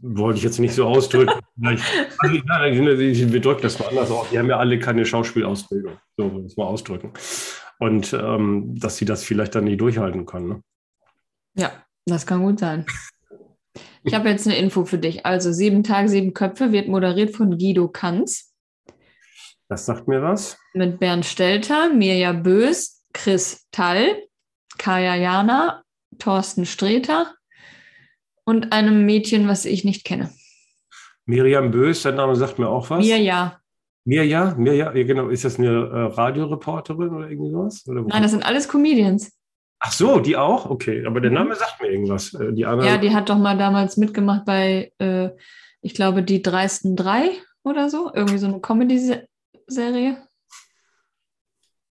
Wollte 0.00 0.38
ich 0.38 0.44
jetzt 0.44 0.58
nicht 0.58 0.74
so 0.74 0.84
ausdrücken. 0.84 1.40
also, 1.64 1.82
wir 2.22 3.40
drücken 3.40 3.62
das 3.62 3.78
mal 3.78 3.88
anders 3.88 4.10
aus. 4.10 4.28
Die 4.30 4.38
haben 4.38 4.48
ja 4.48 4.58
alle 4.58 4.78
keine 4.78 5.04
Schauspielausbildung. 5.04 5.98
So, 6.16 6.28
muss 6.28 6.56
man 6.56 6.66
ausdrücken. 6.66 7.12
Und 7.78 8.12
ähm, 8.12 8.74
dass 8.78 8.96
sie 8.96 9.04
das 9.04 9.24
vielleicht 9.24 9.54
dann 9.54 9.64
nicht 9.64 9.80
durchhalten 9.80 10.26
können. 10.26 10.48
Ne? 10.48 10.62
Ja, 11.54 11.84
das 12.06 12.26
kann 12.26 12.42
gut 12.42 12.58
sein. 12.58 12.86
Ich 14.02 14.14
habe 14.14 14.28
jetzt 14.28 14.46
eine 14.46 14.56
Info 14.56 14.84
für 14.84 14.98
dich. 14.98 15.26
Also 15.26 15.52
sieben 15.52 15.82
Tage, 15.82 16.08
sieben 16.08 16.34
Köpfe 16.34 16.72
wird 16.72 16.88
moderiert 16.88 17.36
von 17.36 17.58
Guido 17.58 17.88
Kanz. 17.88 18.52
Das 19.68 19.86
sagt 19.86 20.08
mir 20.08 20.22
was. 20.22 20.58
Mit 20.72 20.98
Bernd 20.98 21.26
Stelter, 21.26 21.92
Mirja 21.92 22.32
Bös, 22.32 23.04
Chris 23.12 23.66
Tall, 23.70 24.22
Kaya 24.78 25.14
Jana, 25.16 25.82
Thorsten 26.18 26.64
Streter 26.64 27.34
und 28.44 28.72
einem 28.72 29.04
Mädchen, 29.04 29.46
was 29.46 29.66
ich 29.66 29.84
nicht 29.84 30.04
kenne. 30.04 30.32
Miriam 31.26 31.70
Bös, 31.70 32.02
der 32.02 32.12
Name 32.12 32.34
sagt 32.36 32.58
mir 32.58 32.68
auch 32.68 32.88
was. 32.88 33.04
Mirja. 33.04 33.60
Mirja, 34.08 34.54
Mirja, 34.56 34.94
ja, 34.94 35.04
genau. 35.04 35.28
Ist 35.28 35.44
das 35.44 35.58
eine 35.58 35.68
äh, 35.68 36.14
Radioreporterin 36.14 37.10
oder 37.10 37.28
irgendwie 37.28 37.50
sowas? 37.50 37.86
Oder 37.86 38.00
Nein, 38.04 38.22
das 38.22 38.30
sind 38.30 38.42
alles 38.42 38.66
Comedians. 38.66 39.38
Ach 39.80 39.92
so, 39.92 40.18
die 40.18 40.34
auch? 40.34 40.70
Okay, 40.70 41.04
aber 41.04 41.20
der 41.20 41.30
mhm. 41.30 41.36
Name 41.36 41.54
sagt 41.56 41.82
mir 41.82 41.90
irgendwas. 41.90 42.32
Äh, 42.32 42.54
die 42.54 42.64
anderen... 42.64 42.88
Ja, 42.88 42.96
die 42.96 43.14
hat 43.14 43.28
doch 43.28 43.36
mal 43.36 43.58
damals 43.58 43.98
mitgemacht 43.98 44.46
bei, 44.46 44.92
äh, 44.96 45.28
ich 45.82 45.92
glaube, 45.92 46.22
die 46.22 46.40
dreisten 46.40 46.96
drei 46.96 47.32
oder 47.62 47.90
so. 47.90 48.10
Irgendwie 48.14 48.38
so 48.38 48.46
eine 48.46 48.60
Comedy 48.60 48.98
Serie? 49.66 50.16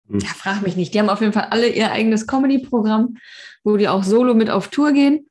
Hm. 0.06 0.20
Ja, 0.20 0.28
frag 0.28 0.62
mich 0.62 0.76
nicht. 0.76 0.94
Die 0.94 1.00
haben 1.00 1.10
auf 1.10 1.20
jeden 1.20 1.32
Fall 1.32 1.48
alle 1.50 1.68
ihr 1.68 1.90
eigenes 1.90 2.28
Comedy-Programm, 2.28 3.16
wo 3.64 3.76
die 3.76 3.88
auch 3.88 4.04
solo 4.04 4.34
mit 4.34 4.50
auf 4.50 4.68
Tour 4.68 4.92
gehen. 4.92 5.28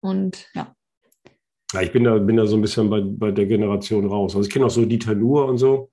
Und 0.00 0.46
ja. 0.54 0.74
Ja, 1.72 1.82
ich 1.82 1.92
bin 1.92 2.04
da, 2.04 2.18
bin 2.18 2.36
da 2.36 2.46
so 2.46 2.56
ein 2.56 2.62
bisschen 2.62 2.90
bei, 2.90 3.00
bei 3.00 3.30
der 3.30 3.46
Generation 3.46 4.06
raus. 4.06 4.34
Also 4.34 4.46
ich 4.46 4.52
kenne 4.52 4.66
auch 4.66 4.70
so 4.70 4.84
Dieter 4.84 5.14
Nuhr 5.14 5.46
und 5.46 5.58
so, 5.58 5.90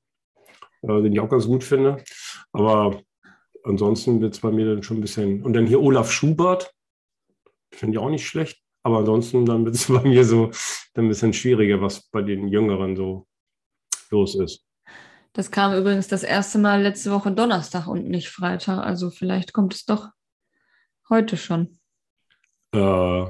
äh, 0.82 1.02
den 1.02 1.14
ich 1.14 1.20
auch 1.20 1.30
ganz 1.30 1.46
gut 1.46 1.64
finde. 1.64 2.04
Aber 2.52 3.02
ansonsten 3.64 4.22
wird 4.22 4.34
es 4.34 4.40
bei 4.40 4.52
mir 4.52 4.66
dann 4.66 4.84
schon 4.84 4.98
ein 4.98 5.02
bisschen. 5.02 5.44
Und 5.44 5.54
dann 5.54 5.68
hier 5.68 5.82
Olaf 5.82 6.12
Schubert, 6.12 6.74
finde 7.72 7.96
ich 7.96 8.00
auch 8.00 8.10
nicht 8.10 8.28
schlecht. 8.28 8.62
Aber 8.84 9.00
ansonsten 9.00 9.46
dann 9.46 9.66
wird 9.66 9.76
es 9.76 9.88
bei 9.92 10.02
mir 10.02 10.24
so 10.24 10.52
dann 10.94 11.06
ein 11.06 11.10
bisschen 11.10 11.34
schwieriger, 11.34 11.82
was 11.82 12.10
bei 12.10 12.22
den 12.22 12.48
Jüngeren 12.48 12.96
so 12.96 13.28
los 14.10 14.36
ist. 14.36 14.66
Das 15.34 15.52
kam 15.52 15.78
übrigens 15.78 16.08
das 16.08 16.24
erste 16.24 16.58
Mal 16.58 16.82
letzte 16.82 17.12
Woche 17.12 17.32
Donnerstag 17.32 17.86
und 17.86 18.10
nicht 18.10 18.30
Freitag. 18.30 18.80
Also 18.80 19.12
vielleicht 19.12 19.54
kommt 19.54 19.76
es 19.76 19.86
doch 19.86 20.10
heute 21.10 21.38
schon. 21.38 21.78
Äh, 22.74 23.26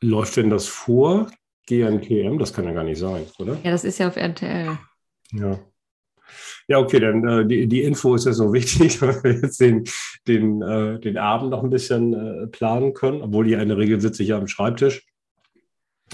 läuft 0.00 0.36
denn 0.36 0.48
das 0.48 0.66
vor 0.66 1.30
GNTM? 1.66 2.38
Das 2.38 2.52
kann 2.52 2.64
ja 2.64 2.72
gar 2.72 2.84
nicht 2.84 2.98
sein, 2.98 3.24
oder? 3.38 3.58
Ja, 3.62 3.70
das 3.70 3.84
ist 3.84 3.98
ja 3.98 4.08
auf 4.08 4.16
RTL. 4.16 4.78
Ja. 5.32 5.58
Ja, 6.68 6.78
okay, 6.78 6.98
dann 6.98 7.26
äh, 7.26 7.46
die, 7.46 7.68
die 7.68 7.82
Info 7.82 8.14
ist 8.14 8.26
ja 8.26 8.32
so 8.32 8.52
wichtig, 8.52 8.98
dass 8.98 9.22
wir 9.22 9.32
jetzt 9.34 9.60
den, 9.60 9.84
den, 10.26 10.62
äh, 10.62 10.98
den 10.98 11.18
Abend 11.18 11.50
noch 11.50 11.62
ein 11.62 11.70
bisschen 11.70 12.12
äh, 12.14 12.46
planen 12.48 12.94
können, 12.94 13.22
obwohl 13.22 13.46
die 13.46 13.52
in 13.52 13.68
der 13.68 13.78
Regel 13.78 14.00
sitze 14.00 14.22
ich 14.22 14.30
ja 14.30 14.38
am 14.38 14.48
Schreibtisch. 14.48 15.06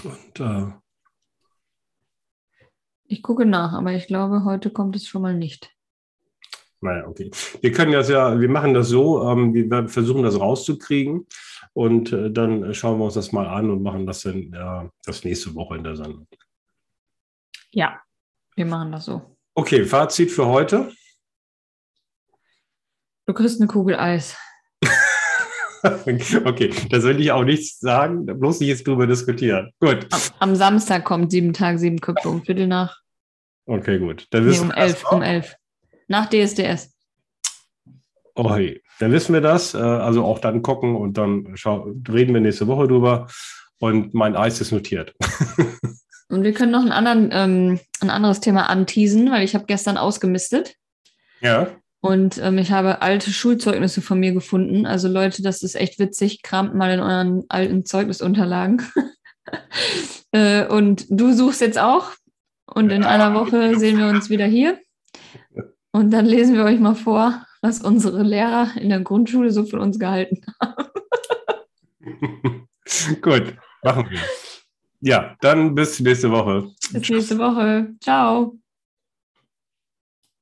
Und 0.03 0.39
äh, 0.39 0.71
ich 3.05 3.21
gucke 3.21 3.45
nach, 3.45 3.73
aber 3.73 3.93
ich 3.93 4.07
glaube, 4.07 4.43
heute 4.43 4.69
kommt 4.69 4.95
es 4.95 5.07
schon 5.07 5.21
mal 5.21 5.35
nicht. 5.35 5.71
Naja, 6.81 7.07
okay. 7.07 7.31
Wir 7.61 7.71
können 7.71 7.93
das 7.93 8.09
ja, 8.09 8.39
wir 8.39 8.49
machen 8.49 8.73
das 8.73 8.89
so, 8.89 9.27
ähm, 9.29 9.53
wir 9.53 9.87
versuchen 9.87 10.23
das 10.23 10.39
rauszukriegen 10.39 11.25
und 11.73 12.11
äh, 12.11 12.31
dann 12.31 12.73
schauen 12.73 12.99
wir 12.99 13.05
uns 13.05 13.15
das 13.15 13.31
mal 13.31 13.47
an 13.47 13.69
und 13.69 13.81
machen 13.81 14.05
das 14.05 14.21
dann 14.21 14.53
äh, 14.53 14.89
das 15.05 15.23
nächste 15.23 15.53
Woche 15.55 15.75
in 15.77 15.83
der 15.83 15.95
Sendung. 15.95 16.27
Ja, 17.71 17.99
wir 18.55 18.65
machen 18.65 18.91
das 18.91 19.05
so. 19.05 19.37
Okay, 19.55 19.85
Fazit 19.85 20.31
für 20.31 20.45
heute. 20.45 20.91
Du 23.25 23.33
kriegst 23.33 23.59
eine 23.59 23.67
Kugel 23.67 23.95
Eis. 23.95 24.37
okay, 26.45 26.73
da 26.89 27.01
soll 27.01 27.19
ich 27.19 27.31
auch 27.31 27.43
nichts 27.43 27.79
sagen, 27.79 28.25
bloß 28.25 28.59
nicht 28.59 28.69
jetzt 28.69 28.87
drüber 28.87 29.07
diskutieren. 29.07 29.71
Gut. 29.79 30.07
Am, 30.11 30.21
am 30.39 30.55
Samstag 30.55 31.03
kommt 31.03 31.31
sieben 31.31 31.53
Tage, 31.53 31.77
sieben 31.77 31.99
Köpfe 31.99 32.29
um 32.29 32.43
Viertel 32.43 32.67
nach. 32.67 33.01
Okay, 33.65 33.97
gut. 33.97 34.27
Dann 34.31 34.47
nee, 34.47 34.59
um 34.59 34.71
elf, 34.71 35.03
um 35.11 35.21
elf. 35.21 35.55
Nach 36.07 36.29
DSDS. 36.29 36.93
Oh, 38.35 38.53
hey. 38.53 38.82
Dann 38.99 39.11
wissen 39.11 39.33
wir 39.33 39.41
das. 39.41 39.73
Äh, 39.73 39.79
also 39.79 40.23
auch 40.23 40.39
dann 40.39 40.61
gucken 40.61 40.95
und 40.95 41.17
dann 41.17 41.55
reden 42.09 42.33
wir 42.33 42.41
nächste 42.41 42.67
Woche 42.67 42.87
drüber. 42.87 43.27
Und 43.79 44.13
mein 44.13 44.35
Eis 44.35 44.61
ist 44.61 44.71
notiert. 44.71 45.13
und 46.29 46.43
wir 46.43 46.53
können 46.53 46.71
noch 46.71 46.85
anderen, 46.89 47.29
ähm, 47.31 47.79
ein 47.99 48.09
anderes 48.09 48.39
Thema 48.39 48.69
anteasen, 48.69 49.31
weil 49.31 49.43
ich 49.43 49.55
habe 49.55 49.65
gestern 49.65 49.97
ausgemistet. 49.97 50.75
Ja. 51.41 51.67
Und 51.99 52.37
ähm, 52.37 52.57
ich 52.57 52.71
habe 52.71 53.01
alte 53.01 53.31
Schulzeugnisse 53.31 54.01
von 54.01 54.19
mir 54.19 54.33
gefunden. 54.33 54.85
Also 54.85 55.07
Leute, 55.07 55.41
das 55.41 55.63
ist 55.63 55.75
echt 55.75 55.99
witzig. 55.99 56.41
Kramt 56.43 56.75
mal 56.75 56.93
in 56.93 56.99
euren 56.99 57.43
alten 57.49 57.85
Zeugnisunterlagen. 57.85 58.81
äh, 60.31 60.65
und 60.65 61.05
du 61.09 61.33
suchst 61.33 61.61
jetzt 61.61 61.79
auch. 61.79 62.11
Und 62.65 62.91
in 62.91 63.03
einer 63.03 63.33
Woche 63.33 63.77
sehen 63.77 63.97
wir 63.97 64.07
uns 64.07 64.29
wieder 64.29 64.45
hier. 64.45 64.79
Und 65.91 66.11
dann 66.11 66.25
lesen 66.25 66.55
wir 66.55 66.63
euch 66.63 66.79
mal 66.79 66.95
vor, 66.95 67.45
was 67.63 67.81
unsere 67.81 68.21
Lehrer 68.23 68.69
in 68.75 68.89
der 68.89 68.99
Grundschule 68.99 69.49
so 69.49 69.65
von 69.65 69.79
uns 69.79 69.97
gehalten 69.97 70.41
haben. 70.61 70.89
Gut, 73.21 73.55
machen 73.81 74.09
wir. 74.09 74.19
Ja, 74.99 75.35
dann 75.41 75.73
bis 75.73 75.99
nächste 76.01 76.29
Woche. 76.29 76.69
Bis 76.91 77.09
nächste 77.09 77.37
Woche. 77.37 77.95
Ciao. 78.01 78.57